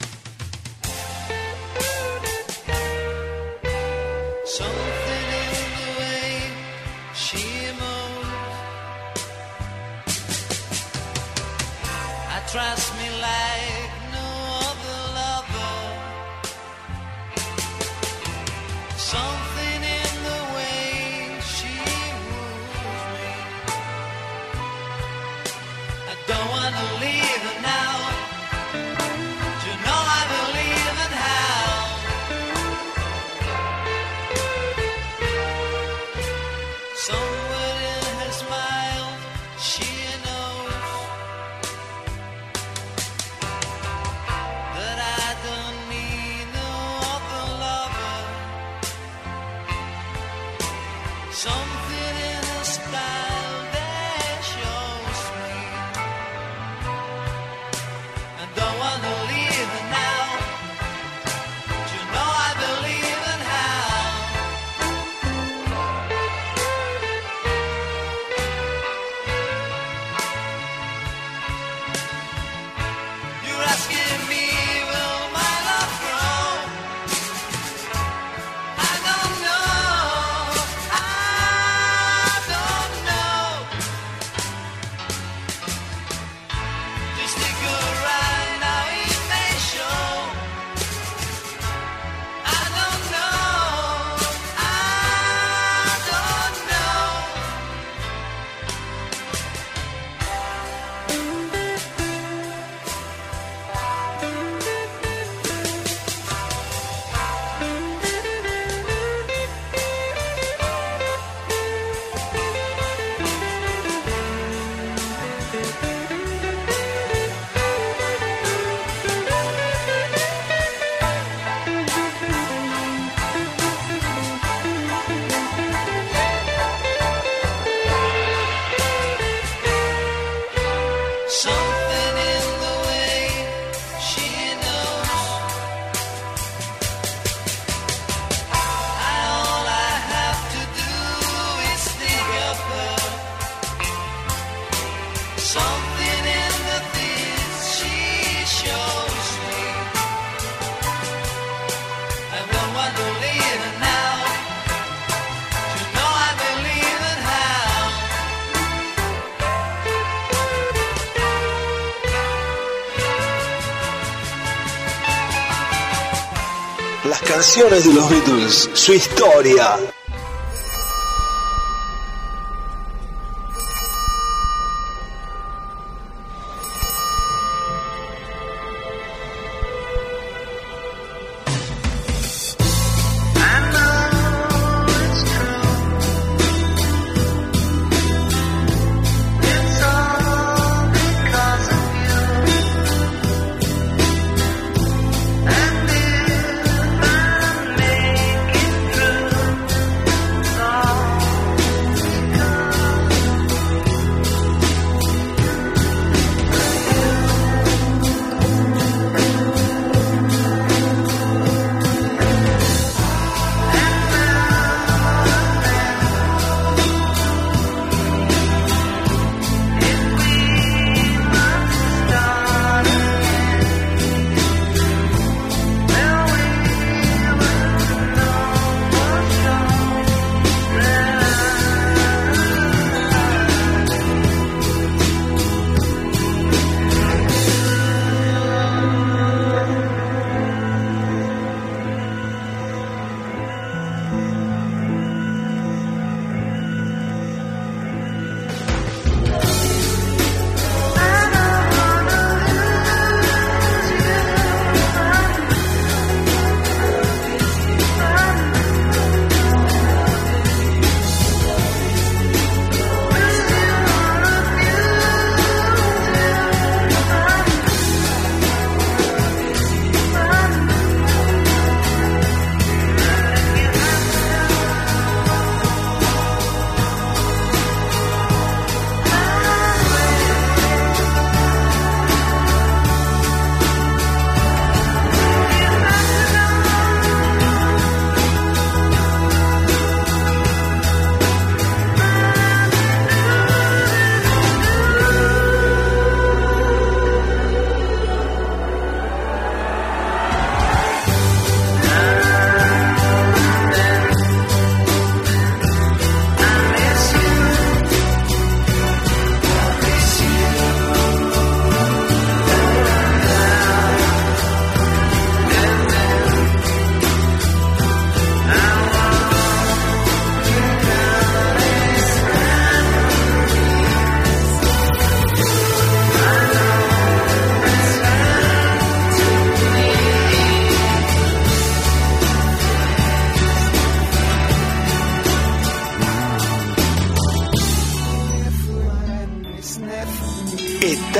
de 167.54 167.92
los 167.92 168.08
Beatles, 168.08 168.70
su 168.72 168.94
historia. 168.94 169.76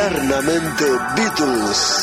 eternamente 0.03 0.85
Beatles. 1.15 2.02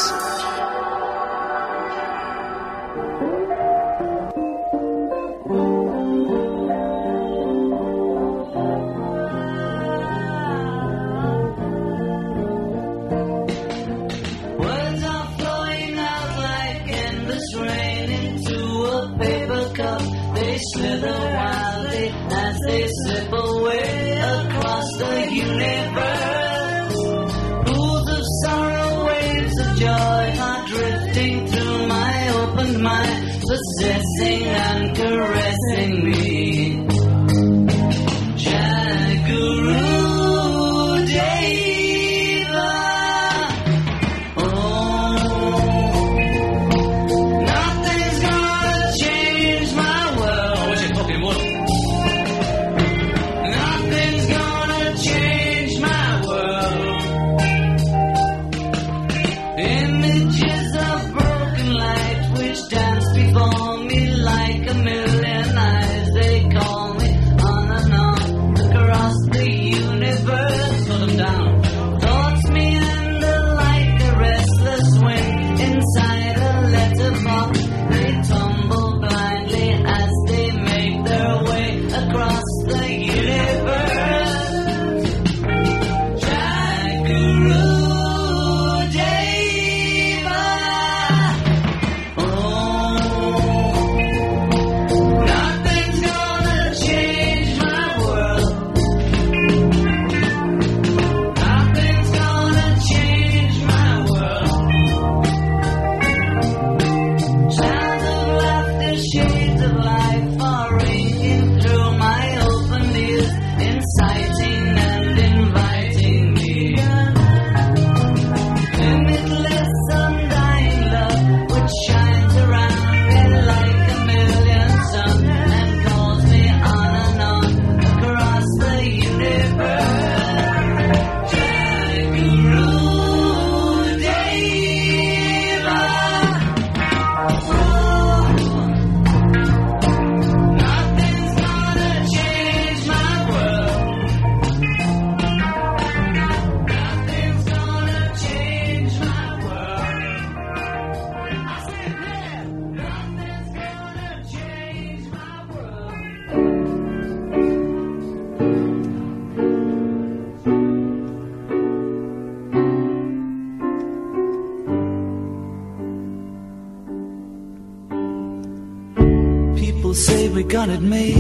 gun 170.50 170.72
at 170.72 170.82
me. 170.82 171.19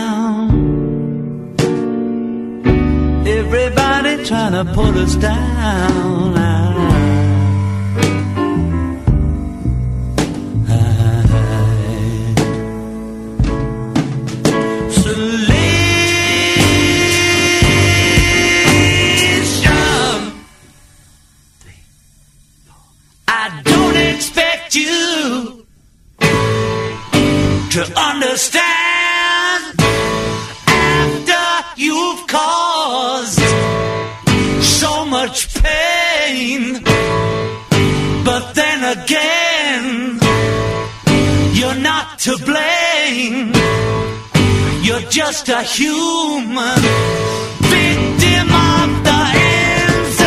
down. 0.00 1.56
Everybody 3.26 4.24
trying 4.24 4.52
to 4.52 4.64
put 4.74 4.96
us 4.96 5.14
down. 5.16 6.49
just 45.10 45.48
a 45.48 45.62
human 45.64 46.78
victim 47.62 48.48
of 48.54 49.02
the 49.02 49.22
NC. 50.06 50.22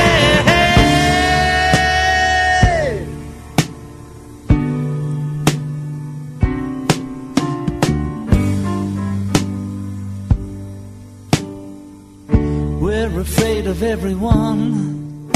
We're 12.82 13.20
afraid 13.22 13.68
of 13.68 13.82
everyone, 13.84 15.30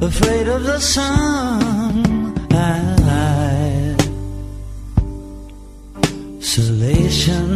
afraid 0.00 0.46
of 0.46 0.62
the 0.62 0.78
sun 0.78 2.13
Isolation. 6.56 7.50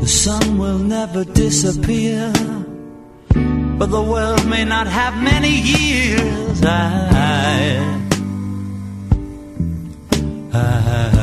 The 0.00 0.08
sun 0.08 0.58
will 0.58 0.80
never 0.80 1.22
disappear, 1.22 2.32
but 3.78 3.86
the 3.86 4.02
world 4.02 4.44
may 4.48 4.64
not 4.64 4.88
have 4.88 5.14
many 5.22 5.60
years. 5.60 6.64
I, 6.64 7.78
I, 10.52 10.58
I 10.58 11.19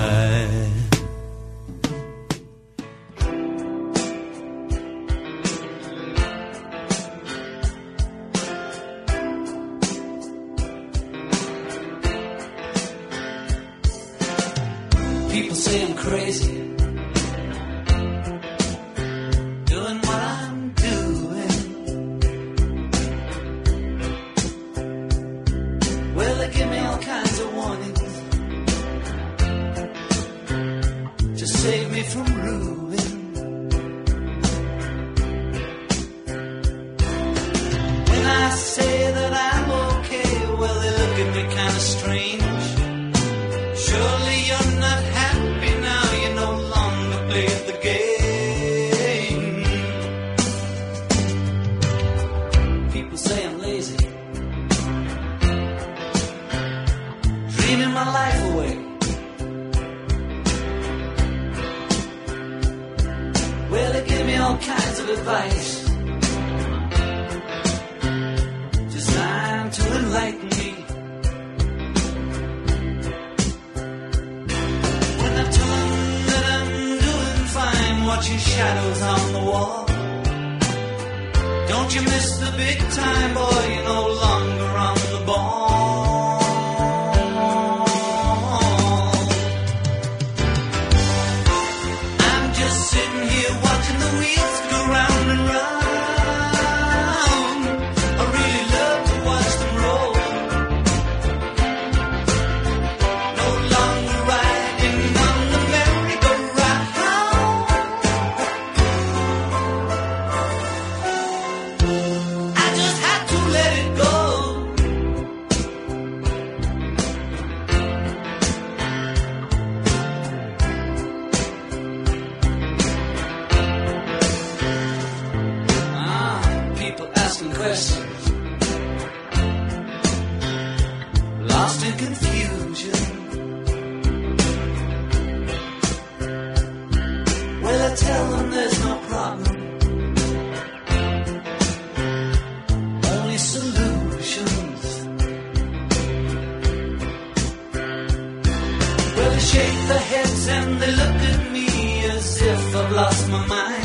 lost 152.97 153.29
my 153.29 153.45
mind. 153.45 153.76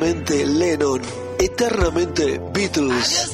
eternamente 0.00 0.46
Lennon, 0.46 1.02
eternamente 1.38 2.40
Beatles. 2.54 3.30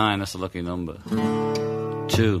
Nine, 0.00 0.20
that's 0.20 0.32
a 0.32 0.38
lucky 0.38 0.62
number. 0.62 0.96
Two, 2.08 2.40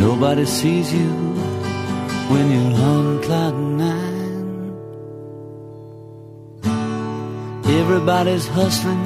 Nobody 0.00 0.46
sees 0.46 0.90
you 0.94 1.10
when 2.30 2.50
you're 2.50 2.80
on 2.90 3.22
cloud 3.22 3.54
nine. 3.84 4.72
Everybody's 7.80 8.46
hustling 8.48 9.04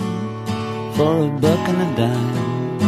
for 0.95 1.12
a 1.27 1.29
buck 1.43 1.69
and 1.71 1.83
a 1.83 1.91
dime. 1.97 2.81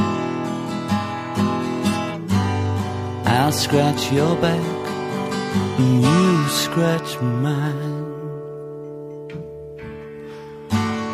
I'll 3.27 3.51
scratch 3.51 4.13
your 4.13 4.37
back 4.37 4.87
and 5.81 6.03
you 6.05 6.49
scratch 6.49 7.21
mine. 7.21 8.05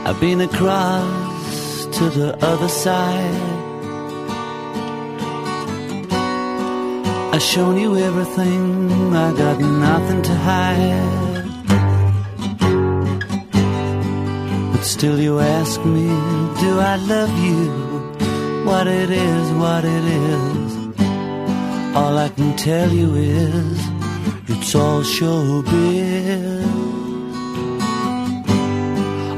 I've 0.07 0.21
been 0.21 0.43
across 0.43 1.87
to 1.97 2.11
the 2.11 2.37
other 2.45 2.69
side. 2.69 3.72
I've 7.35 7.43
shown 7.43 7.79
you 7.79 7.97
everything, 7.97 9.15
I 9.15 9.33
got 9.33 9.59
nothing 9.59 10.23
to 10.23 10.35
hide. 10.35 11.23
But 14.73 14.83
still, 14.83 15.19
you 15.19 15.39
ask 15.41 15.81
me, 15.85 16.09
do 16.61 16.71
I 16.79 16.97
love 16.97 17.35
you? 17.49 17.63
What 18.67 18.87
it 18.87 19.11
is, 19.11 19.51
what 19.53 19.85
it 19.85 20.05
is. 20.05 20.73
All 21.97 22.19
I 22.19 22.29
can 22.29 22.57
tell 22.57 22.91
you 22.91 23.15
is, 23.15 23.79
it's 24.49 24.75
all 24.75 25.03
showbiz. 25.03 26.65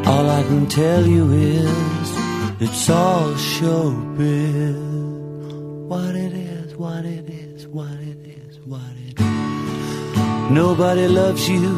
All 0.06 0.30
I 0.30 0.42
can 0.42 0.66
tell 0.66 1.06
you 1.06 1.32
is 1.32 2.12
it's 2.60 2.90
all 2.90 3.32
showbiz. 3.52 4.74
What 5.88 6.14
it 6.14 6.32
is, 6.32 6.76
what 6.76 7.04
it 7.04 7.28
is, 7.28 7.33
Nobody 10.54 11.08
loves 11.08 11.48
you 11.48 11.68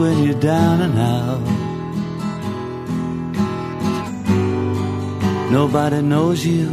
when 0.00 0.24
you're 0.24 0.40
down 0.40 0.80
and 0.80 0.98
out. 0.98 1.44
Nobody 5.50 6.00
knows 6.00 6.46
you 6.46 6.66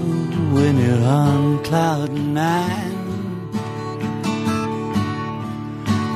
when 0.55 0.77
you're 0.77 1.03
on 1.03 1.61
cloud 1.65 2.13
nine. 2.13 2.95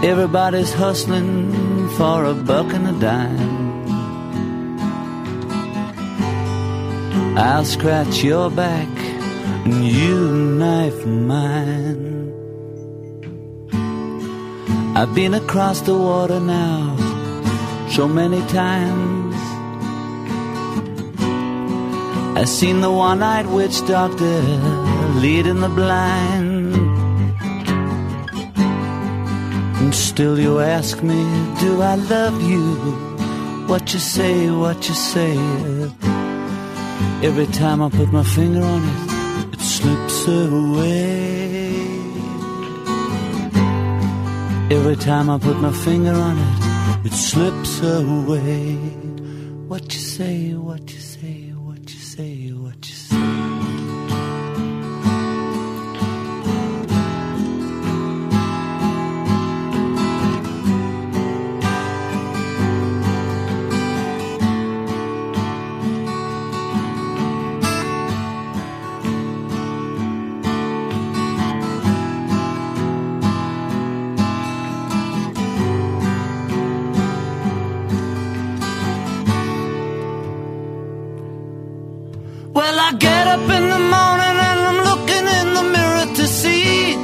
Everybody's 0.01 0.71
hustling 0.71 1.89
for 1.97 2.23
a 2.23 2.33
buck 2.33 2.73
and 2.73 2.87
a 2.87 2.97
dime. 2.97 3.57
I'll 7.37 7.65
scratch 7.65 8.23
your 8.23 8.49
back 8.49 8.87
and 9.65 9.85
you 9.85 10.31
knife 10.31 11.05
mine. 11.05 12.06
I've 14.99 15.13
been 15.13 15.35
across 15.35 15.81
the 15.81 15.95
water 15.95 16.39
now 16.39 16.95
so 17.87 18.07
many 18.07 18.41
times. 18.47 19.35
I've 22.35 22.49
seen 22.49 22.81
the 22.81 22.91
one 22.91 23.21
eyed 23.21 23.45
witch 23.45 23.85
doctor 23.85 24.41
leading 25.21 25.59
the 25.61 25.69
blind. 25.69 26.73
And 29.81 29.93
still 29.93 30.39
you 30.39 30.61
ask 30.61 31.03
me, 31.03 31.21
do 31.59 31.79
I 31.83 31.93
love 31.93 32.41
you? 32.41 32.63
What 33.67 33.93
you 33.93 33.99
say, 33.99 34.49
what 34.49 34.89
you 34.89 34.95
say. 34.95 35.37
Every 37.21 37.45
time 37.45 37.83
I 37.83 37.89
put 37.91 38.11
my 38.11 38.23
finger 38.23 38.63
on 38.63 38.81
it, 38.83 39.53
it 39.53 39.61
slips 39.61 40.27
away. 40.27 41.46
Every 44.69 44.97
time 44.97 45.29
I 45.29 45.37
put 45.37 45.55
my 45.61 45.71
finger 45.71 46.11
on 46.13 46.37
it, 46.37 47.05
it 47.05 47.13
slips 47.13 47.81
away. 47.81 48.75
What 49.69 49.93
you 49.93 49.99
say, 49.99 50.53
what 50.55 50.81
you 50.93 50.99
say, 50.99 51.06
in 83.57 83.69
the 83.69 83.81
morning 83.95 84.37
and 84.49 84.59
I'm 84.69 84.79
looking 84.89 85.25
in 85.39 85.47
the 85.57 85.65
mirror 85.75 86.07
to 86.17 86.25
see. 86.39 86.95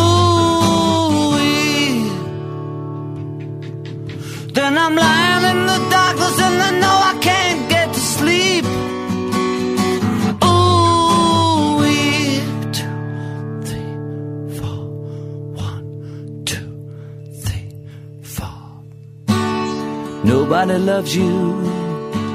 Ooh, 0.00 1.32
-wee. 1.32 1.92
then 4.56 4.72
I'm 4.84 4.94
lying 5.06 5.44
in 5.52 5.60
the 5.72 5.78
darkness 5.94 6.36
and 6.46 6.58
I 6.68 6.70
know 6.82 6.96
I 7.12 7.14
can't 7.28 7.62
get 7.74 7.86
to 7.96 8.02
sleep. 8.16 8.64
Ooh, 10.48 11.68
-wee. 11.78 12.40
two, 12.78 12.96
three, 13.68 13.94
four, 14.58 14.82
one, 15.68 15.86
two, 16.50 16.70
three, 17.44 17.68
four. 18.36 18.60
Nobody 20.32 20.76
loves 20.90 21.12
you 21.20 21.34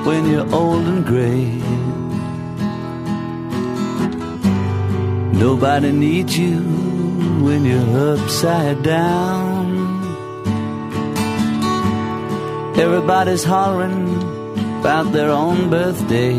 when 0.08 0.22
you're 0.32 0.50
old 0.62 0.86
and 0.92 1.02
gray. 1.12 1.69
Nobody 5.40 5.94
needs 5.94 6.38
you 6.38 6.60
when 7.46 7.64
you're 7.64 8.14
upside 8.14 8.84
down. 8.84 9.68
Everybody's 12.78 13.46
hollering 13.46 14.18
about 14.82 15.14
their 15.14 15.30
own 15.30 15.70
birthday. 15.70 16.36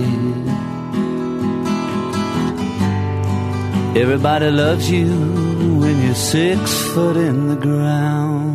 Everybody 4.02 4.50
loves 4.50 4.90
you 4.90 5.08
when 5.80 6.02
you're 6.04 6.14
six 6.14 6.60
foot 6.92 7.16
in 7.16 7.48
the 7.48 7.56
ground. 7.56 8.49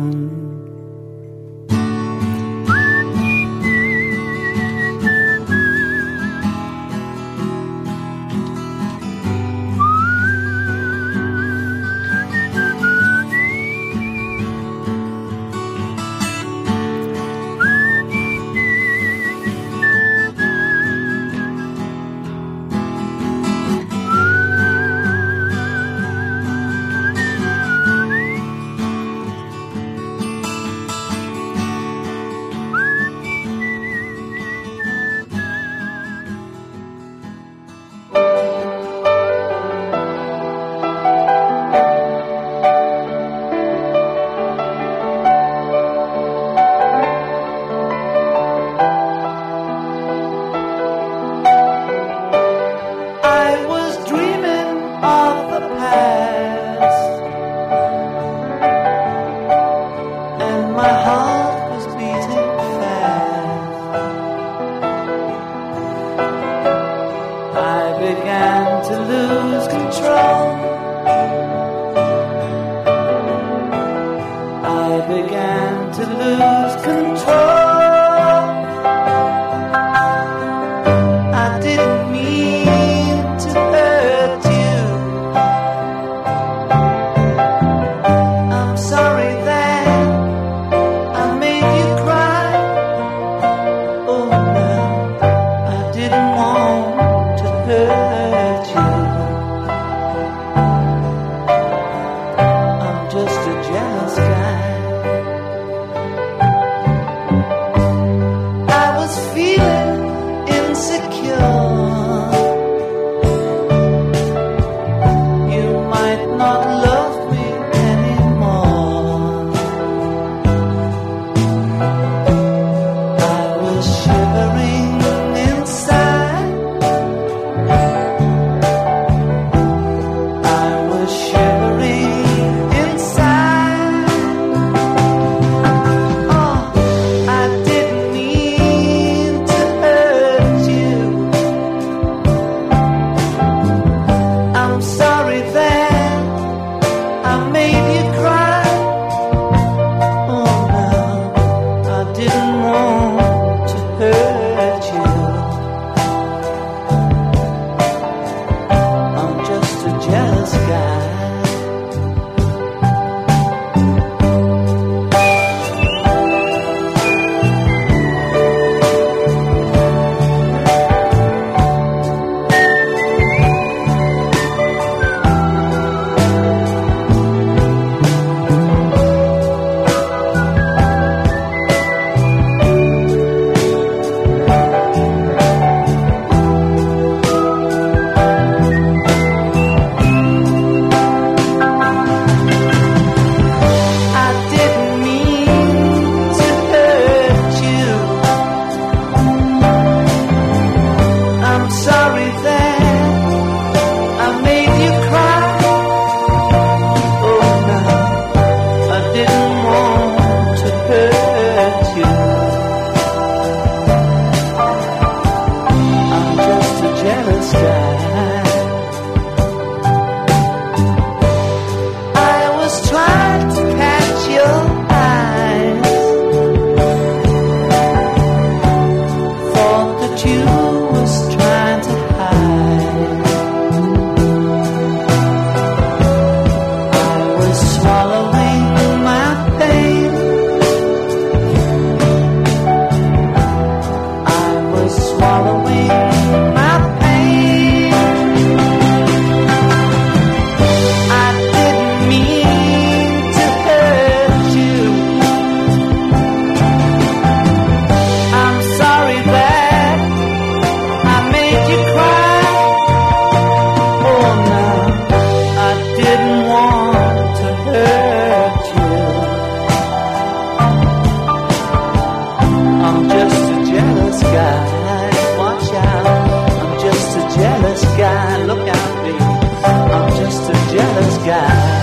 sky. 281.26 281.76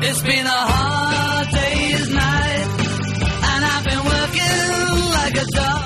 It's 0.00 0.22
been 0.22 0.46
a 0.46 0.60
hard 0.70 1.48
day's 1.50 2.08
night, 2.10 2.68
and 3.50 3.60
I've 3.72 3.84
been 3.90 4.02
working 4.12 4.62
like 5.18 5.36
a 5.42 5.46
dog. 5.58 5.82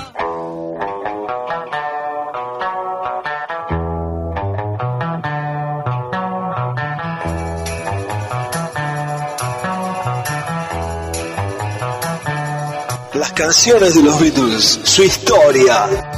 Las 13.15 13.33
canciones 13.33 13.95
de 13.95 14.03
los 14.03 14.19
Beatles, 14.19 14.79
su 14.83 15.03
historia. 15.03 16.12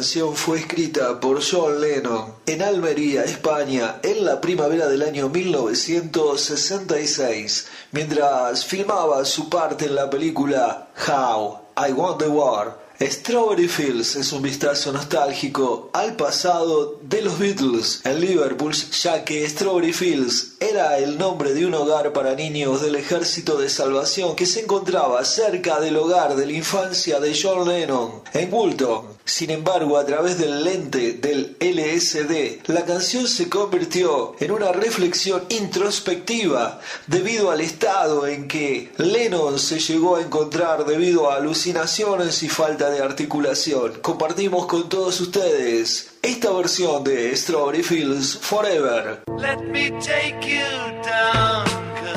canción 0.00 0.34
fue 0.34 0.60
escrita 0.60 1.20
por 1.20 1.44
John 1.44 1.78
Lennon 1.78 2.32
en 2.46 2.62
Almería, 2.62 3.22
España, 3.22 4.00
en 4.02 4.24
la 4.24 4.40
primavera 4.40 4.88
del 4.88 5.02
año 5.02 5.28
1966, 5.28 7.66
mientras 7.92 8.64
filmaba 8.64 9.22
su 9.26 9.50
parte 9.50 9.84
en 9.84 9.96
la 9.96 10.08
película 10.08 10.88
How 11.06 11.58
I 11.86 11.92
Won 11.92 12.16
the 12.16 12.28
War. 12.28 12.80
Strawberry 12.98 13.68
Fields 13.68 14.16
es 14.16 14.32
un 14.32 14.40
vistazo 14.42 14.90
nostálgico 14.92 15.88
al 15.94 16.16
pasado 16.16 16.98
de 17.02 17.22
los 17.22 17.38
Beatles 17.38 18.02
en 18.04 18.20
Liverpool, 18.20 18.74
ya 18.74 19.24
que 19.24 19.48
Strawberry 19.48 19.94
Fields 19.94 20.56
era 20.60 20.98
el 20.98 21.16
nombre 21.16 21.54
de 21.54 21.64
un 21.64 21.72
hogar 21.74 22.12
para 22.12 22.34
niños 22.34 22.82
del 22.82 22.96
Ejército 22.96 23.56
de 23.58 23.70
Salvación 23.70 24.36
que 24.36 24.44
se 24.44 24.60
encontraba 24.60 25.24
cerca 25.24 25.80
del 25.80 25.96
hogar 25.96 26.36
de 26.36 26.44
la 26.44 26.52
infancia 26.52 27.20
de 27.20 27.34
John 27.38 27.66
Lennon 27.68 28.22
en 28.34 28.52
Woolton. 28.52 29.19
Sin 29.30 29.50
embargo, 29.50 29.96
a 29.96 30.04
través 30.04 30.38
del 30.38 30.64
lente 30.64 31.12
del 31.12 31.56
LSD, 31.60 32.66
la 32.66 32.84
canción 32.84 33.28
se 33.28 33.48
convirtió 33.48 34.34
en 34.40 34.50
una 34.50 34.72
reflexión 34.72 35.44
introspectiva 35.50 36.80
debido 37.06 37.52
al 37.52 37.60
estado 37.60 38.26
en 38.26 38.48
que 38.48 38.90
Lennon 38.96 39.60
se 39.60 39.78
llegó 39.78 40.16
a 40.16 40.22
encontrar 40.22 40.84
debido 40.84 41.30
a 41.30 41.36
alucinaciones 41.36 42.42
y 42.42 42.48
falta 42.48 42.90
de 42.90 43.04
articulación. 43.04 44.00
Compartimos 44.02 44.66
con 44.66 44.88
todos 44.88 45.20
ustedes 45.20 46.08
esta 46.22 46.50
versión 46.50 47.04
de 47.04 47.34
Strawberry 47.36 47.84
Fields 47.84 48.36
Forever. 48.36 49.22
Let 49.38 49.62
me 49.62 49.92
take 50.00 50.40
you 50.42 50.60
down, 51.04 51.66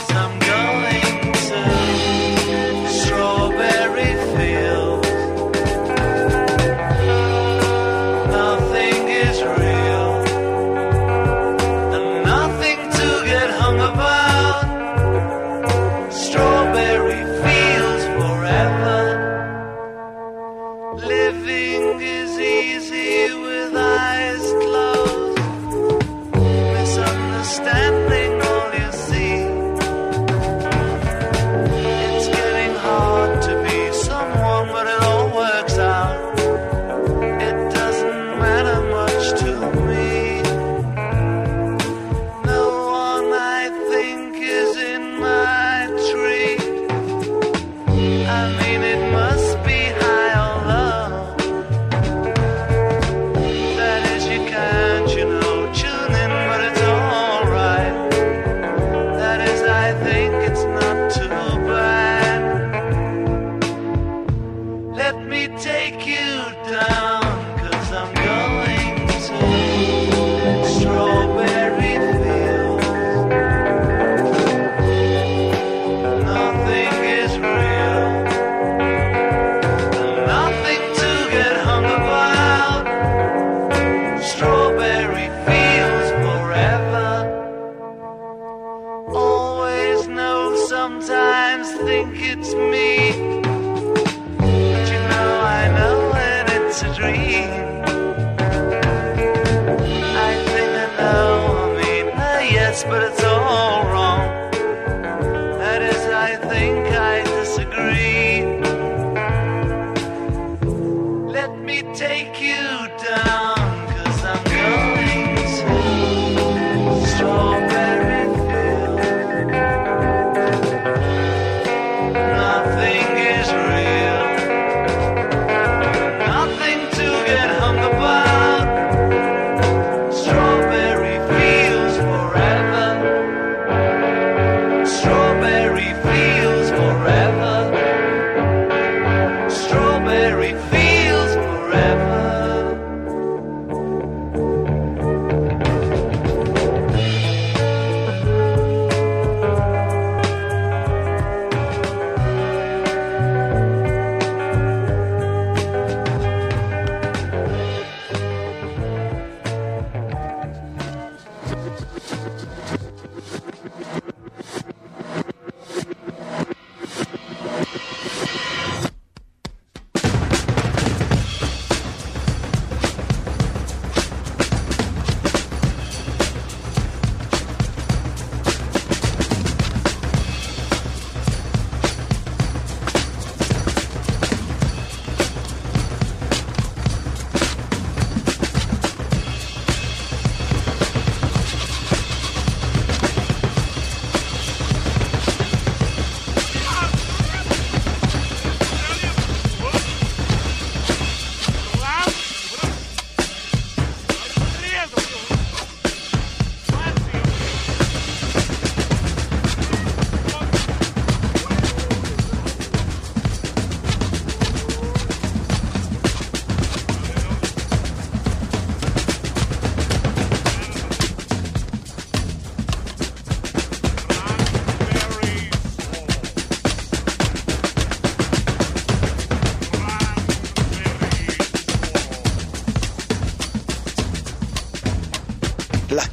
I'm 0.09 0.39
going 0.39 1.33
Strawberry 2.89 4.15
Fields. 4.35 4.82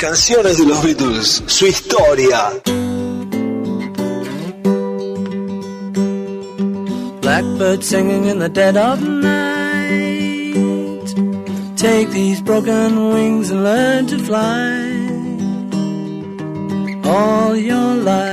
Canciones 0.00 0.56
de 0.56 0.64
los 0.64 0.82
Beatles, 0.82 1.42
su 1.46 1.66
historia. 1.66 2.52
Blackbird 7.20 7.84
singing 7.84 8.24
in 8.24 8.38
the 8.38 8.48
dead 8.48 8.78
of 8.78 9.02
night. 9.02 10.54
Take 11.76 12.08
these 12.12 12.40
broken 12.40 13.10
wings 13.12 13.50
and 13.50 13.62
learn 13.62 14.06
to 14.06 14.18
fly. 14.18 14.88
All 17.04 17.54
your 17.54 17.94
life, 17.96 18.30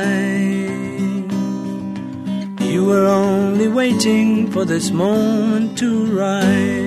You 2.61 2.85
were 2.85 3.07
only 3.07 3.68
waiting 3.68 4.49
for 4.52 4.64
this 4.64 4.91
moment 4.91 5.77
to 5.80 6.06
rise. 6.06 6.86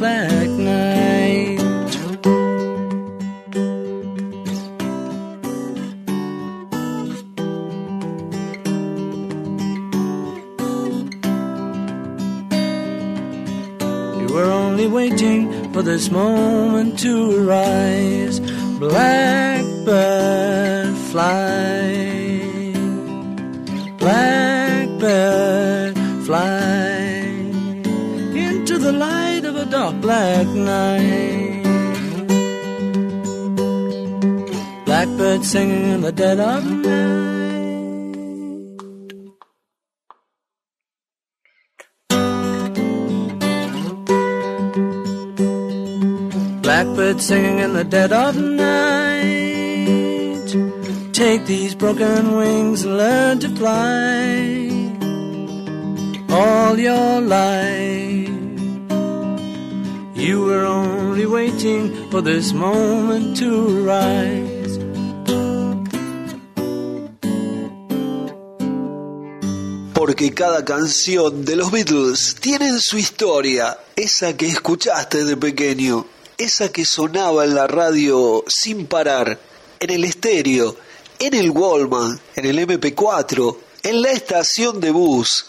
of 0.00 0.57
dead 47.88 48.12
of 48.12 48.36
night. 48.36 49.48
Take 51.12 51.46
these 51.46 51.74
broken 51.74 52.36
wings 52.36 52.84
and 52.84 52.96
learn 52.96 53.38
to 53.40 53.48
fly 53.56 54.68
all 56.30 56.78
your 56.78 57.20
life. 57.20 58.28
You 60.14 60.44
were 60.44 60.66
only 60.66 61.26
waiting 61.26 62.10
for 62.10 62.20
this 62.20 62.52
moment 62.52 63.36
to 63.38 63.86
rise. 63.86 64.78
Porque 69.94 70.32
cada 70.34 70.64
canción 70.64 71.44
de 71.44 71.56
los 71.56 71.70
Beatles 71.70 72.36
tiene 72.40 72.78
su 72.80 72.98
historia, 72.98 73.78
esa 73.96 74.36
que 74.36 74.46
escuchaste 74.46 75.24
de 75.24 75.36
pequeño, 75.36 76.06
esa 76.38 76.70
que 76.70 76.84
sonaba 76.84 77.44
en 77.44 77.56
la 77.56 77.66
radio 77.66 78.44
sin 78.46 78.86
parar, 78.86 79.38
en 79.80 79.90
el 79.90 80.04
estéreo, 80.04 80.76
en 81.18 81.34
el 81.34 81.50
Wallman, 81.50 82.20
en 82.36 82.46
el 82.46 82.58
MP4, 82.60 83.56
en 83.82 84.02
la 84.02 84.12
estación 84.12 84.80
de 84.80 84.92
bus, 84.92 85.46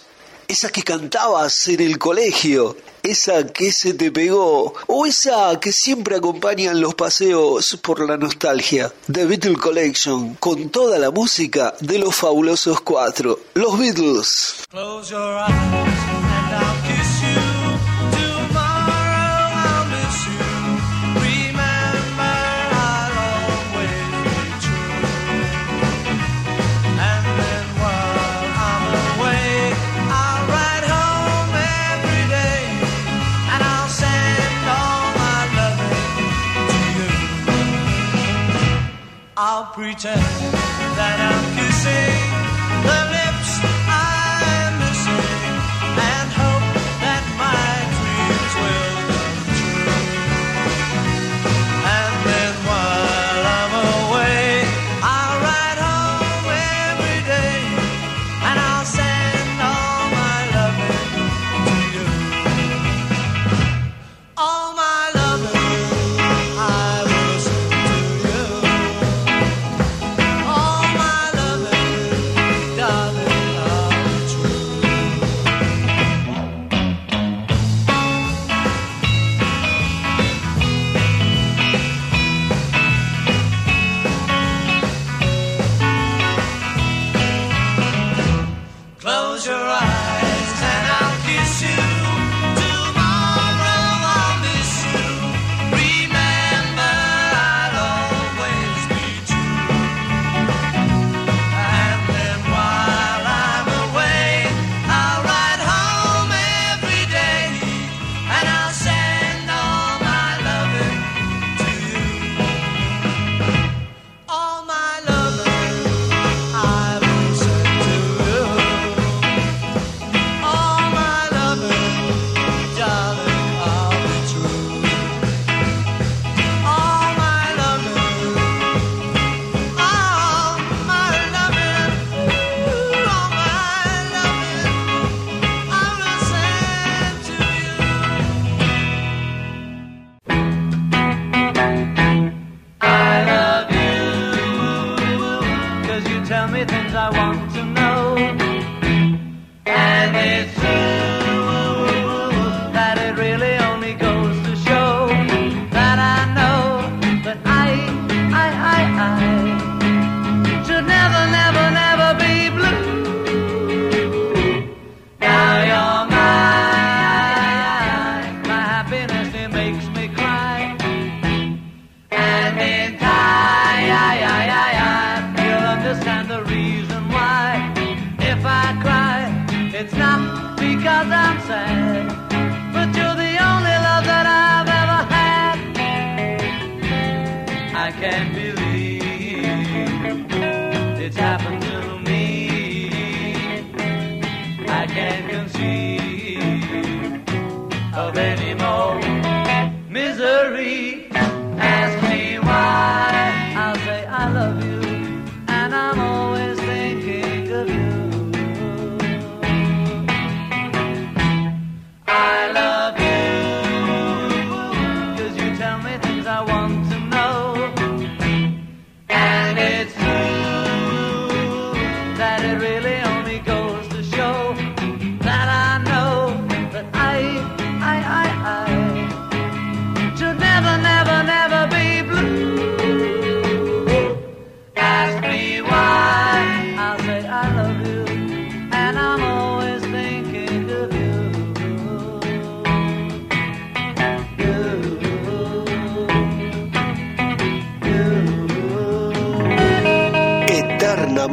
esa 0.47 0.69
que 0.71 0.81
cantabas 0.81 1.67
en 1.67 1.81
el 1.81 1.99
colegio, 1.99 2.75
esa 3.03 3.45
que 3.45 3.71
se 3.71 3.93
te 3.93 4.11
pegó, 4.11 4.73
o 4.87 5.05
esa 5.05 5.59
que 5.59 5.71
siempre 5.71 6.15
acompaña 6.15 6.71
en 6.71 6.81
los 6.81 6.95
paseos 6.95 7.77
por 7.83 8.07
la 8.07 8.17
nostalgia. 8.17 8.91
The 9.11 9.25
Beatles 9.25 9.59
Collection, 9.59 10.33
con 10.35 10.69
toda 10.69 10.97
la 10.97 11.11
música 11.11 11.75
de 11.81 11.99
los 11.99 12.15
fabulosos 12.15 12.81
cuatro, 12.81 13.39
los 13.53 13.77
Beatles. 13.77 14.65
Close 14.71 15.11
your 15.11 15.37
eyes 15.37 16.08
pretend 39.79 40.58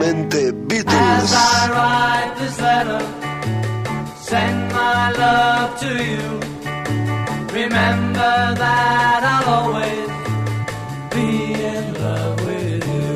As 0.07 0.15
Beatles. 0.69 1.33
I 1.35 1.69
write 1.75 2.35
this 2.39 2.61
letter, 2.61 3.01
send 4.15 4.73
my 4.73 5.11
love 5.11 5.81
to 5.81 5.93
you. 6.11 6.27
Remember 7.53 8.37
that 8.65 9.21
I'll 9.33 9.49
always 9.59 10.09
be 11.13 11.55
in 11.55 11.95
love 11.95 12.39
with 12.47 12.87
you. 12.95 13.15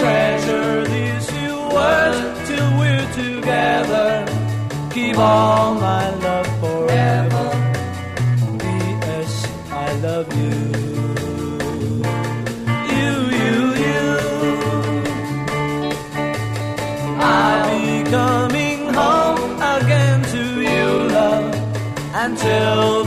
Treasure 0.00 0.86
these 0.86 1.30
few 1.30 1.56
words 1.76 2.48
till 2.48 2.70
we're 2.78 3.12
together. 3.12 4.08
Keep 4.90 5.18
all 5.18 5.74
my 5.74 6.11
tell 22.42 23.01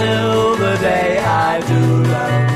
until 0.00 0.56
the 0.56 0.74
day 0.80 1.18
I 1.18 1.60
do 1.70 1.80
love. 2.14 2.48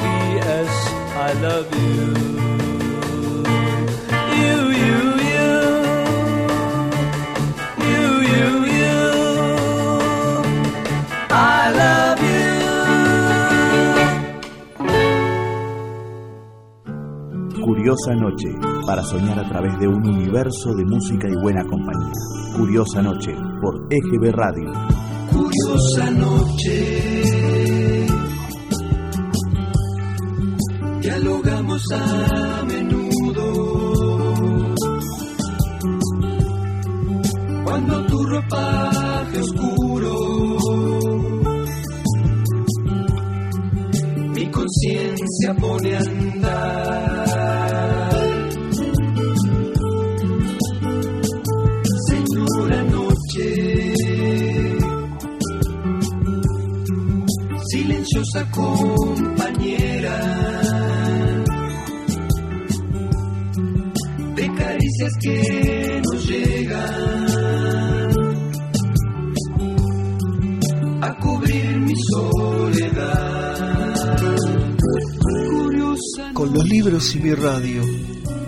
P.S. 0.00 0.72
I 1.12 1.32
love 1.44 1.68
you. 1.80 2.02
You, 4.40 4.56
you, 4.82 4.98
you. 5.30 5.52
You, 7.90 8.06
you, 8.32 8.48
you. 8.78 8.98
I 11.30 11.70
love 11.80 12.20
you. 12.30 12.54
Curiosa 17.64 18.12
Noche, 18.14 18.50
para 18.86 19.02
soñar 19.02 19.38
a 19.38 19.48
través 19.48 19.78
de 19.78 19.86
un 19.88 20.06
universo 20.06 20.74
de 20.74 20.84
música 20.84 21.28
y 21.28 21.34
buena 21.42 21.62
compañía. 21.64 22.12
Curiosa 22.56 23.02
Noche, 23.02 23.34
por 23.60 23.86
EGB 23.90 24.32
Radio. 24.32 24.72
Curiosa 25.34 26.10
noche. 26.12 26.43
Dialogamos 31.00 31.82
a 31.92 32.64
menudo. 32.66 33.46
Cuando 37.64 38.06
tu 38.06 38.24
ropaje 38.24 39.40
oscuro, 39.40 40.58
mi 44.34 44.50
conciencia 44.50 45.54
pone 45.60 45.96
a 45.96 46.00
Y 76.94 77.18
mi 77.18 77.34
radio, 77.34 77.82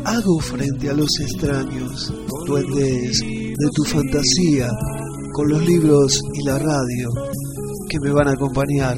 hago 0.05 0.39
frente 0.39 0.89
a 0.89 0.93
los 0.93 1.09
extraños, 1.19 2.15
duendes 2.47 3.19
de 3.21 3.69
tu 3.75 3.83
fantasía, 3.83 4.69
con 5.33 5.49
los 5.49 5.67
libros 5.67 6.21
y 6.33 6.45
la 6.47 6.57
radio, 6.57 7.09
que 7.89 7.99
me 7.99 8.13
van 8.13 8.29
a 8.29 8.31
acompañar 8.35 8.97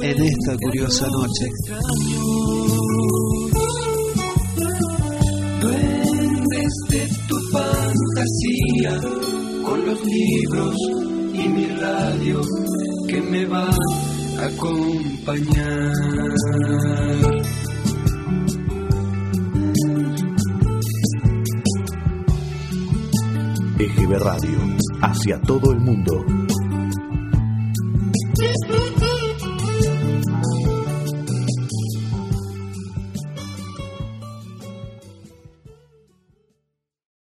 en 0.00 0.22
esta 0.22 0.56
curiosa 0.56 1.08
noche. 1.08 1.48
duendes 5.60 6.72
de 6.90 7.08
tu 7.26 7.36
fantasía, 7.50 9.00
con 9.64 9.86
los 9.86 9.98
libros 10.04 10.76
y 11.34 11.48
mi 11.48 11.66
radio 11.66 12.40
que 13.08 13.20
me 13.22 13.44
van 13.44 13.74
a 14.38 14.46
acompañar. 14.46 15.92
Radio, 24.16 24.58
hacia 25.02 25.38
todo 25.42 25.70
el 25.72 25.80
mundo. 25.80 26.24